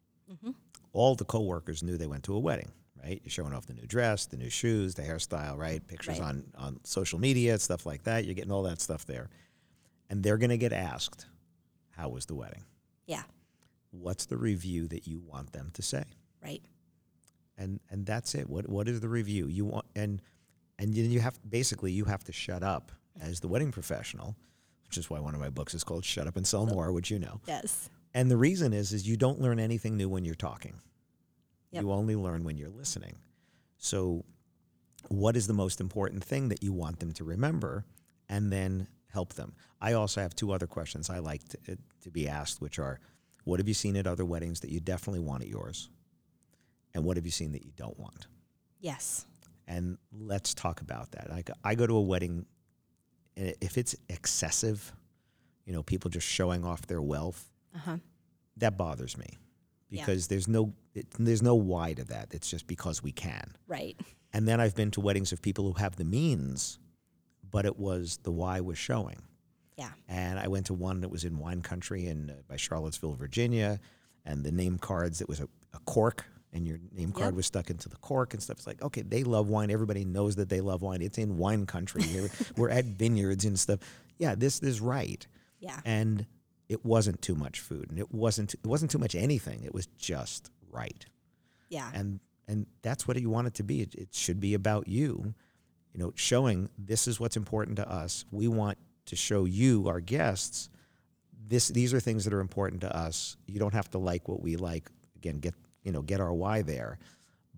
All 0.92 1.14
the 1.14 1.24
coworkers 1.24 1.82
knew 1.82 1.96
they 1.96 2.06
went 2.06 2.24
to 2.24 2.34
a 2.34 2.38
wedding, 2.38 2.70
right? 3.02 3.20
You're 3.22 3.30
showing 3.30 3.52
off 3.52 3.66
the 3.66 3.74
new 3.74 3.86
dress, 3.86 4.26
the 4.26 4.36
new 4.36 4.50
shoes, 4.50 4.94
the 4.94 5.02
hairstyle, 5.02 5.56
right? 5.56 5.86
Pictures 5.86 6.18
Right. 6.20 6.28
on, 6.28 6.44
on 6.56 6.80
social 6.84 7.18
media, 7.20 7.58
stuff 7.58 7.84
like 7.86 8.04
that. 8.04 8.24
You're 8.24 8.34
getting 8.34 8.52
all 8.52 8.62
that 8.64 8.80
stuff 8.80 9.04
there. 9.06 9.28
And 10.10 10.22
they're 10.22 10.36
going 10.38 10.50
to 10.50 10.56
get 10.58 10.72
asked, 10.72 11.26
How 11.96 12.08
was 12.08 12.26
the 12.26 12.34
wedding? 12.34 12.62
Yeah, 13.06 13.22
What's 14.00 14.26
the 14.26 14.36
review 14.36 14.88
that 14.88 15.06
you 15.06 15.20
want 15.20 15.52
them 15.52 15.70
to 15.74 15.82
say? 15.82 16.04
right. 16.42 16.62
and 17.56 17.80
and 17.90 18.04
that's 18.04 18.34
it. 18.34 18.48
What 18.48 18.68
what 18.68 18.88
is 18.88 19.00
the 19.00 19.08
review 19.08 19.46
you 19.46 19.64
want? 19.64 19.86
And 19.94 20.20
and 20.78 20.92
then 20.94 21.10
you 21.10 21.20
have 21.20 21.38
basically 21.48 21.92
you 21.92 22.04
have 22.04 22.24
to 22.24 22.32
shut 22.32 22.62
up 22.62 22.92
as 23.20 23.40
the 23.40 23.48
wedding 23.48 23.70
professional, 23.72 24.36
which 24.86 24.98
is 24.98 25.08
why 25.08 25.20
one 25.20 25.34
of 25.34 25.40
my 25.40 25.50
books 25.50 25.74
is 25.74 25.84
called 25.84 26.04
"Shut 26.04 26.26
Up 26.26 26.36
and 26.36 26.46
Sell 26.46 26.66
More," 26.66 26.92
which 26.92 27.10
you 27.10 27.18
know. 27.18 27.40
Yes. 27.46 27.88
And 28.12 28.30
the 28.30 28.36
reason 28.36 28.72
is 28.72 28.92
is 28.92 29.06
you 29.08 29.16
don't 29.16 29.40
learn 29.40 29.58
anything 29.58 29.96
new 29.96 30.08
when 30.08 30.24
you're 30.24 30.34
talking. 30.34 30.80
Yep. 31.70 31.82
You 31.82 31.92
only 31.92 32.16
learn 32.16 32.44
when 32.44 32.56
you're 32.56 32.70
listening. 32.70 33.16
So, 33.78 34.24
what 35.08 35.36
is 35.36 35.46
the 35.46 35.52
most 35.54 35.80
important 35.80 36.22
thing 36.24 36.48
that 36.48 36.62
you 36.62 36.72
want 36.72 37.00
them 37.00 37.12
to 37.12 37.24
remember, 37.24 37.84
and 38.28 38.52
then 38.52 38.86
help 39.12 39.34
them? 39.34 39.54
I 39.80 39.92
also 39.94 40.20
have 40.20 40.34
two 40.34 40.52
other 40.52 40.66
questions 40.66 41.10
I 41.10 41.18
like 41.18 41.42
to, 41.48 41.76
to 42.02 42.10
be 42.10 42.28
asked, 42.28 42.60
which 42.60 42.78
are, 42.78 43.00
what 43.44 43.60
have 43.60 43.68
you 43.68 43.74
seen 43.74 43.96
at 43.96 44.06
other 44.06 44.24
weddings 44.24 44.60
that 44.60 44.70
you 44.70 44.80
definitely 44.80 45.20
want 45.20 45.42
at 45.42 45.48
yours, 45.48 45.88
and 46.94 47.04
what 47.04 47.16
have 47.16 47.24
you 47.26 47.32
seen 47.32 47.52
that 47.52 47.64
you 47.64 47.72
don't 47.76 47.98
want? 47.98 48.26
Yes. 48.80 49.24
and 49.66 49.96
let's 50.12 50.52
talk 50.52 50.82
about 50.82 51.10
that. 51.12 51.32
I 51.32 51.40
go, 51.40 51.54
I 51.64 51.74
go 51.74 51.86
to 51.86 51.94
a 51.96 52.02
wedding, 52.02 52.44
and 53.36 53.54
if 53.62 53.78
it's 53.78 53.96
excessive, 54.10 54.92
you 55.64 55.72
know, 55.72 55.82
people 55.82 56.10
just 56.10 56.26
showing 56.28 56.64
off 56.66 56.86
their 56.86 57.00
wealth, 57.00 57.50
Uh 57.74 57.78
huh. 57.78 57.96
that 58.58 58.76
bothers 58.76 59.16
me 59.16 59.38
Yeah. 59.88 60.02
because 60.02 60.28
there's 60.28 60.46
no 60.48 60.74
it, 60.94 61.06
there's 61.18 61.42
no 61.42 61.54
why 61.54 61.94
to 61.94 62.04
that. 62.04 62.34
It's 62.34 62.50
just 62.50 62.66
because 62.66 63.02
we 63.02 63.10
can. 63.10 63.56
Right. 63.66 63.98
And 64.34 64.46
then 64.46 64.60
I've 64.60 64.74
been 64.76 64.90
to 64.92 65.00
weddings 65.00 65.32
of 65.32 65.40
people 65.42 65.64
who 65.72 65.78
have 65.80 65.96
the 65.96 66.04
means, 66.04 66.78
but 67.50 67.64
it 67.64 67.78
was 67.78 68.18
the 68.22 68.30
why 68.30 68.60
was 68.60 68.76
showing. 68.78 69.22
Yeah. 69.76 69.90
And 70.08 70.38
I 70.38 70.48
went 70.48 70.66
to 70.66 70.74
one 70.74 71.00
that 71.00 71.08
was 71.08 71.24
in 71.24 71.38
wine 71.38 71.62
country 71.62 72.06
in 72.06 72.30
uh, 72.30 72.34
by 72.48 72.56
Charlottesville, 72.56 73.14
Virginia, 73.14 73.80
and 74.24 74.44
the 74.44 74.52
name 74.52 74.78
cards 74.78 75.20
it 75.20 75.28
was 75.28 75.40
a, 75.40 75.48
a 75.72 75.78
cork 75.84 76.24
and 76.52 76.66
your 76.66 76.78
name 76.92 77.10
card 77.10 77.26
Yep. 77.28 77.34
was 77.34 77.46
stuck 77.46 77.70
into 77.70 77.88
the 77.88 77.96
cork 77.96 78.32
and 78.32 78.42
stuff. 78.42 78.58
It's 78.58 78.66
like, 78.66 78.80
okay, 78.82 79.02
they 79.02 79.24
love 79.24 79.48
wine. 79.48 79.70
Everybody 79.72 80.04
knows 80.04 80.36
that 80.36 80.48
they 80.48 80.60
love 80.60 80.82
wine. 80.82 81.02
It's 81.02 81.18
in 81.18 81.36
wine 81.38 81.66
country. 81.66 82.02
We're, 82.14 82.30
we're 82.56 82.70
at 82.70 82.84
vineyards 82.84 83.44
and 83.44 83.58
stuff. 83.58 83.80
Yeah, 84.18 84.36
this 84.36 84.60
is 84.60 84.80
right. 84.80 85.26
Yeah. 85.58 85.80
And 85.84 86.26
it 86.68 86.84
wasn't 86.84 87.20
too 87.20 87.34
much 87.34 87.58
food, 87.60 87.90
and 87.90 87.98
it 87.98 88.12
wasn't 88.14 88.54
it 88.54 88.64
wasn't 88.66 88.90
too 88.92 88.98
much 88.98 89.14
anything. 89.16 89.64
It 89.64 89.74
was 89.74 89.86
just 89.98 90.50
right 90.70 91.04
Yeah. 91.68 91.90
and 91.92 92.20
and 92.48 92.66
that's 92.82 93.06
what 93.08 93.20
you 93.20 93.28
want 93.30 93.48
it 93.48 93.54
to 93.54 93.62
be. 93.64 93.80
It, 93.82 93.94
it 93.96 94.08
should 94.12 94.38
be 94.40 94.54
about 94.54 94.86
you, 94.88 95.34
you 95.92 96.00
know, 96.00 96.12
showing 96.14 96.68
this 96.78 97.06
is 97.08 97.18
what's 97.18 97.36
important 97.36 97.76
to 97.78 97.90
us. 97.90 98.24
We 98.30 98.46
want 98.48 98.78
to 99.06 99.16
show 99.16 99.44
you, 99.44 99.88
our 99.88 100.00
guests, 100.00 100.68
this. 101.46 101.68
These 101.68 101.92
are 101.94 102.00
things 102.00 102.24
that 102.24 102.32
are 102.32 102.40
important 102.40 102.80
to 102.82 102.96
us. 102.96 103.36
You 103.46 103.58
don't 103.58 103.74
have 103.74 103.90
to 103.90 103.98
like 103.98 104.28
what 104.28 104.42
we 104.42 104.56
like. 104.56 104.90
Again, 105.16 105.38
get 105.40 105.54
you 105.82 105.92
know, 105.92 106.02
get 106.02 106.20
our 106.20 106.32
why 106.32 106.62
there, 106.62 106.98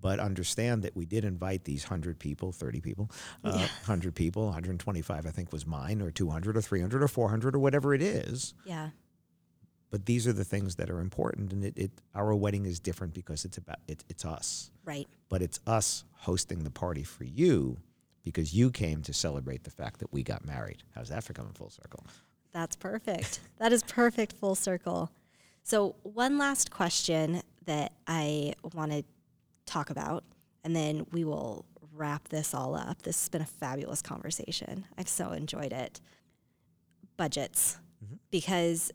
but 0.00 0.18
understand 0.18 0.82
that 0.82 0.96
we 0.96 1.06
did 1.06 1.24
invite 1.24 1.64
these 1.64 1.84
hundred 1.84 2.18
people, 2.18 2.52
thirty 2.52 2.80
people, 2.80 3.10
uh, 3.44 3.66
hundred 3.84 4.14
people, 4.14 4.44
one 4.46 4.54
hundred 4.54 4.78
twenty-five, 4.80 5.26
I 5.26 5.30
think 5.30 5.52
was 5.52 5.66
mine, 5.66 6.02
or 6.02 6.10
two 6.10 6.30
hundred, 6.30 6.56
or 6.56 6.60
three 6.62 6.80
hundred, 6.80 7.02
or 7.02 7.08
four 7.08 7.28
hundred, 7.28 7.54
or 7.54 7.58
whatever 7.60 7.94
it 7.94 8.02
is 8.02 8.54
yeah. 8.64 8.90
but 9.90 10.04
these 10.06 10.26
are 10.26 10.32
the 10.32 10.44
things 10.44 10.74
that 10.76 10.90
are 10.90 11.00
important 11.00 11.52
and 11.52 11.64
it, 11.64 11.78
it 11.78 11.90
our 12.14 12.34
wedding 12.34 12.66
is 12.66 12.80
different 12.80 13.14
because 13.14 13.44
it's 13.44 13.56
about 13.58 13.78
it, 13.86 14.04
it's 14.08 14.24
us 14.24 14.70
Right. 14.84 15.06
but 15.28 15.42
it's 15.42 15.60
us 15.66 16.04
hosting 16.12 16.64
the 16.64 16.70
party 16.70 17.02
for 17.04 17.24
you 17.24 17.76
because 18.26 18.52
you 18.52 18.70
came 18.70 19.00
to 19.00 19.14
celebrate 19.14 19.64
the 19.64 19.70
fact 19.70 20.00
that 20.00 20.12
we 20.12 20.22
got 20.22 20.44
married 20.44 20.82
how's 20.94 21.08
that 21.08 21.24
for 21.24 21.32
coming 21.32 21.54
full 21.54 21.70
circle 21.70 22.04
That's 22.56 22.74
perfect. 22.74 23.40
that 23.58 23.70
is 23.70 23.82
perfect 23.82 24.32
full 24.32 24.54
circle. 24.54 25.10
So, 25.62 25.94
one 26.04 26.38
last 26.38 26.70
question 26.70 27.42
that 27.66 27.92
I 28.06 28.54
want 28.72 28.92
to 28.92 29.04
talk 29.66 29.90
about, 29.90 30.24
and 30.64 30.74
then 30.74 31.06
we 31.12 31.22
will 31.22 31.66
wrap 31.92 32.28
this 32.28 32.54
all 32.54 32.74
up. 32.74 33.02
This 33.02 33.20
has 33.20 33.28
been 33.28 33.42
a 33.42 33.44
fabulous 33.44 34.00
conversation. 34.00 34.86
I've 34.96 35.08
so 35.08 35.32
enjoyed 35.32 35.74
it. 35.74 36.00
Budgets, 37.18 37.76
mm-hmm. 38.02 38.14
because 38.30 38.90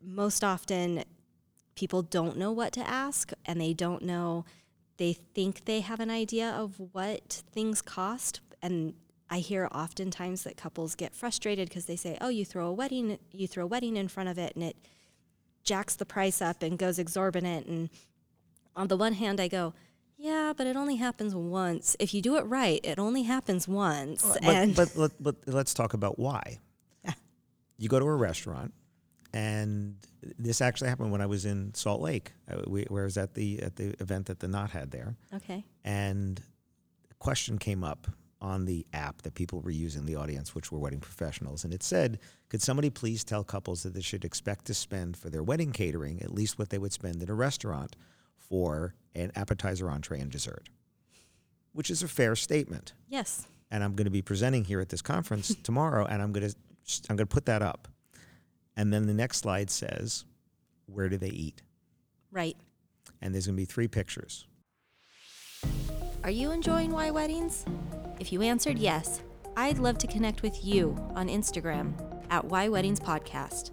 most 0.00 0.44
often 0.44 1.02
people 1.74 2.02
don't 2.02 2.36
know 2.36 2.52
what 2.52 2.72
to 2.74 2.88
ask 2.88 3.32
and 3.46 3.60
they 3.60 3.72
don't 3.72 4.02
know 4.02 4.44
they 4.96 5.12
think 5.12 5.64
they 5.64 5.80
have 5.80 6.00
an 6.00 6.10
idea 6.10 6.48
of 6.50 6.80
what 6.92 7.42
things 7.52 7.82
cost 7.82 8.40
and 8.62 8.94
i 9.30 9.38
hear 9.38 9.68
oftentimes 9.72 10.42
that 10.44 10.56
couples 10.56 10.94
get 10.94 11.14
frustrated 11.14 11.68
because 11.68 11.86
they 11.86 11.96
say 11.96 12.16
oh 12.20 12.28
you 12.28 12.44
throw 12.44 12.66
a 12.66 12.72
wedding 12.72 13.18
you 13.32 13.46
throw 13.46 13.64
a 13.64 13.66
wedding 13.66 13.96
in 13.96 14.08
front 14.08 14.28
of 14.28 14.38
it 14.38 14.54
and 14.54 14.64
it 14.64 14.76
jacks 15.62 15.96
the 15.96 16.04
price 16.04 16.42
up 16.42 16.62
and 16.62 16.78
goes 16.78 16.98
exorbitant. 16.98 17.66
And 17.66 17.88
on 18.76 18.88
the 18.88 18.96
one 18.96 19.14
hand 19.14 19.40
i 19.40 19.48
go 19.48 19.72
yeah 20.16 20.52
but 20.56 20.66
it 20.66 20.76
only 20.76 20.96
happens 20.96 21.34
once. 21.34 21.96
If 21.98 22.12
you 22.14 22.22
do 22.22 22.36
it 22.36 22.42
right 22.42 22.80
it 22.84 22.98
only 22.98 23.22
happens 23.22 23.66
once. 23.66 24.22
But, 24.22 24.44
and 24.44 24.76
but, 24.76 24.96
let, 24.96 25.22
but 25.22 25.36
let's 25.46 25.74
talk 25.74 25.94
about 25.94 26.18
why. 26.18 26.58
You 27.76 27.88
go 27.88 27.98
to 27.98 28.06
a 28.06 28.14
restaurant 28.14 28.72
and 29.34 29.96
this 30.38 30.60
actually 30.60 30.88
happened 30.88 31.10
when 31.10 31.20
i 31.20 31.26
was 31.26 31.44
in 31.44 31.74
salt 31.74 32.00
lake. 32.00 32.32
Uh, 32.50 32.62
we, 32.66 32.84
where 32.84 33.02
I 33.02 33.04
was 33.04 33.18
at 33.18 33.34
the 33.34 33.60
at 33.62 33.76
the 33.76 33.94
event 34.00 34.26
that 34.26 34.38
the 34.38 34.48
knot 34.48 34.70
had 34.70 34.90
there. 34.92 35.16
Okay. 35.34 35.64
And 35.84 36.40
a 37.10 37.14
question 37.16 37.58
came 37.58 37.82
up 37.84 38.06
on 38.40 38.64
the 38.64 38.86
app 38.92 39.22
that 39.22 39.34
people 39.34 39.60
were 39.60 39.70
using 39.70 40.06
the 40.06 40.16
audience 40.16 40.54
which 40.54 40.70
were 40.70 40.78
wedding 40.78 41.00
professionals. 41.00 41.64
And 41.64 41.74
it 41.74 41.82
said 41.82 42.20
could 42.48 42.62
somebody 42.62 42.90
please 42.90 43.24
tell 43.24 43.42
couples 43.42 43.82
that 43.82 43.92
they 43.92 44.00
should 44.00 44.24
expect 44.24 44.66
to 44.66 44.74
spend 44.74 45.16
for 45.16 45.30
their 45.30 45.42
wedding 45.42 45.72
catering 45.72 46.22
at 46.22 46.32
least 46.32 46.58
what 46.58 46.70
they 46.70 46.78
would 46.78 46.92
spend 46.92 47.20
in 47.20 47.28
a 47.28 47.34
restaurant 47.34 47.96
for 48.36 48.94
an 49.14 49.32
appetizer 49.34 49.90
entree 49.90 50.20
and 50.20 50.30
dessert? 50.30 50.68
Which 51.72 51.90
is 51.90 52.04
a 52.04 52.08
fair 52.08 52.36
statement. 52.36 52.92
Yes. 53.08 53.48
And 53.70 53.82
i'm 53.82 53.94
going 53.94 54.04
to 54.04 54.12
be 54.12 54.22
presenting 54.22 54.64
here 54.64 54.80
at 54.80 54.90
this 54.90 55.02
conference 55.02 55.56
tomorrow 55.64 56.06
and 56.06 56.22
i'm 56.22 56.32
going 56.32 56.48
to 56.48 56.54
i'm 57.10 57.16
going 57.16 57.26
to 57.26 57.34
put 57.34 57.46
that 57.46 57.62
up 57.62 57.88
and 58.76 58.92
then 58.92 59.06
the 59.06 59.14
next 59.14 59.38
slide 59.38 59.70
says 59.70 60.24
where 60.86 61.08
do 61.08 61.16
they 61.16 61.28
eat 61.28 61.62
right 62.30 62.56
and 63.20 63.32
there's 63.34 63.46
going 63.46 63.56
to 63.56 63.60
be 63.60 63.64
three 63.64 63.88
pictures 63.88 64.46
Are 66.22 66.30
you 66.30 66.50
enjoying 66.52 66.90
Why 66.92 67.10
Weddings? 67.10 67.64
If 68.18 68.32
you 68.32 68.40
answered 68.42 68.78
yes, 68.78 69.22
I'd 69.56 69.78
love 69.78 69.98
to 69.98 70.06
connect 70.06 70.42
with 70.42 70.64
you 70.64 70.96
on 71.14 71.28
Instagram 71.28 71.92
at 72.30 72.44
Why 72.44 72.68
Weddings 72.68 72.98
Podcast, 73.00 73.70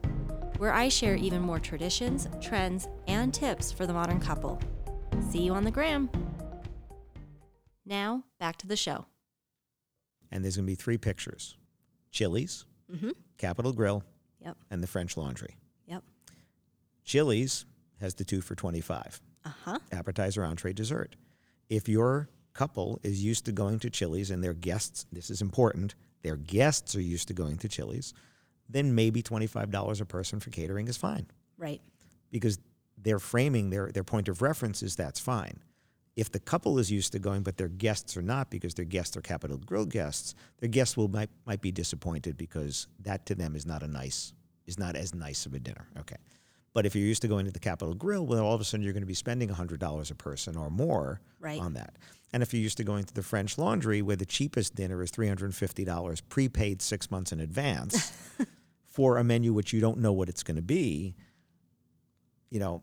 where 0.58 0.74
I 0.74 0.90
share 0.90 1.16
even 1.16 1.42
more 1.42 1.60
traditions, 1.60 2.28
trends, 2.42 2.88
and 3.08 3.34
tips 3.34 3.72
for 3.72 3.86
the 3.88 3.94
modern 3.94 4.20
couple. 4.20 4.60
See 5.30 5.42
you 5.44 5.54
on 5.54 5.64
the 5.64 5.72
gram. 5.72 6.10
Now, 7.86 8.24
back 8.40 8.58
to 8.58 8.68
the 8.68 8.76
show. 8.76 9.06
And 10.32 10.44
there's 10.44 10.56
going 10.58 10.66
to 10.66 10.72
be 10.72 10.76
three 10.76 10.98
pictures 10.98 11.56
Chili's, 12.12 12.66
Mm-hmm. 12.94 13.12
Capital 13.38 13.72
Grille, 13.74 14.04
Yep. 14.44 14.58
and 14.72 14.82
the 14.84 14.88
French 14.88 15.18
Laundry. 15.18 15.56
Yep. 15.88 16.04
Chili's 17.04 17.66
has 18.00 18.16
the 18.16 18.24
two 18.24 18.42
for 18.42 18.56
25 18.56 19.22
Uh 19.46 19.50
huh. 19.66 19.80
appetizer, 19.92 20.44
entree, 20.44 20.74
dessert. 20.74 21.16
If 21.70 21.88
your 21.88 22.30
couple 22.54 23.00
is 23.04 23.24
used 23.24 23.46
to 23.46 23.52
going 23.52 23.80
to 23.80 23.90
Chili's 23.90 24.30
and 24.32 24.44
their 24.44 24.54
guests, 24.54 25.06
this 25.12 25.30
is 25.30 25.42
important, 25.42 25.96
their 26.22 26.36
guests 26.36 26.96
are 26.96 27.02
used 27.02 27.28
to 27.30 27.34
going 27.34 27.58
to 27.58 27.68
Chili's, 27.70 28.14
then 28.70 28.94
maybe 28.96 29.22
$25 29.24 30.02
a 30.02 30.06
person 30.06 30.40
for 30.40 30.50
catering 30.50 30.88
is 30.88 30.98
fine 30.98 31.28
Right. 31.58 31.82
because 32.32 32.58
they're 32.98 33.20
framing 33.20 33.70
their, 33.70 33.92
their 33.92 34.04
point 34.04 34.28
of 34.28 34.42
reference 34.42 34.84
is 34.84 34.96
that's 34.96 35.20
fine. 35.20 35.60
If 36.16 36.32
the 36.32 36.40
couple 36.40 36.78
is 36.78 36.92
used 36.92 37.14
to 37.14 37.20
going, 37.20 37.42
but 37.44 37.58
their 37.58 37.70
guests 37.70 38.18
are 38.18 38.22
not 38.22 38.50
because 38.50 38.74
their 38.74 38.86
guests 38.86 39.16
are 39.16 39.22
Capital 39.22 39.58
Grille 39.58 39.86
guests, 39.86 40.36
their 40.60 40.68
guests 40.70 40.98
will 40.98 41.08
might, 41.08 41.30
might 41.46 41.62
be 41.62 41.72
disappointed 41.72 42.36
because 42.38 42.88
that 43.00 43.26
to 43.28 43.36
them 43.36 43.56
is 43.56 43.66
not 43.66 43.82
a 43.84 43.88
nice 43.88 44.34
is 44.68 44.78
not 44.78 44.96
as 44.96 45.16
nice 45.16 45.46
of 45.46 45.54
a 45.54 45.60
dinner. 45.60 45.88
Okay. 46.00 46.18
But 46.74 46.86
if 46.86 46.96
you're 46.96 47.06
used 47.06 47.22
to 47.24 47.28
going 47.28 47.46
to 47.46 47.52
the 47.52 47.60
Capital 47.60 47.94
Grille, 47.94 48.26
well, 48.26 48.46
all 48.46 48.54
of 48.54 48.62
a 48.62 48.64
sudden 48.64 48.84
you're 48.84 48.94
going 48.94 49.02
to 49.04 49.08
be 49.08 49.14
spending 49.14 49.50
$100 49.50 50.12
a 50.12 50.16
person 50.16 50.56
or 50.56 50.70
more 50.70 51.20
Right. 51.40 51.60
on 51.60 51.74
that. 51.74 51.98
And 52.32 52.42
if 52.44 52.54
you're 52.54 52.62
used 52.62 52.78
to 52.78 52.84
going 52.86 53.04
to 53.04 53.14
the 53.14 53.24
French 53.24 53.58
Laundry, 53.58 54.02
where 54.02 54.16
the 54.16 54.26
cheapest 54.26 54.76
dinner 54.76 55.02
is 55.04 55.12
$350 55.12 56.22
prepaid 56.30 56.82
six 56.82 57.10
months 57.12 57.32
in 57.34 57.42
advance 57.42 58.14
for 58.88 59.18
a 59.18 59.24
menu 59.24 59.52
which 59.52 59.74
you 59.74 59.82
don't 59.82 59.98
know 59.98 60.14
what 60.14 60.30
it's 60.30 60.44
going 60.44 60.56
to 60.58 60.62
be, 60.62 61.16
you 62.50 62.60
know, 62.60 62.82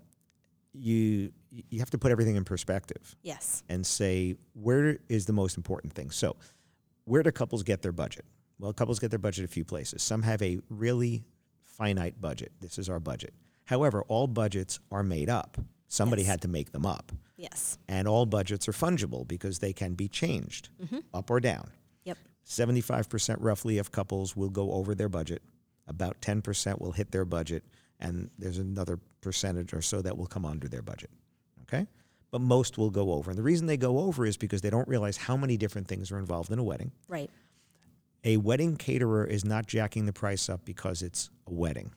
you 0.74 1.32
you 1.50 1.78
have 1.78 1.90
to 1.90 1.98
put 1.98 2.12
everything 2.12 2.36
in 2.36 2.44
perspective 2.44 3.16
Yes. 3.22 3.62
and 3.68 3.86
say 3.86 4.36
where 4.54 4.98
is 5.08 5.26
the 5.26 5.32
most 5.32 5.56
important 5.56 5.92
thing. 5.94 6.10
So, 6.10 6.36
where 7.04 7.22
do 7.22 7.30
couples 7.32 7.62
get 7.62 7.82
their 7.82 7.92
budget? 7.92 8.24
Well, 8.58 8.72
couples 8.72 8.98
get 8.98 9.10
their 9.10 9.18
budget 9.18 9.44
a 9.44 9.48
few 9.48 9.64
places. 9.64 10.02
Some 10.02 10.22
have 10.22 10.42
a 10.42 10.60
really 10.68 11.24
finite 11.64 12.20
budget. 12.20 12.52
This 12.60 12.78
is 12.78 12.88
our 12.88 13.00
budget. 13.00 13.32
However, 13.64 14.02
all 14.08 14.26
budgets 14.26 14.80
are 14.90 15.02
made 15.02 15.30
up. 15.30 15.58
Somebody 15.86 16.22
Yes. 16.22 16.30
had 16.30 16.42
to 16.42 16.48
make 16.48 16.72
them 16.72 16.84
up. 16.84 17.12
Yes. 17.36 17.78
And 17.88 18.06
all 18.08 18.26
budgets 18.26 18.68
are 18.68 18.72
fungible 18.72 19.26
because 19.26 19.60
they 19.60 19.72
can 19.72 19.94
be 19.94 20.08
changed 20.08 20.68
mm-hmm. 20.82 20.98
up 21.14 21.30
or 21.30 21.40
down. 21.40 21.70
Yep. 22.04 22.18
75% 22.46 23.36
roughly 23.40 23.78
of 23.78 23.90
couples 23.92 24.36
will 24.36 24.50
go 24.50 24.72
over 24.72 24.94
their 24.94 25.08
budget. 25.08 25.42
About 25.86 26.20
10% 26.20 26.80
will 26.80 26.92
hit 26.92 27.10
their 27.12 27.24
budget. 27.24 27.64
And 28.00 28.30
there's 28.38 28.58
another 28.58 28.98
percentage 29.20 29.72
or 29.72 29.82
so 29.82 30.02
that 30.02 30.16
will 30.18 30.26
come 30.26 30.44
under 30.44 30.68
their 30.68 30.82
budget. 30.82 31.10
Okay? 31.68 31.86
But 32.30 32.40
most 32.40 32.76
will 32.78 32.90
go 32.90 33.12
over. 33.12 33.30
And 33.30 33.38
the 33.38 33.42
reason 33.42 33.66
they 33.66 33.76
go 33.76 33.98
over 34.00 34.26
is 34.26 34.36
because 34.36 34.60
they 34.60 34.70
don't 34.70 34.86
realize 34.88 35.16
how 35.16 35.36
many 35.36 35.56
different 35.56 35.88
things 35.88 36.12
are 36.12 36.18
involved 36.18 36.50
in 36.52 36.58
a 36.58 36.62
wedding. 36.64 36.92
Right. 37.08 37.30
A 38.24 38.36
wedding 38.36 38.76
caterer 38.76 39.24
is 39.24 39.44
not 39.44 39.66
jacking 39.66 40.06
the 40.06 40.12
price 40.12 40.48
up 40.48 40.64
because 40.64 41.02
it's 41.02 41.30
a 41.46 41.52
wedding. 41.52 41.92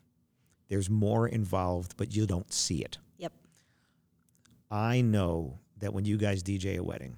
There's 0.70 0.90
more 0.90 1.28
involved, 1.28 1.96
but 1.98 2.16
you 2.16 2.26
don't 2.26 2.52
see 2.54 2.78
it. 2.82 2.98
Yep. 3.18 3.34
I 4.70 5.02
know 5.02 5.60
that 5.80 5.94
when 5.94 6.06
you 6.06 6.18
guys 6.18 6.44
DJ 6.44 6.78
a 6.78 6.84
wedding, 6.84 7.18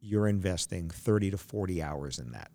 you're 0.00 0.26
investing 0.28 0.90
30 0.90 1.30
to 1.30 1.38
40 1.38 1.82
hours 1.82 2.18
in 2.18 2.32
that. 2.32 2.50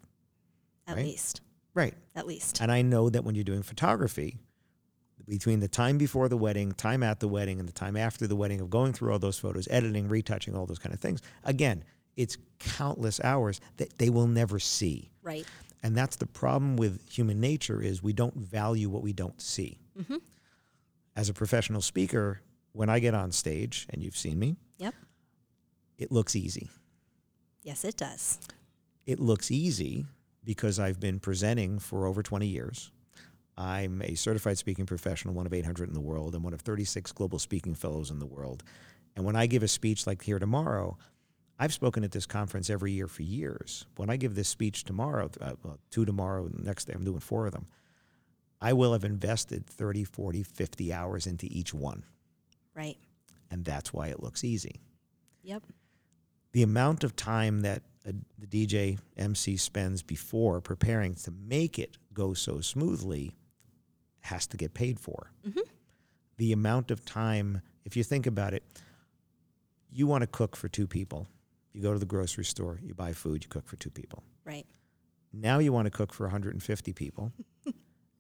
At 0.88 0.98
Right. 0.98 1.06
least. 1.06 1.42
Right. 1.74 1.96
At 2.16 2.28
least. 2.28 2.62
And 2.62 2.72
I 2.72 2.82
know 2.84 3.10
that 3.10 3.24
when 3.24 3.34
you're 3.36 3.44
doing 3.44 3.64
photography, 3.64 4.38
between 5.28 5.60
the 5.60 5.68
time 5.68 5.98
before 5.98 6.30
the 6.30 6.38
wedding, 6.38 6.72
time 6.74 7.04
at 7.04 7.20
the 7.20 7.28
wedding, 7.28 7.60
and 7.60 7.68
the 7.68 7.74
time 7.74 7.96
after 7.98 8.28
the 8.28 8.36
wedding 8.36 8.62
of 8.62 8.70
going 8.70 8.94
through 8.94 9.12
all 9.12 9.20
those 9.20 9.40
photos, 9.40 9.68
editing, 9.72 10.08
retouching, 10.08 10.56
all 10.56 10.66
those 10.66 10.80
kind 10.80 10.94
of 10.94 11.00
things, 11.00 11.22
again, 11.44 11.84
it's 12.16 12.38
countless 12.60 13.20
hours 13.24 13.60
that 13.78 13.98
they 13.98 14.10
will 14.10 14.28
never 14.28 14.60
see. 14.60 15.12
Right. 15.24 15.46
And 15.84 15.96
that's 15.98 16.16
the 16.16 16.26
problem 16.28 16.78
with 16.78 17.02
human 17.10 17.40
nature 17.40 17.82
is 17.82 18.02
we 18.02 18.14
don't 18.14 18.36
value 18.36 18.90
what 18.90 19.04
we 19.04 19.14
don't 19.14 19.40
see. 19.42 19.78
Mhm. 20.00 20.22
As 21.16 21.30
a 21.30 21.34
professional 21.34 21.82
speaker, 21.82 22.42
when 22.72 22.90
I 22.90 23.00
get 23.00 23.14
on 23.14 23.32
stage, 23.32 23.86
and 23.90 24.02
you've 24.04 24.18
seen 24.18 24.38
me, 24.40 24.58
Yep. 24.78 24.96
it 25.98 26.12
looks 26.12 26.36
easy. 26.36 26.70
Yes, 27.64 27.84
it 27.84 27.98
does. 27.98 28.40
It 29.06 29.20
looks 29.20 29.50
easy 29.52 30.06
because 30.44 30.80
I've 30.80 31.00
been 31.00 31.20
presenting 31.20 31.80
for 31.80 32.06
over 32.06 32.22
20 32.24 32.48
years. 32.48 32.92
I'm 33.58 34.02
a 34.02 34.16
certified 34.16 34.58
speaking 34.58 34.86
professional, 34.86 35.34
one 35.34 35.46
of 35.46 35.54
800 35.54 35.88
in 35.88 35.94
the 35.94 36.02
world. 36.02 36.36
I'm 36.36 36.44
one 36.44 36.54
of 36.54 36.62
36 36.62 37.12
global 37.14 37.40
speaking 37.40 37.74
fellows 37.76 38.12
in 38.12 38.20
the 38.20 38.26
world. 38.26 38.64
And 39.16 39.24
when 39.24 39.36
I 39.36 39.46
give 39.48 39.64
a 39.64 39.68
speech 39.68 40.06
like 40.06 40.22
here 40.24 40.40
tomorrow, 40.40 40.98
I've 41.58 41.74
spoken 41.74 42.04
at 42.04 42.12
this 42.12 42.26
conference 42.26 42.70
every 42.70 42.92
year 42.92 43.08
for 43.08 43.24
years. 43.24 43.86
When 43.96 44.10
I 44.10 44.18
give 44.18 44.36
this 44.36 44.50
speech 44.50 44.84
tomorrow, 44.84 45.30
uh, 45.40 45.54
well, 45.64 45.80
two 45.90 46.04
tomorrow, 46.04 46.46
and 46.46 46.54
the 46.54 46.64
next 46.64 46.86
day 46.86 46.94
I'm 46.94 47.06
doing 47.06 47.22
four 47.22 47.46
of 47.46 47.54
them, 47.54 47.68
I 48.60 48.74
will 48.74 48.92
have 48.92 49.06
invested 49.06 49.66
30, 49.68 50.04
40, 50.04 50.44
50 50.44 50.92
hours 50.94 51.28
into 51.28 51.48
each 51.50 51.74
one. 51.74 52.04
Right. 52.74 52.98
And 53.50 53.64
that's 53.64 53.94
why 53.94 54.08
it 54.08 54.22
looks 54.22 54.44
easy. 54.44 54.82
Yep. 55.44 55.64
the 56.54 56.64
amount 56.64 57.04
of 57.04 57.16
time 57.16 57.62
that 57.62 57.84
a, 58.06 58.14
the 58.40 58.48
DJ 58.48 58.98
MC 59.16 59.58
spends 59.58 60.02
before 60.02 60.60
preparing 60.60 61.14
to 61.16 61.32
make 61.32 61.78
it 61.78 61.98
go 62.14 62.34
so 62.34 62.62
smoothly 62.62 63.36
has 64.26 64.48
to 64.48 64.58
get 64.58 64.74
paid 64.74 65.00
for. 65.00 65.32
Mhm. 65.48 65.62
The 66.38 66.52
amount 66.52 66.92
of 66.92 67.06
time, 67.06 67.62
if 67.86 67.96
you 67.96 68.04
think 68.04 68.26
about 68.28 68.54
it, 68.54 68.64
you 69.92 70.08
want 70.08 70.22
to 70.22 70.28
cook 70.28 70.56
for 70.56 70.68
two 70.68 70.88
people. 70.88 71.28
You 71.72 71.82
go 71.82 71.94
to 71.94 72.00
the 72.00 72.06
grocery 72.06 72.46
store, 72.46 72.80
you 72.84 72.94
buy 72.94 73.14
food, 73.14 73.44
you 73.44 73.50
cook 73.50 73.68
for 73.68 73.76
two 73.78 73.90
people. 73.90 74.24
Right. 74.44 74.66
Now 75.34 75.60
you 75.60 75.72
want 75.74 75.86
to 75.86 75.92
cook 75.92 76.14
for 76.14 76.26
150 76.26 76.94
people. 76.94 77.32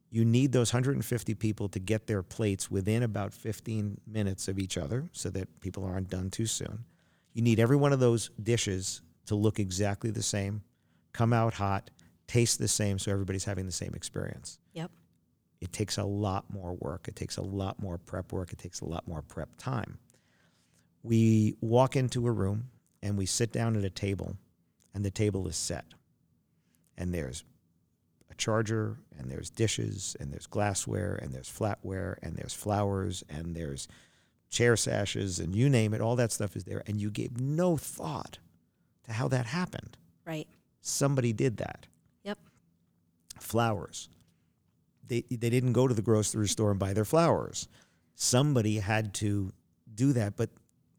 you 0.10 0.24
need 0.26 0.52
those 0.52 0.72
150 0.74 1.34
people 1.36 1.68
to 1.70 1.80
get 1.80 2.08
their 2.08 2.24
plates 2.24 2.70
within 2.70 3.04
about 3.04 3.34
15 3.34 4.00
minutes 4.06 4.48
of 4.48 4.60
each 4.60 4.78
other 4.78 5.10
so 5.12 5.30
that 5.32 5.60
people 5.60 5.84
aren't 5.84 6.10
done 6.10 6.30
too 6.30 6.46
soon. 6.46 6.86
You 7.34 7.42
need 7.42 7.60
every 7.60 7.76
one 7.78 7.92
of 7.94 8.00
those 8.00 8.30
dishes 8.42 9.02
to 9.26 9.36
look 9.36 9.60
exactly 9.60 10.12
the 10.12 10.24
same, 10.24 10.62
come 11.14 11.34
out 11.34 11.56
hot, 11.56 11.90
taste 12.28 12.60
the 12.60 12.68
same 12.68 13.00
so 13.00 13.12
everybody's 13.12 13.46
having 13.46 13.66
the 13.66 13.72
same 13.72 13.94
experience. 13.94 14.60
Yep. 14.74 14.92
It 15.62 15.72
takes 15.72 15.98
a 15.98 16.04
lot 16.04 16.46
more 16.52 16.74
work. 16.74 17.08
It 17.08 17.16
takes 17.16 17.38
a 17.38 17.42
lot 17.42 17.82
more 17.82 17.98
prep 17.98 18.32
work. 18.32 18.52
It 18.52 18.60
takes 18.60 18.82
a 18.82 18.86
lot 18.86 19.08
more 19.08 19.22
prep 19.22 19.50
time. 19.58 19.98
We 21.04 21.56
walk 21.62 21.96
into 21.96 22.28
a 22.28 22.32
room 22.32 22.70
and 23.02 23.18
we 23.18 23.26
sit 23.26 23.52
down 23.52 23.76
at 23.76 23.84
a 23.84 23.90
table, 23.90 24.36
and 24.94 25.06
the 25.06 25.12
table 25.12 25.48
is 25.48 25.56
set. 25.56 25.86
And 26.98 27.14
there's 27.14 27.44
a 28.32 28.36
charger, 28.36 28.98
and 29.18 29.30
there's 29.30 29.50
dishes, 29.52 30.16
and 30.20 30.32
there's 30.32 30.48
glassware, 30.48 31.20
and 31.22 31.32
there's 31.32 31.50
flatware, 31.50 32.16
and 32.24 32.36
there's 32.36 32.54
flowers, 32.54 33.24
and 33.30 33.56
there's 33.56 33.88
chair 34.50 34.76
sashes, 34.76 35.40
and 35.40 35.56
you 35.56 35.70
name 35.70 35.94
it, 35.94 36.02
all 36.02 36.16
that 36.16 36.32
stuff 36.32 36.56
is 36.56 36.64
there. 36.64 36.82
And 36.88 37.00
you 37.00 37.12
gave 37.12 37.40
no 37.40 37.78
thought 37.78 38.40
to 39.04 39.14
how 39.14 39.28
that 39.28 39.46
happened. 39.46 39.98
Right. 40.26 40.48
Somebody 40.82 41.34
did 41.34 41.58
that. 41.58 41.86
Yep. 42.24 42.40
Flowers. 43.40 44.10
They, 45.08 45.22
they 45.30 45.50
didn't 45.50 45.74
go 45.74 45.88
to 45.88 45.94
the 45.94 46.02
grocery 46.02 46.48
store 46.48 46.72
and 46.72 46.80
buy 46.80 46.94
their 46.94 47.06
flowers. 47.06 47.68
Somebody 48.16 48.78
had 48.80 49.14
to 49.16 49.52
do 49.94 50.14
that, 50.14 50.36
but 50.36 50.50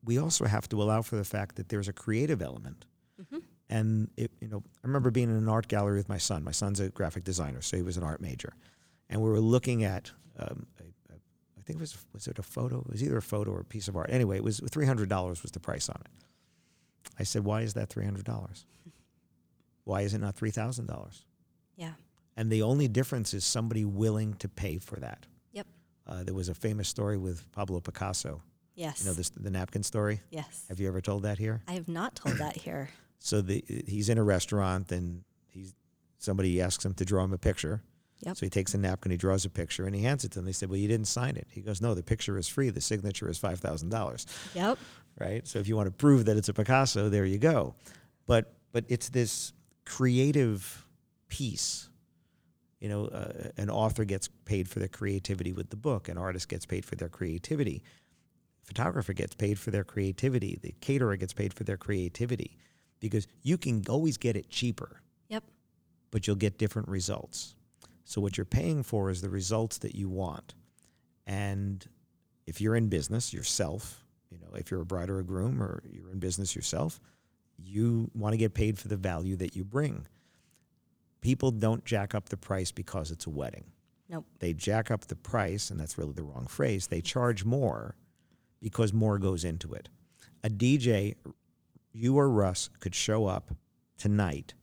we 0.05 0.19
also 0.19 0.45
have 0.45 0.69
to 0.69 0.83
allow 0.83 1.03
for 1.03 1.17
the 1.17 1.25
fact 1.25 1.57
that 1.57 1.69
there's 1.69 1.89
a 1.89 1.93
creative 1.93 2.41
element. 2.43 2.85
Mhm. 3.21 3.43
And 3.69 4.11
it, 4.17 4.31
you 4.41 4.49
know, 4.49 4.63
I 4.85 4.87
remember 4.87 5.11
being 5.11 5.29
in 5.29 5.37
an 5.37 5.49
art 5.49 5.67
gallery 5.67 5.97
with 5.97 6.09
my 6.09 6.19
son. 6.19 6.45
My 6.45 6.53
son's 6.53 6.79
a 6.79 6.89
graphic 6.91 7.25
designer, 7.25 7.61
so 7.63 7.77
he 7.77 7.83
was 7.83 7.97
an 7.97 8.05
art 8.05 8.21
major, 8.21 8.53
and 9.11 9.21
we 9.21 9.29
were 9.29 9.41
looking 9.41 9.83
at. 9.83 10.13
Um, 10.39 10.67
a, 10.79 10.83
a, 11.13 11.17
I 11.59 11.63
think 11.65 11.79
it 11.79 11.81
was 11.81 11.97
was 12.13 12.29
it 12.29 12.39
a 12.39 12.43
photo? 12.45 12.81
It 12.83 12.91
was 12.93 13.03
either 13.03 13.17
a 13.17 13.23
photo 13.23 13.51
or 13.51 13.61
a 13.61 13.65
piece 13.65 13.89
of 13.89 13.97
art. 13.97 14.11
Anyway, 14.13 14.37
it 14.37 14.45
was 14.45 14.61
three 14.71 14.87
hundred 14.87 15.09
dollars 15.09 15.43
was 15.43 15.51
the 15.51 15.59
price 15.59 15.89
on 15.89 16.01
it. 16.05 16.11
I 17.19 17.25
said, 17.25 17.45
"Why 17.45 17.63
is 17.63 17.75
that 17.75 17.89
three 17.89 18.05
hundred 18.05 18.25
dollars? 18.25 18.67
Why 19.85 20.03
is 20.03 20.15
it 20.15 20.19
not 20.21 20.37
three 20.37 20.53
thousand 20.53 20.87
dollars?" 20.87 21.25
Yeah. 21.77 21.95
And 22.37 22.51
the 22.51 22.62
only 22.62 22.89
difference 22.89 23.32
is 23.34 23.45
somebody 23.45 23.84
willing 23.84 24.34
to 24.34 24.49
pay 24.49 24.78
for 24.78 24.97
that. 25.01 25.26
Yep. 25.53 25.66
Uh, 26.07 26.22
there 26.24 26.34
was 26.34 26.49
a 26.49 26.55
famous 26.55 26.89
story 26.89 27.16
with 27.16 27.51
Pablo 27.53 27.80
Picasso. 27.80 28.43
Yes. 28.74 29.01
You 29.03 29.07
know 29.11 29.14
this, 29.14 29.30
the 29.30 29.51
napkin 29.51 29.82
story. 29.82 30.20
yes. 30.30 30.64
Have 30.68 30.78
you 30.80 30.89
ever 30.89 31.01
told 31.01 31.22
that 31.22 31.39
here? 31.39 31.62
I 31.66 31.72
have 31.72 31.89
not 31.89 32.14
told 32.14 32.37
that 32.39 32.57
here. 32.57 32.89
So 33.18 33.41
the, 33.41 33.64
he's 33.89 34.11
in 34.11 34.18
a 34.18 34.22
restaurant 34.22 34.93
and 34.93 35.24
he's 35.49 35.74
somebody 36.18 36.61
asks 36.61 36.84
him 36.84 36.93
to 36.95 37.05
draw 37.05 37.24
him 37.24 37.32
a 37.32 37.39
picture. 37.39 37.82
Yep. 38.20 38.37
So 38.37 38.47
he 38.47 38.51
takes 38.51 38.74
a 38.74 38.78
napkin, 38.78 39.11
he 39.11 39.16
draws 39.16 39.47
a 39.47 39.51
picture, 39.51 39.87
and 39.87 39.97
he 39.97 40.03
hands 40.03 40.22
it 40.22 40.32
to 40.32 40.39
them. 40.39 40.45
They 40.45 40.53
said, 40.53 40.68
"Well, 40.68 40.78
you 40.78 40.87
didn't 40.87 41.07
sign 41.09 41.34
it." 41.37 41.49
He 41.51 41.62
goes, 41.62 41.80
"No, 41.80 41.95
the 41.95 42.03
picture 42.03 42.37
is 42.39 42.47
free. 42.47 42.68
The 42.68 42.82
signature 42.82 43.28
is 43.30 43.39
five 43.39 43.59
thousand 43.59 43.89
dollars." 43.89 44.26
Yep. 44.55 44.78
Right. 45.18 45.49
So 45.49 45.59
if 45.59 45.66
you 45.66 45.76
want 45.76 45.87
to 45.87 45.93
prove 45.93 46.26
that 46.26 46.37
it's 46.37 46.51
a 46.51 46.53
Picasso, 46.53 47.09
there 47.09 47.24
you 47.24 47.39
go. 47.39 47.74
But 48.26 48.53
but 48.70 48.84
it's 48.89 49.09
this 49.09 49.55
creative 49.87 50.87
piece. 51.28 51.89
You 52.81 52.89
know, 52.89 53.07
uh, 53.07 53.51
an 53.57 53.70
author 53.70 54.05
gets 54.05 54.29
paid 54.45 54.68
for 54.68 54.81
their 54.81 54.89
creativity 54.89 55.53
with 55.53 55.70
the 55.70 55.77
book, 55.77 56.09
an 56.09 56.18
artist 56.18 56.49
gets 56.49 56.66
paid 56.66 56.85
for 56.85 56.95
their 56.95 57.09
creativity, 57.09 57.83
photographer 58.64 59.12
gets 59.14 59.35
paid 59.35 59.59
for 59.59 59.70
their 59.70 59.85
creativity, 59.85 60.59
the 60.61 60.74
caterer 60.81 61.16
gets 61.16 61.33
paid 61.33 61.55
for 61.55 61.64
their 61.64 61.79
creativity, 61.79 62.59
because 63.01 63.27
you 63.43 63.57
can 63.57 63.83
always 63.89 64.16
get 64.18 64.37
it 64.37 64.51
cheaper. 64.51 65.01
Yep. 65.29 65.45
But 66.11 66.27
you'll 66.27 66.37
get 66.37 66.59
different 66.59 66.89
results. 66.89 67.55
So 68.05 68.20
what 68.20 68.37
you're 68.37 68.45
paying 68.45 68.83
for 68.83 69.11
is 69.11 69.22
the 69.22 69.31
results 69.31 69.79
that 69.79 69.95
you 69.95 70.09
want. 70.09 70.55
And 71.27 71.87
if 72.47 72.61
you're 72.61 72.77
in 72.77 72.89
business 72.89 73.33
yourself, 73.33 74.05
you 74.31 74.39
know, 74.39 74.55
if 74.55 74.70
you're 74.70 74.83
a 74.83 74.87
bride 74.87 75.11
or 75.11 75.18
a 75.18 75.24
groom 75.24 75.62
or 75.62 75.83
you're 75.91 76.11
in 76.11 76.18
business 76.18 76.55
yourself, 76.55 77.01
you 77.59 78.11
want 78.14 78.33
to 78.35 78.37
get 78.37 78.55
paid 78.55 78.79
for 78.79 78.89
the 78.89 78.97
value 78.97 79.37
that 79.37 79.57
you 79.57 79.64
bring. 79.64 80.07
People 81.21 81.51
don't 81.51 81.85
jack 81.85 82.14
up 82.14 82.29
the 82.29 82.37
price 82.37 82.71
because 82.73 83.11
it's 83.11 83.27
a 83.27 83.31
wedding. 83.31 83.64
Nope. 84.09 84.27
They 84.39 84.53
jack 84.53 84.91
up 84.91 85.07
the 85.07 85.17
price, 85.17 85.71
and 85.71 85.81
that's 85.81 85.99
really 85.99 86.12
the 86.12 86.23
wrong 86.23 86.47
phrase. 86.47 86.87
They 86.87 87.01
charge 87.01 87.45
more 87.45 87.97
because 88.61 88.93
more 88.93 89.19
goes 89.19 89.45
into 89.45 89.73
it. 89.75 89.89
A 90.45 90.49
DJ, 90.49 91.17
you 91.93 92.17
or 92.17 92.31
Russ 92.31 92.71
could 92.81 92.95
show 92.95 93.27
up 93.27 93.53
tonight 93.99 94.55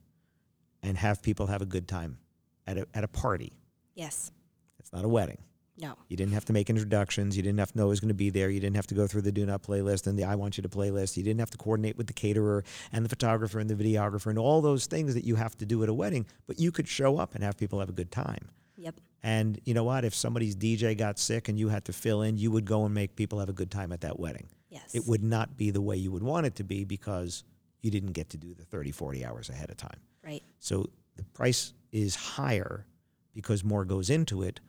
and 0.82 0.96
have 0.96 1.22
people 1.22 1.46
have 1.48 1.62
a 1.62 1.66
good 1.66 1.88
time 1.88 2.18
at 2.66 2.78
a, 2.78 2.86
at 2.94 3.04
a 3.04 3.08
party. 3.08 3.52
Yes. 3.94 4.32
It's 4.78 4.92
not 4.92 5.04
a 5.04 5.08
wedding. 5.08 5.38
No. 5.76 5.94
You 6.08 6.16
didn't 6.16 6.34
have 6.34 6.44
to 6.44 6.52
make 6.52 6.70
introductions. 6.70 7.36
You 7.36 7.42
didn't 7.42 7.58
have 7.58 7.72
to 7.72 7.78
know 7.78 7.84
who 7.84 7.90
was 7.90 8.00
going 8.00 8.08
to 8.08 8.14
be 8.14 8.30
there. 8.30 8.48
You 8.48 8.60
didn't 8.60 8.76
have 8.76 8.86
to 8.88 8.94
go 8.94 9.06
through 9.06 9.22
the 9.22 9.32
do 9.32 9.44
not 9.44 9.62
playlist 9.62 10.06
and 10.06 10.16
the 10.18 10.24
I 10.24 10.36
want 10.36 10.56
you 10.56 10.62
to 10.62 10.68
playlist. 10.68 11.16
You 11.16 11.24
didn't 11.24 11.40
have 11.40 11.50
to 11.50 11.58
coordinate 11.58 11.96
with 11.96 12.06
the 12.06 12.12
caterer 12.12 12.64
and 12.92 13.04
the 13.04 13.08
photographer 13.08 13.58
and 13.58 13.68
the 13.68 13.74
videographer 13.74 14.26
and 14.26 14.38
all 14.38 14.60
those 14.60 14.86
things 14.86 15.14
that 15.14 15.24
you 15.24 15.34
have 15.34 15.56
to 15.58 15.66
do 15.66 15.82
at 15.82 15.88
a 15.88 15.94
wedding. 15.94 16.26
But 16.46 16.60
you 16.60 16.70
could 16.70 16.86
show 16.86 17.18
up 17.18 17.34
and 17.34 17.42
have 17.42 17.56
people 17.56 17.80
have 17.80 17.88
a 17.88 17.92
good 17.92 18.12
time. 18.12 18.50
Yep. 18.76 19.00
And 19.22 19.60
you 19.64 19.74
know 19.74 19.84
what? 19.84 20.04
If 20.04 20.14
somebody's 20.14 20.54
DJ 20.54 20.96
got 20.96 21.18
sick 21.18 21.48
and 21.48 21.58
you 21.58 21.68
had 21.68 21.86
to 21.86 21.92
fill 21.92 22.22
in, 22.22 22.36
you 22.36 22.50
would 22.50 22.66
go 22.66 22.84
and 22.84 22.94
make 22.94 23.16
people 23.16 23.40
have 23.40 23.48
a 23.48 23.54
good 23.54 23.70
time 23.70 23.90
at 23.90 24.02
that 24.02 24.20
wedding. 24.20 24.46
Yes. 24.68 24.94
It 24.94 25.06
would 25.06 25.22
not 25.22 25.56
be 25.56 25.70
the 25.70 25.80
way 25.80 25.96
you 25.96 26.12
would 26.12 26.22
want 26.22 26.46
it 26.46 26.56
to 26.56 26.64
be 26.64 26.84
because 26.84 27.42
you 27.80 27.90
didn't 27.90 28.12
get 28.12 28.30
to 28.30 28.36
do 28.36 28.54
the 28.54 28.64
30, 28.64 28.92
40 28.92 29.24
hours 29.24 29.48
ahead 29.48 29.70
of 29.70 29.76
time. 29.76 29.98
Right. 30.24 30.42
So 30.58 30.90
the 31.16 31.24
price 31.24 31.72
is 31.92 32.14
higher 32.14 32.86
because 33.34 33.64
more 33.64 33.84
goes 33.84 34.10
into 34.10 34.42
it. 34.42 34.60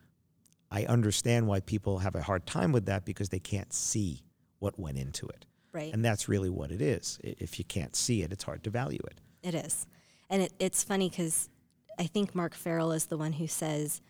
I 0.71 0.85
understand 0.85 1.47
why 1.47 1.59
people 1.59 1.99
have 1.99 2.15
a 2.15 2.21
hard 2.21 2.45
time 2.45 2.71
with 2.71 2.85
that 2.87 3.05
because 3.05 3.29
they 3.29 3.39
can't 3.39 3.71
see 3.73 4.23
what 4.59 4.79
went 4.79 4.97
into 4.97 5.27
it. 5.27 5.45
Right. 5.71 5.93
And 5.93 6.03
that's 6.03 6.27
really 6.27 6.49
what 6.49 6.71
it 6.71 6.81
is. 6.81 7.19
If 7.23 7.59
you 7.59 7.65
can't 7.65 7.95
see 7.95 8.23
it, 8.23 8.31
it's 8.31 8.43
hard 8.43 8.63
to 8.63 8.69
value 8.69 9.01
it. 9.05 9.19
It 9.43 9.55
is. 9.55 9.85
And 10.29 10.41
it, 10.41 10.53
it's 10.59 10.83
funny 10.83 11.09
because 11.09 11.49
I 11.99 12.07
think 12.07 12.33
Mark 12.33 12.55
Ferrell 12.55 12.91
is 12.91 13.07
the 13.07 13.17
one 13.17 13.33
who 13.33 13.47
says, 13.47 14.01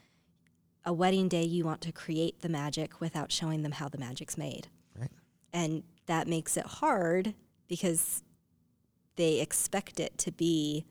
a 0.86 0.94
wedding 0.94 1.28
day, 1.28 1.44
you 1.44 1.66
want 1.66 1.82
to 1.82 1.92
create 1.92 2.42
the 2.42 2.50
magic 2.50 3.02
without 3.02 3.32
showing 3.32 3.64
them 3.64 3.72
how 3.74 3.90
the 3.90 3.98
magic's 3.98 4.38
made. 4.38 4.68
Right. 4.98 5.12
And 5.52 5.84
that 6.06 6.28
makes 6.28 6.58
it 6.58 6.66
hard 6.66 7.34
because 7.68 8.24
they 9.16 9.40
expect 9.40 10.00
it 10.00 10.18
to 10.20 10.32
be 10.32 10.86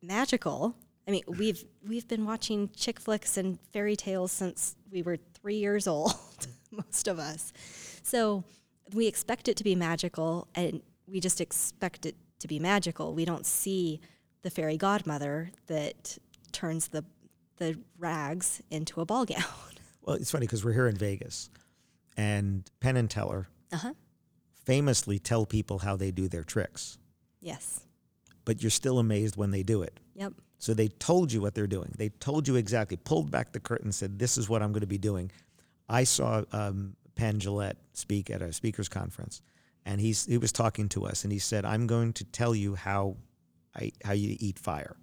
magical. 0.00 0.76
I 1.08 1.10
mean, 1.10 1.22
we've 1.26 1.64
we've 1.86 2.06
been 2.06 2.26
watching 2.26 2.68
chick 2.76 3.00
flicks 3.00 3.36
and 3.38 3.58
fairy 3.72 3.96
tales 3.96 4.30
since 4.30 4.76
we 4.90 5.00
were 5.02 5.16
three 5.40 5.56
years 5.56 5.88
old, 5.88 6.12
most 6.70 7.08
of 7.08 7.18
us. 7.18 7.52
So 8.02 8.44
we 8.92 9.06
expect 9.06 9.48
it 9.48 9.56
to 9.56 9.64
be 9.64 9.74
magical, 9.74 10.48
and 10.54 10.82
we 11.06 11.18
just 11.20 11.40
expect 11.40 12.04
it 12.04 12.14
to 12.40 12.46
be 12.48 12.58
magical. 12.58 13.14
We 13.14 13.24
don't 13.24 13.46
see 13.46 14.00
the 14.42 14.50
fairy 14.50 14.76
godmother 14.76 15.50
that 15.66 16.18
turns 16.52 16.88
the 16.88 17.04
the 17.56 17.78
rags 17.98 18.60
into 18.70 19.00
a 19.00 19.04
ball 19.06 19.24
gown. 19.24 19.42
Well, 20.02 20.16
it's 20.16 20.30
funny 20.30 20.46
because 20.46 20.64
we're 20.64 20.72
here 20.72 20.88
in 20.88 20.96
Vegas 20.96 21.50
and 22.16 22.70
Penn 22.80 22.96
and 22.96 23.10
Teller 23.10 23.46
Uh 23.70 23.76
huh. 23.76 23.92
famously 24.64 25.18
tell 25.18 25.44
people 25.44 25.80
how 25.80 25.96
they 25.96 26.10
do 26.10 26.28
their 26.28 26.44
tricks, 26.44 26.96
Yes. 27.42 27.80
but 28.46 28.62
you're 28.62 28.70
still 28.70 28.98
amazed 28.98 29.36
when 29.36 29.50
they 29.50 29.62
do 29.62 29.82
it. 29.82 30.00
Yep. 30.14 30.32
So 30.58 30.74
they 30.74 30.88
told 30.88 31.32
you 31.32 31.40
what 31.40 31.54
they're 31.54 31.66
doing. 31.66 31.92
They 31.96 32.08
told 32.08 32.48
you 32.48 32.56
exactly, 32.56 32.96
pulled 32.96 33.30
back 33.30 33.52
the 33.52 33.60
curtain, 33.60 33.92
said, 33.92 34.18
This 34.18 34.36
is 34.36 34.48
what 34.48 34.62
I'm 34.62 34.72
going 34.72 34.80
to 34.80 34.86
be 34.86 34.98
doing. 34.98 35.30
I 35.88 36.04
saw 36.04 36.42
um, 36.52 36.96
Penn 37.14 37.38
Jillette 37.38 37.76
speak 37.92 38.28
at 38.30 38.42
a 38.42 38.52
speakers 38.52 38.88
conference, 38.88 39.40
and 39.86 40.00
he's, 40.00 40.26
he 40.26 40.36
was 40.36 40.52
talking 40.52 40.88
to 40.90 41.06
us, 41.06 41.24
and 41.24 41.32
he 41.32 41.38
said, 41.38 41.64
I'm 41.64 41.86
going 41.86 42.12
to 42.14 42.24
tell 42.24 42.54
you 42.54 42.74
how, 42.74 43.16
I, 43.74 43.92
how 44.04 44.12
you 44.12 44.36
eat 44.40 44.58
fire, 44.58 44.96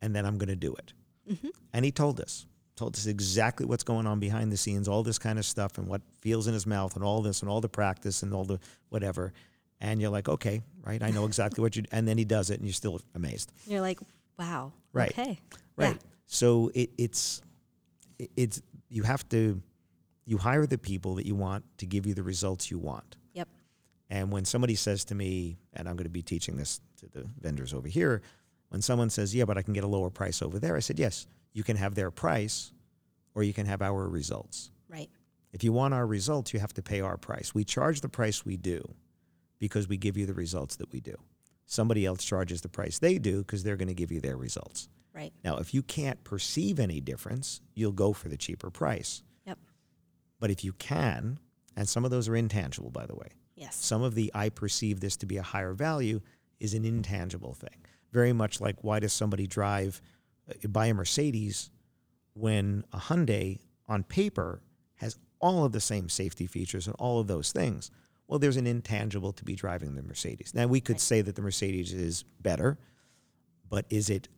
and 0.00 0.16
then 0.16 0.24
I'm 0.24 0.38
going 0.38 0.48
to 0.48 0.56
do 0.56 0.74
it. 0.74 0.92
Mm-hmm. 1.30 1.48
And 1.74 1.84
he 1.84 1.92
told 1.92 2.20
us, 2.20 2.46
told 2.74 2.96
us 2.96 3.06
exactly 3.06 3.66
what's 3.66 3.84
going 3.84 4.06
on 4.06 4.20
behind 4.20 4.50
the 4.50 4.56
scenes, 4.56 4.88
all 4.88 5.02
this 5.02 5.18
kind 5.18 5.38
of 5.38 5.44
stuff, 5.44 5.76
and 5.76 5.86
what 5.86 6.00
feels 6.20 6.46
in 6.46 6.54
his 6.54 6.66
mouth, 6.66 6.96
and 6.96 7.04
all 7.04 7.20
this, 7.20 7.42
and 7.42 7.50
all 7.50 7.60
the 7.60 7.68
practice, 7.68 8.22
and 8.22 8.32
all 8.32 8.44
the 8.44 8.58
whatever. 8.88 9.32
And 9.80 10.00
you're 10.00 10.10
like, 10.10 10.28
okay, 10.28 10.62
right, 10.82 11.02
I 11.02 11.10
know 11.10 11.26
exactly 11.26 11.60
what 11.60 11.76
you. 11.76 11.84
And 11.92 12.08
then 12.08 12.16
he 12.16 12.24
does 12.24 12.50
it, 12.50 12.58
and 12.58 12.66
you're 12.66 12.72
still 12.72 13.00
amazed. 13.14 13.52
You're 13.66 13.80
like, 13.80 14.00
wow. 14.42 14.72
Right. 14.92 15.10
Okay. 15.12 15.38
Right. 15.76 15.94
Yeah. 15.96 16.08
So 16.26 16.70
it, 16.74 16.90
it's 16.98 17.42
it- 18.18 18.30
it's 18.36 18.62
you 18.88 19.02
have 19.04 19.28
to 19.30 19.62
you 20.24 20.38
hire 20.38 20.66
the 20.66 20.78
people 20.78 21.14
that 21.16 21.26
you 21.26 21.34
want 21.34 21.64
to 21.78 21.86
give 21.86 22.06
you 22.06 22.14
the 22.14 22.22
results 22.22 22.70
you 22.70 22.78
want. 22.78 23.16
Yep. 23.34 23.48
And 24.10 24.30
when 24.30 24.44
somebody 24.44 24.74
says 24.76 25.04
to 25.06 25.14
me, 25.14 25.58
and 25.72 25.88
I'm 25.88 25.96
going 25.96 26.04
to 26.04 26.10
be 26.10 26.22
teaching 26.22 26.56
this 26.56 26.80
to 26.98 27.08
the 27.08 27.24
vendors 27.40 27.72
over 27.74 27.88
here, 27.88 28.22
when 28.68 28.82
someone 28.82 29.10
says, 29.10 29.34
"Yeah, 29.34 29.44
but 29.46 29.56
I 29.58 29.62
can 29.62 29.74
get 29.74 29.84
a 29.84 29.88
lower 29.88 30.10
price 30.10 30.42
over 30.42 30.58
there," 30.58 30.76
I 30.76 30.80
said, 30.80 30.98
"Yes, 30.98 31.26
you 31.52 31.62
can 31.64 31.76
have 31.76 31.94
their 31.94 32.10
price, 32.10 32.72
or 33.34 33.42
you 33.42 33.52
can 33.52 33.66
have 33.66 33.82
our 33.82 34.08
results. 34.08 34.70
Right. 34.88 35.10
If 35.52 35.64
you 35.64 35.72
want 35.72 35.92
our 35.94 36.06
results, 36.06 36.52
you 36.54 36.60
have 36.60 36.72
to 36.74 36.82
pay 36.82 37.00
our 37.00 37.16
price. 37.16 37.54
We 37.54 37.64
charge 37.64 38.00
the 38.00 38.08
price 38.08 38.44
we 38.44 38.56
do 38.56 38.80
because 39.58 39.88
we 39.88 39.96
give 39.96 40.16
you 40.16 40.26
the 40.26 40.34
results 40.34 40.76
that 40.76 40.90
we 40.92 41.00
do. 41.00 41.16
Somebody 41.72 42.04
else 42.04 42.22
charges 42.22 42.60
the 42.60 42.68
price 42.68 42.98
they 42.98 43.18
do 43.18 43.38
because 43.38 43.62
they're 43.62 43.78
going 43.78 43.88
to 43.88 43.94
give 43.94 44.12
you 44.12 44.20
their 44.20 44.36
results." 44.36 44.88
Right. 45.14 45.32
Now, 45.42 45.56
if 45.56 45.72
you 45.72 45.82
can't 45.82 46.22
perceive 46.24 46.78
any 46.78 47.00
difference, 47.00 47.60
you'll 47.74 47.92
go 47.92 48.12
for 48.12 48.28
the 48.28 48.36
cheaper 48.36 48.70
price. 48.70 49.22
Yep. 49.46 49.58
But 50.38 50.50
if 50.50 50.64
you 50.64 50.72
can, 50.74 51.38
and 51.76 51.88
some 51.88 52.04
of 52.04 52.10
those 52.10 52.28
are 52.28 52.36
intangible, 52.36 52.90
by 52.90 53.06
the 53.06 53.14
way, 53.14 53.28
Yes. 53.56 53.76
some 53.76 54.02
of 54.02 54.14
the 54.14 54.30
I 54.34 54.48
perceive 54.50 55.00
this 55.00 55.16
to 55.18 55.26
be 55.26 55.36
a 55.38 55.42
higher 55.42 55.72
value 55.72 56.20
is 56.60 56.74
an 56.74 56.84
intangible 56.84 57.54
thing. 57.54 57.84
Very 58.12 58.32
much 58.32 58.60
like 58.60 58.82
why 58.84 59.00
does 59.00 59.12
somebody 59.12 59.46
drive, 59.46 60.00
uh, 60.48 60.68
buy 60.68 60.86
a 60.86 60.94
Mercedes 60.94 61.70
when 62.34 62.84
a 62.92 62.98
Hyundai 62.98 63.60
on 63.88 64.02
paper 64.04 64.60
has 64.96 65.18
all 65.40 65.64
of 65.64 65.72
the 65.72 65.80
same 65.80 66.08
safety 66.08 66.46
features 66.46 66.86
and 66.86 66.96
all 66.98 67.18
of 67.20 67.26
those 67.26 67.52
things? 67.52 67.90
Well, 68.28 68.38
there's 68.38 68.56
an 68.56 68.66
intangible 68.66 69.32
to 69.32 69.44
be 69.44 69.54
driving 69.54 69.94
the 69.94 70.02
Mercedes. 70.02 70.54
Now, 70.54 70.66
we 70.66 70.80
could 70.80 71.00
say 71.00 71.20
that 71.22 71.34
the 71.36 71.42
Mercedes 71.42 71.92
is 71.92 72.22
better, 72.40 72.78
but 73.68 73.84
is 73.90 74.08
it 74.10 74.28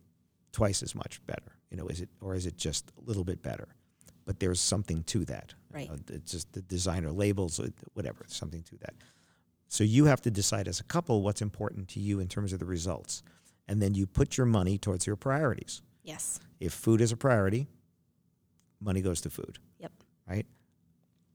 twice 0.51 0.83
as 0.83 0.93
much 0.95 1.25
better? 1.25 1.53
You 1.69 1.77
know, 1.77 1.87
is 1.87 2.01
it 2.01 2.09
or 2.21 2.35
is 2.35 2.45
it 2.45 2.57
just 2.57 2.91
a 2.97 3.01
little 3.07 3.23
bit 3.23 3.41
better? 3.41 3.69
But 4.25 4.39
there's 4.39 4.59
something 4.59 5.03
to 5.03 5.23
that. 5.25 5.53
You 5.69 5.75
Right. 5.75 5.89
know, 5.89 5.97
it's 6.15 6.31
just 6.31 6.51
the 6.53 6.61
designer 6.61 7.11
labels, 7.11 7.59
uh, 7.59 7.69
whatever, 7.93 8.25
something 8.27 8.63
to 8.63 8.77
that. 8.77 8.95
So 9.67 9.83
you 9.83 10.05
have 10.05 10.21
to 10.21 10.31
decide 10.31 10.67
as 10.67 10.79
a 10.79 10.83
couple 10.83 11.21
what's 11.21 11.41
important 11.41 11.89
to 11.89 11.99
you 11.99 12.19
in 12.19 12.27
terms 12.27 12.53
of 12.53 12.59
the 12.59 12.65
results. 12.65 13.23
And 13.67 13.81
then 13.81 13.93
you 13.93 14.07
put 14.07 14.37
your 14.37 14.45
money 14.45 14.77
towards 14.77 15.05
your 15.07 15.15
priorities. 15.15 15.81
Yes. 16.03 16.39
If 16.59 16.71
food 16.73 17.01
is 17.01 17.11
a 17.11 17.17
priority, 17.17 17.67
money 18.79 19.01
goes 19.01 19.21
to 19.21 19.29
food. 19.29 19.59
Yep. 19.79 19.91
Right? 20.27 20.45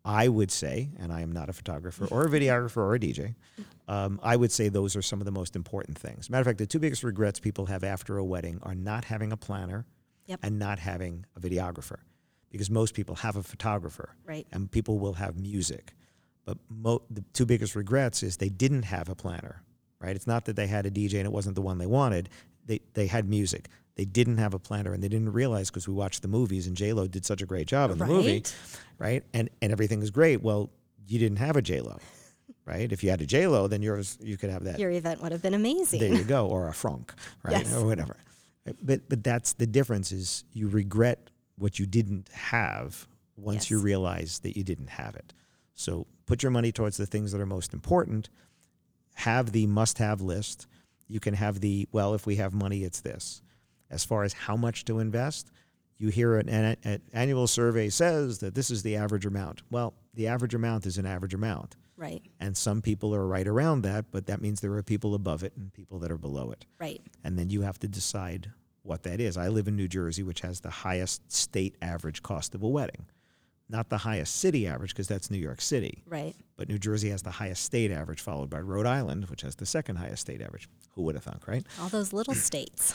I 0.04 0.28
would 0.28 0.50
say, 0.50 0.90
and 0.98 1.12
I 1.12 1.20
am 1.20 1.30
not 1.32 1.48
a 1.48 1.52
photographer 1.52 2.06
or 2.10 2.24
a 2.24 2.28
videographer 2.30 2.78
or 2.78 2.94
a 2.94 2.98
DJ, 2.98 3.34
um, 3.86 4.18
I 4.22 4.34
would 4.36 4.50
say 4.50 4.68
those 4.68 4.96
are 4.96 5.02
some 5.02 5.20
of 5.20 5.24
the 5.26 5.30
most 5.32 5.54
important 5.56 5.98
things. 5.98 6.30
Matter 6.30 6.40
of 6.40 6.46
fact, 6.46 6.58
the 6.58 6.66
two 6.66 6.78
biggest 6.78 7.04
regrets 7.04 7.38
people 7.38 7.66
have 7.66 7.84
after 7.84 8.16
a 8.16 8.24
wedding 8.24 8.58
are 8.62 8.74
not 8.74 9.04
having 9.04 9.32
a 9.32 9.36
planner 9.36 9.84
Yep. 10.26 10.40
and 10.42 10.58
not 10.58 10.78
having 10.78 11.26
a 11.36 11.40
videographer. 11.40 11.96
Because 12.50 12.70
most 12.70 12.94
people 12.94 13.16
have 13.16 13.36
a 13.36 13.42
photographer 13.42 14.14
Right. 14.24 14.46
and 14.52 14.70
people 14.70 14.98
will 14.98 15.14
have 15.14 15.36
music. 15.36 15.94
But 16.44 16.58
mo- 16.68 17.02
the 17.10 17.22
two 17.32 17.44
biggest 17.46 17.74
regrets 17.76 18.22
is 18.22 18.36
they 18.38 18.48
didn't 18.48 18.84
have 18.84 19.08
a 19.08 19.14
planner, 19.14 19.62
right? 20.00 20.16
It's 20.16 20.26
not 20.26 20.44
that 20.46 20.56
they 20.56 20.66
had 20.66 20.86
a 20.86 20.90
DJ 20.90 21.18
and 21.18 21.26
it 21.26 21.32
wasn't 21.32 21.56
the 21.56 21.62
one 21.62 21.78
they 21.78 21.86
wanted. 21.86 22.28
They, 22.70 22.80
they 22.94 23.08
had 23.08 23.28
music. 23.28 23.66
They 23.96 24.04
didn't 24.04 24.38
have 24.38 24.54
a 24.54 24.60
planner 24.60 24.92
and 24.94 25.02
they 25.02 25.08
didn't 25.08 25.32
realize 25.32 25.70
because 25.70 25.88
we 25.88 25.94
watched 25.94 26.22
the 26.22 26.28
movies 26.28 26.68
and 26.68 26.76
J-Lo 26.76 27.08
did 27.08 27.26
such 27.26 27.42
a 27.42 27.46
great 27.46 27.66
job 27.66 27.90
in 27.90 27.98
the 27.98 28.06
movie, 28.06 28.34
Right. 28.34 28.56
right? 29.00 29.24
And, 29.34 29.50
and 29.60 29.72
everything 29.72 30.02
is 30.02 30.12
great. 30.12 30.40
Well, 30.40 30.70
you 31.08 31.18
didn't 31.18 31.38
have 31.38 31.56
a 31.56 31.62
J-Lo, 31.62 31.98
right? 32.64 32.92
If 32.92 33.02
you 33.02 33.10
had 33.10 33.20
a 33.22 33.26
J-Lo, 33.26 33.66
then 33.66 33.82
yours, 33.82 34.16
you 34.22 34.36
could 34.36 34.50
have 34.50 34.62
that. 34.64 34.78
Your 34.78 34.92
event 34.92 35.20
would 35.20 35.32
have 35.32 35.42
been 35.42 35.54
amazing. 35.54 35.98
There 35.98 36.14
you 36.14 36.22
go, 36.22 36.46
or 36.54 36.68
a 36.68 36.72
Franck, 36.72 37.12
right, 37.42 37.58
Yes. 37.66 37.74
or 37.74 37.84
whatever. 37.84 38.16
But 38.84 39.08
but 39.08 39.24
that's 39.24 39.54
the 39.54 39.66
difference 39.66 40.12
is 40.12 40.44
you 40.52 40.68
regret 40.68 41.30
what 41.56 41.80
you 41.80 41.86
didn't 41.86 42.28
have 42.28 43.08
once 43.36 43.68
you 43.68 43.78
Yes. 43.78 43.84
realize 43.84 44.38
that 44.44 44.56
you 44.56 44.62
didn't 44.62 44.90
have 44.90 45.16
it. 45.16 45.32
So 45.74 46.06
put 46.26 46.44
your 46.44 46.52
money 46.52 46.70
towards 46.70 46.96
the 46.98 47.06
things 47.06 47.32
that 47.32 47.40
are 47.40 47.46
most 47.46 47.74
important. 47.74 48.28
Have 49.14 49.50
the 49.50 49.66
must-have 49.66 50.20
list. 50.20 50.68
You 51.10 51.20
can 51.20 51.34
have 51.34 51.60
the 51.60 51.88
well, 51.92 52.14
if 52.14 52.26
we 52.26 52.36
have 52.36 52.54
money, 52.54 52.84
it's 52.84 53.00
this. 53.00 53.42
As 53.90 54.04
far 54.04 54.22
as 54.22 54.32
how 54.32 54.56
much 54.56 54.84
to 54.84 55.00
invest, 55.00 55.50
you 55.98 56.08
hear 56.08 56.36
an, 56.36 56.48
an, 56.48 56.76
an 56.84 57.02
annual 57.12 57.46
survey 57.46 57.88
says 57.90 58.38
that 58.38 58.54
this 58.54 58.70
is 58.70 58.82
the 58.82 58.96
average 58.96 59.26
amount. 59.26 59.62
Well, 59.70 59.94
the 60.14 60.28
average 60.28 60.54
amount 60.54 60.86
is 60.86 60.96
an 60.96 61.06
average 61.06 61.34
amount. 61.34 61.76
Right. 61.96 62.22
And 62.38 62.56
some 62.56 62.80
people 62.80 63.14
are 63.14 63.26
right 63.26 63.46
around 63.46 63.82
that, 63.82 64.06
but 64.10 64.26
that 64.26 64.40
means 64.40 64.60
there 64.60 64.72
are 64.72 64.82
people 64.82 65.14
above 65.14 65.42
it 65.42 65.52
and 65.56 65.72
people 65.72 65.98
that 65.98 66.10
are 66.10 66.16
below 66.16 66.50
it. 66.50 66.64
Right. 66.78 67.02
And 67.24 67.38
then 67.38 67.50
you 67.50 67.60
have 67.60 67.78
to 67.80 67.88
decide 67.88 68.50
what 68.82 69.02
that 69.02 69.20
is. 69.20 69.36
I 69.36 69.48
live 69.48 69.68
in 69.68 69.76
New 69.76 69.88
Jersey, 69.88 70.22
which 70.22 70.40
has 70.40 70.60
the 70.60 70.70
highest 70.70 71.30
state 71.30 71.76
average 71.82 72.22
cost 72.22 72.54
of 72.54 72.62
a 72.62 72.68
wedding. 72.68 73.04
Not 73.70 73.88
the 73.88 73.98
highest 73.98 74.36
city 74.36 74.66
average, 74.66 74.90
because 74.92 75.06
that's 75.06 75.30
New 75.30 75.38
York 75.38 75.60
City. 75.60 76.02
Right. 76.08 76.34
But 76.56 76.68
New 76.68 76.78
Jersey 76.78 77.10
has 77.10 77.22
the 77.22 77.30
highest 77.30 77.62
state 77.64 77.90
average, 77.92 78.20
followed 78.20 78.50
by 78.50 78.58
Rhode 78.60 78.86
Island, 78.86 79.26
which 79.30 79.42
has 79.42 79.54
the 79.54 79.66
second 79.66 79.96
highest 79.96 80.22
state 80.22 80.42
average. 80.42 80.68
Who 80.94 81.02
would 81.02 81.14
have 81.14 81.24
thunk, 81.24 81.46
right? 81.46 81.64
All 81.80 81.88
those 81.88 82.12
little 82.12 82.34
states. 82.34 82.94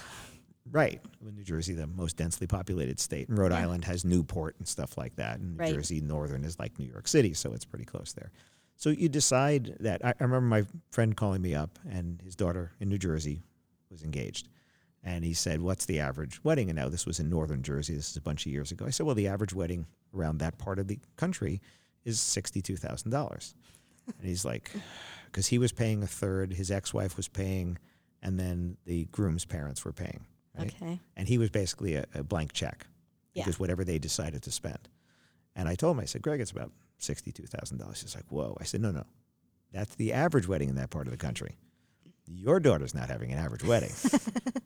Right. 0.70 1.00
New 1.22 1.44
Jersey, 1.44 1.74
the 1.74 1.88
most 1.88 2.18
densely 2.18 2.48
populated 2.48 3.00
state. 3.00 3.30
And 3.30 3.38
Rhode 3.38 3.52
Yeah. 3.52 3.60
Island 3.60 3.86
has 3.86 4.04
Newport 4.04 4.56
and 4.58 4.68
stuff 4.68 4.98
like 4.98 5.16
that. 5.16 5.40
And 5.40 5.52
New 5.58 5.64
Right. 5.64 5.74
Jersey, 5.74 6.02
Northern, 6.02 6.44
is 6.44 6.60
like 6.60 6.78
New 6.80 6.88
York 6.88 7.08
City, 7.08 7.34
so 7.34 7.54
it's 7.54 7.66
pretty 7.66 7.86
close 7.86 8.14
there. 8.14 8.32
So 8.76 8.90
you 8.90 9.08
decide 9.08 9.78
that. 9.80 10.04
I, 10.04 10.10
I 10.10 10.24
remember 10.24 10.42
my 10.42 10.66
friend 10.92 11.16
calling 11.16 11.42
me 11.42 11.56
up, 11.56 11.80
and 11.90 12.20
his 12.22 12.36
daughter 12.36 12.72
in 12.82 12.90
New 12.90 12.98
Jersey 12.98 13.44
was 13.90 14.04
engaged. 14.04 14.50
And 15.04 15.24
he 15.24 15.34
said, 15.36 15.62
What's 15.62 15.86
the 15.86 16.00
average 16.00 16.44
wedding? 16.44 16.70
And 16.70 16.78
now 16.78 16.90
this 16.90 17.06
was 17.06 17.20
in 17.20 17.30
Northern 17.30 17.62
Jersey. 17.62 17.94
This 17.96 18.10
is 18.10 18.18
a 18.18 18.22
bunch 18.22 18.46
of 18.48 18.52
years 18.52 18.72
ago. 18.72 18.86
I 18.86 18.90
said, 18.90 19.06
Well, 19.06 19.14
the 19.16 19.28
average 19.28 19.54
wedding 19.54 19.86
around 20.16 20.38
that 20.40 20.58
part 20.58 20.80
of 20.80 20.88
the 20.88 21.00
country 21.18 21.62
is 22.04 22.18
$62,000. 22.20 23.54
and 24.08 24.16
he's 24.28 24.46
like, 24.46 24.72
Because 25.26 25.48
he 25.48 25.58
was 25.58 25.74
paying 25.74 26.02
a 26.02 26.08
third, 26.08 26.54
his 26.54 26.72
ex 26.72 26.94
wife 26.94 27.18
was 27.18 27.28
paying, 27.28 27.78
and 28.22 28.40
then 28.40 28.78
the 28.86 29.04
groom's 29.12 29.44
parents 29.44 29.84
were 29.84 29.92
paying. 29.92 30.26
Right? 30.58 30.74
Okay. 30.82 31.00
and 31.18 31.28
he 31.28 31.38
was 31.38 31.50
basically 31.50 31.96
a, 31.96 32.06
a 32.16 32.24
blank 32.24 32.54
check 32.54 32.88
Yeah. 33.34 33.44
because 33.44 33.60
whatever 33.60 33.84
they 33.84 34.00
decided 34.00 34.44
to 34.44 34.52
spend. 34.52 34.88
And 35.54 35.68
I 35.68 35.76
told 35.76 35.98
him, 35.98 36.02
I 36.02 36.06
said, 36.06 36.22
Greg, 36.22 36.40
it's 36.40 36.52
about 36.52 36.72
sixty-two 37.00 37.48
thousand 37.48 37.80
dollars. 37.80 38.02
He's 38.02 38.16
like, 38.16 38.24
whoa. 38.30 38.56
I 38.62 38.64
said, 38.64 38.80
no, 38.82 38.92
no, 38.92 39.04
that's 39.74 39.96
the 39.96 40.14
average 40.14 40.48
wedding 40.48 40.70
in 40.70 40.76
that 40.76 40.90
part 40.90 41.08
of 41.08 41.12
the 41.12 41.18
country. 41.18 41.58
Your 42.26 42.62
daughter's 42.62 42.96
not 42.96 43.10
having 43.10 43.34
an 43.34 43.38
average 43.38 43.64
wedding, 43.66 43.92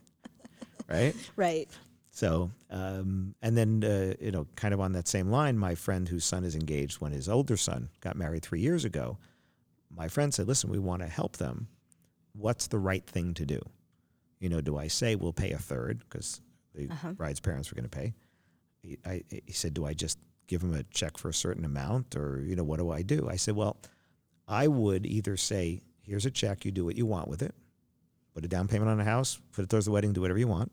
right? 0.88 1.16
Right. 1.36 1.68
So, 2.20 2.52
um, 2.70 3.34
and 3.42 3.56
then 3.58 3.82
uh, 3.82 4.14
you 4.20 4.32
know, 4.32 4.46
kind 4.56 4.74
of 4.74 4.82
on 4.82 4.92
that 4.92 5.08
same 5.08 5.30
line, 5.30 5.58
my 5.58 5.74
friend 5.74 6.10
whose 6.10 6.26
son 6.26 6.44
is 6.44 6.54
engaged 6.54 7.00
when 7.00 7.14
his 7.14 7.30
older 7.30 7.56
son 7.56 7.88
got 8.02 8.18
married 8.18 8.44
three 8.44 8.60
years 8.60 8.84
ago, 8.84 9.18
my 9.90 10.10
friend 10.10 10.34
said, 10.34 10.46
"Listen, 10.46 10.70
we 10.70 10.80
want 10.80 11.02
to 11.02 11.08
help 11.08 11.38
them. 11.38 11.70
What's 12.34 12.68
the 12.68 12.78
right 12.78 13.06
thing 13.06 13.34
to 13.36 13.46
do? 13.46 13.62
You 14.42 14.50
know, 14.50 14.60
do 14.60 14.78
I 14.78 14.88
say 14.90 15.16
we'll 15.16 15.32
pay 15.32 15.52
a 15.52 15.58
third 15.58 16.00
because 16.00 16.42
the 16.76 16.90
Uh-huh. 16.90 17.14
bride's 17.14 17.40
parents 17.40 17.72
were 17.72 17.76
going 17.76 17.90
to 17.90 17.98
pay?" 17.98 18.14
He, 18.82 18.98
I, 19.06 19.24
he 19.46 19.54
said, 19.54 19.74
"Do 19.74 19.86
I 19.86 19.94
just 19.94 20.20
give 20.48 20.62
him 20.62 20.74
a 20.74 20.84
check 20.84 21.18
for 21.18 21.30
a 21.30 21.34
certain 21.34 21.64
amount, 21.64 22.18
or 22.18 22.42
you 22.42 22.56
know, 22.58 22.66
what 22.66 22.80
do 22.80 22.92
I 22.92 23.02
do?" 23.02 23.30
I 23.30 23.38
said, 23.38 23.56
"Well, 23.56 23.78
I 24.46 24.68
would 24.68 25.06
either 25.06 25.38
say, 25.38 25.80
here's 26.02 26.26
a 26.26 26.32
check, 26.32 26.66
you 26.66 26.72
do 26.72 26.84
what 26.84 26.98
you 26.98 27.06
want 27.06 27.30
with 27.30 27.42
it, 27.42 27.56
put 28.34 28.44
a 28.44 28.50
down 28.50 28.68
payment 28.68 28.90
on 28.92 29.00
a 29.00 29.06
house, 29.06 29.40
put 29.54 29.64
it 29.64 29.70
towards 29.70 29.86
the 29.86 29.92
wedding, 29.94 30.12
do 30.12 30.20
whatever 30.20 30.40
you 30.40 30.50
want." 30.50 30.70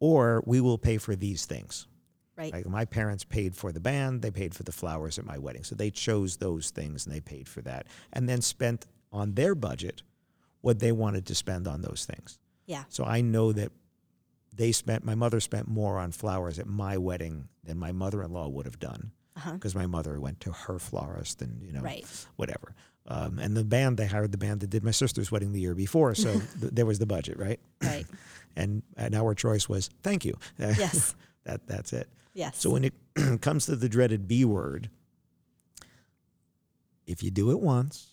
Or 0.00 0.42
we 0.46 0.60
will 0.60 0.78
pay 0.78 0.98
for 0.98 1.14
these 1.16 1.46
things. 1.46 1.86
Right. 2.36 2.52
Like 2.52 2.66
my 2.66 2.84
parents 2.84 3.24
paid 3.24 3.56
for 3.56 3.72
the 3.72 3.80
band, 3.80 4.22
they 4.22 4.30
paid 4.30 4.54
for 4.54 4.62
the 4.62 4.70
flowers 4.72 5.18
at 5.18 5.24
my 5.26 5.38
wedding. 5.38 5.64
So 5.64 5.74
they 5.74 5.90
chose 5.90 6.36
those 6.36 6.70
things 6.70 7.04
and 7.04 7.14
they 7.14 7.20
paid 7.20 7.48
for 7.48 7.62
that 7.62 7.86
and 8.12 8.28
then 8.28 8.40
spent 8.42 8.86
on 9.12 9.34
their 9.34 9.54
budget 9.56 10.02
what 10.60 10.78
they 10.78 10.92
wanted 10.92 11.26
to 11.26 11.34
spend 11.34 11.66
on 11.66 11.82
those 11.82 12.04
things. 12.04 12.38
Yeah. 12.66 12.84
So 12.90 13.04
I 13.04 13.22
know 13.22 13.52
that 13.52 13.72
they 14.54 14.70
spent 14.72 15.04
my 15.04 15.14
mother 15.16 15.40
spent 15.40 15.66
more 15.68 15.98
on 15.98 16.12
flowers 16.12 16.58
at 16.60 16.66
my 16.68 16.96
wedding 16.96 17.48
than 17.64 17.76
my 17.78 17.90
mother-in-law 17.92 18.48
would 18.48 18.66
have 18.66 18.78
done 18.78 19.10
Uh-huh. 19.36 19.52
because 19.54 19.74
my 19.74 19.86
mother 19.86 20.20
went 20.20 20.38
to 20.40 20.52
her 20.52 20.78
florist 20.78 21.42
and 21.42 21.60
you 21.62 21.72
know 21.72 21.80
Right. 21.80 22.06
whatever. 22.36 22.74
Um, 23.06 23.38
and 23.38 23.56
the 23.56 23.64
band 23.64 23.96
they 23.96 24.06
hired 24.06 24.30
the 24.32 24.38
band 24.38 24.60
that 24.60 24.70
did 24.70 24.84
my 24.84 24.90
sister's 24.90 25.32
wedding 25.32 25.52
the 25.52 25.60
year 25.60 25.74
before, 25.74 26.14
so 26.14 26.32
th- 26.60 26.72
there 26.72 26.86
was 26.86 26.98
the 26.98 27.06
budget, 27.06 27.38
right? 27.38 27.58
Right. 27.82 28.06
and 28.58 28.82
and 28.96 29.14
our 29.14 29.34
choice 29.34 29.68
was 29.68 29.88
thank 30.02 30.24
you. 30.24 30.36
Yes. 30.58 31.14
that 31.44 31.66
that's 31.66 31.92
it. 31.94 32.08
Yes. 32.34 32.58
So 32.58 32.70
when 32.70 32.84
it 32.84 32.94
comes 33.40 33.66
to 33.66 33.76
the 33.76 33.88
dreaded 33.88 34.28
B 34.28 34.44
word, 34.44 34.90
if 37.06 37.22
you 37.22 37.30
do 37.30 37.50
it 37.50 37.60
once, 37.60 38.08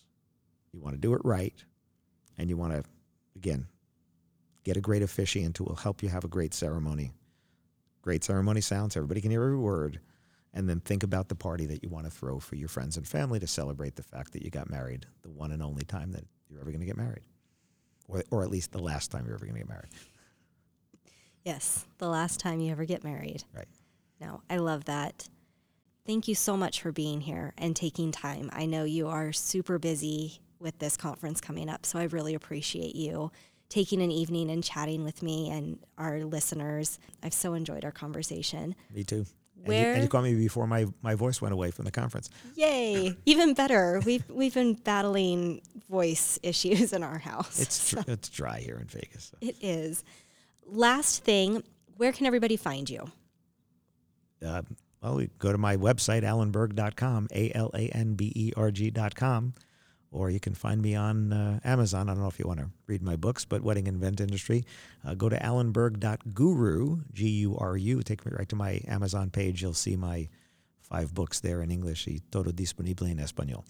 you 0.72 0.80
want 0.80 0.94
to 0.94 1.00
do 1.00 1.12
it 1.14 1.20
right, 1.24 1.54
and 2.38 2.48
you 2.48 2.56
want 2.56 2.72
to 2.72 2.84
again 3.34 3.66
get 4.64 4.76
a 4.76 4.80
great 4.80 5.02
officiant 5.02 5.58
who 5.58 5.64
will 5.64 5.76
help 5.76 6.02
you 6.02 6.08
have 6.08 6.24
a 6.24 6.28
great 6.28 6.54
ceremony. 6.54 7.12
Great 8.02 8.24
ceremony 8.24 8.60
sounds, 8.60 8.96
everybody 8.96 9.20
can 9.20 9.30
hear 9.30 9.42
every 9.42 9.58
word. 9.58 10.00
And 10.54 10.66
then 10.68 10.80
think 10.80 11.02
about 11.02 11.28
the 11.28 11.34
party 11.34 11.66
that 11.66 11.82
you 11.82 11.90
want 11.90 12.06
to 12.06 12.10
throw 12.10 12.38
for 12.38 12.54
your 12.56 12.68
friends 12.68 12.96
and 12.96 13.06
family 13.06 13.38
to 13.40 13.46
celebrate 13.46 13.94
the 13.96 14.02
fact 14.02 14.32
that 14.32 14.42
you 14.42 14.48
got 14.48 14.70
married, 14.70 15.04
the 15.22 15.28
one 15.28 15.52
and 15.52 15.62
only 15.62 15.84
time 15.84 16.12
that 16.12 16.24
you're 16.48 16.60
ever 16.60 16.70
going 16.70 16.80
to 16.80 16.86
get 16.86 16.96
married. 16.96 17.24
Or, 18.08 18.22
or 18.30 18.42
at 18.42 18.48
least 18.50 18.72
the 18.72 18.78
last 18.78 19.10
time 19.10 19.26
you're 19.26 19.34
ever 19.34 19.44
going 19.44 19.56
to 19.56 19.60
get 19.60 19.68
married. 19.68 19.90
Yes, 21.46 21.86
the 21.98 22.08
last 22.08 22.40
time 22.40 22.58
you 22.58 22.72
ever 22.72 22.84
get 22.84 23.04
married. 23.04 23.44
Right. 23.54 23.68
No, 24.20 24.42
I 24.50 24.56
love 24.56 24.86
that. 24.86 25.28
Thank 26.04 26.26
you 26.26 26.34
so 26.34 26.56
much 26.56 26.80
for 26.80 26.90
being 26.90 27.20
here 27.20 27.54
and 27.56 27.76
taking 27.76 28.10
time. 28.10 28.50
I 28.52 28.66
know 28.66 28.82
you 28.82 29.06
are 29.06 29.32
super 29.32 29.78
busy 29.78 30.40
with 30.58 30.76
this 30.80 30.96
conference 30.96 31.40
coming 31.40 31.68
up, 31.68 31.86
so 31.86 32.00
I 32.00 32.04
really 32.04 32.34
appreciate 32.34 32.96
you 32.96 33.30
taking 33.68 34.02
an 34.02 34.10
evening 34.10 34.50
and 34.50 34.62
chatting 34.62 35.04
with 35.04 35.22
me 35.22 35.50
and 35.50 35.78
our 35.98 36.24
listeners. 36.24 36.98
I've 37.22 37.32
so 37.34 37.54
enjoyed 37.54 37.84
our 37.84 37.92
conversation. 37.92 38.74
Me 38.92 39.04
too. 39.04 39.24
And 39.64 39.72
you, 39.74 39.82
Where- 39.82 39.92
and 39.94 40.02
you 40.02 40.08
called 40.08 40.24
me 40.24 40.34
before 40.34 40.66
my, 40.66 40.86
my 41.02 41.14
voice 41.14 41.40
went 41.40 41.52
away 41.52 41.70
from 41.70 41.84
the 41.84 41.90
conference. 41.92 42.28
Yay! 42.56 43.16
Even 43.24 43.54
better. 43.54 44.00
We've 44.04 44.24
we've 44.28 44.54
been 44.54 44.74
battling 44.74 45.62
voice 45.88 46.40
issues 46.42 46.92
in 46.92 47.02
our 47.04 47.18
house. 47.18 47.60
It's 47.60 47.90
dr- 47.90 48.08
it's 48.08 48.28
dry 48.30 48.58
here 48.60 48.78
in 48.78 48.86
Vegas. 48.86 49.30
so. 49.32 49.36
it 49.40 49.56
is. 49.60 50.02
Last 50.66 51.22
thing, 51.22 51.62
where 51.96 52.12
can 52.12 52.26
everybody 52.26 52.56
find 52.56 52.90
you? 52.90 53.10
Uh, 54.44 54.62
well, 55.00 55.24
go 55.38 55.52
to 55.52 55.58
my 55.58 55.76
website, 55.76 56.22
alanberg.com, 56.22 57.28
A 57.32 57.52
L 57.54 57.70
A 57.74 57.88
N 57.88 58.14
B 58.14 58.32
E 58.34 58.52
R 58.56 58.70
G.com, 58.70 59.54
or 60.10 60.30
you 60.30 60.40
can 60.40 60.54
find 60.54 60.82
me 60.82 60.94
on 60.94 61.32
uh, 61.32 61.60
Amazon. 61.64 62.08
I 62.08 62.14
don't 62.14 62.22
know 62.22 62.28
if 62.28 62.38
you 62.38 62.46
want 62.46 62.60
to 62.60 62.70
read 62.86 63.02
my 63.02 63.16
books, 63.16 63.44
but 63.44 63.62
Wedding 63.62 63.86
and 63.88 63.96
Event 63.96 64.20
Industry. 64.20 64.64
Uh, 65.06 65.14
go 65.14 65.28
to 65.28 65.38
alanberg.guru, 65.38 66.98
G 67.12 67.28
U 67.28 67.56
R 67.56 67.76
U. 67.76 68.02
Take 68.02 68.26
me 68.26 68.32
right 68.36 68.48
to 68.48 68.56
my 68.56 68.80
Amazon 68.88 69.30
page. 69.30 69.62
You'll 69.62 69.74
see 69.74 69.96
my 69.96 70.28
five 70.80 71.14
books 71.14 71.40
there 71.40 71.62
in 71.62 71.70
English, 71.70 72.06
y 72.06 72.20
todo 72.30 72.52
disponible 72.52 73.06
en 73.06 73.18
español. 73.18 73.64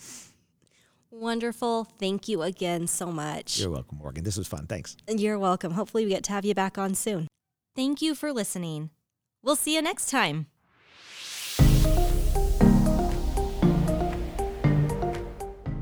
Wonderful. 1.10 1.84
Thank 1.98 2.28
you 2.28 2.42
again 2.42 2.86
so 2.86 3.06
much. 3.06 3.58
You're 3.58 3.70
welcome, 3.70 3.98
Morgan. 3.98 4.24
This 4.24 4.36
was 4.36 4.46
fun. 4.48 4.66
Thanks. 4.66 4.96
You're 5.08 5.38
welcome. 5.38 5.72
Hopefully, 5.72 6.04
we 6.04 6.10
get 6.10 6.24
to 6.24 6.32
have 6.32 6.44
you 6.44 6.54
back 6.54 6.78
on 6.78 6.94
soon. 6.94 7.28
Thank 7.74 8.02
you 8.02 8.14
for 8.14 8.32
listening. 8.32 8.90
We'll 9.42 9.56
see 9.56 9.74
you 9.74 9.82
next 9.82 10.10
time. 10.10 10.46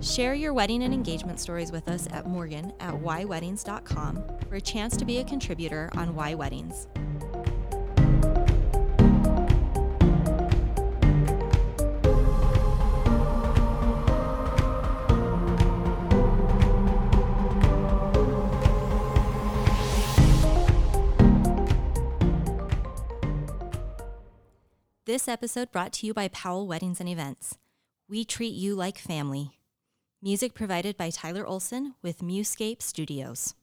Share 0.04 0.34
your 0.34 0.52
wedding 0.52 0.82
and 0.82 0.92
engagement 0.92 1.40
stories 1.40 1.72
with 1.72 1.88
us 1.88 2.06
at 2.12 2.26
Morgan 2.26 2.72
at 2.78 2.94
yweddings.com 2.94 4.22
for 4.48 4.56
a 4.56 4.60
chance 4.60 4.96
to 4.98 5.04
be 5.04 5.18
a 5.18 5.24
contributor 5.24 5.88
on 5.96 6.14
Why 6.14 6.34
Weddings. 6.34 6.88
This 25.06 25.28
episode 25.28 25.70
brought 25.70 25.92
to 25.94 26.06
you 26.06 26.14
by 26.14 26.28
Powell 26.28 26.66
Weddings 26.66 26.98
and 26.98 27.10
Events. 27.10 27.58
We 28.08 28.24
treat 28.24 28.54
you 28.54 28.74
like 28.74 28.96
family. 28.96 29.50
Music 30.22 30.54
provided 30.54 30.96
by 30.96 31.10
Tyler 31.10 31.46
Olson 31.46 31.94
with 32.00 32.22
Muscape 32.22 32.80
Studios. 32.80 33.54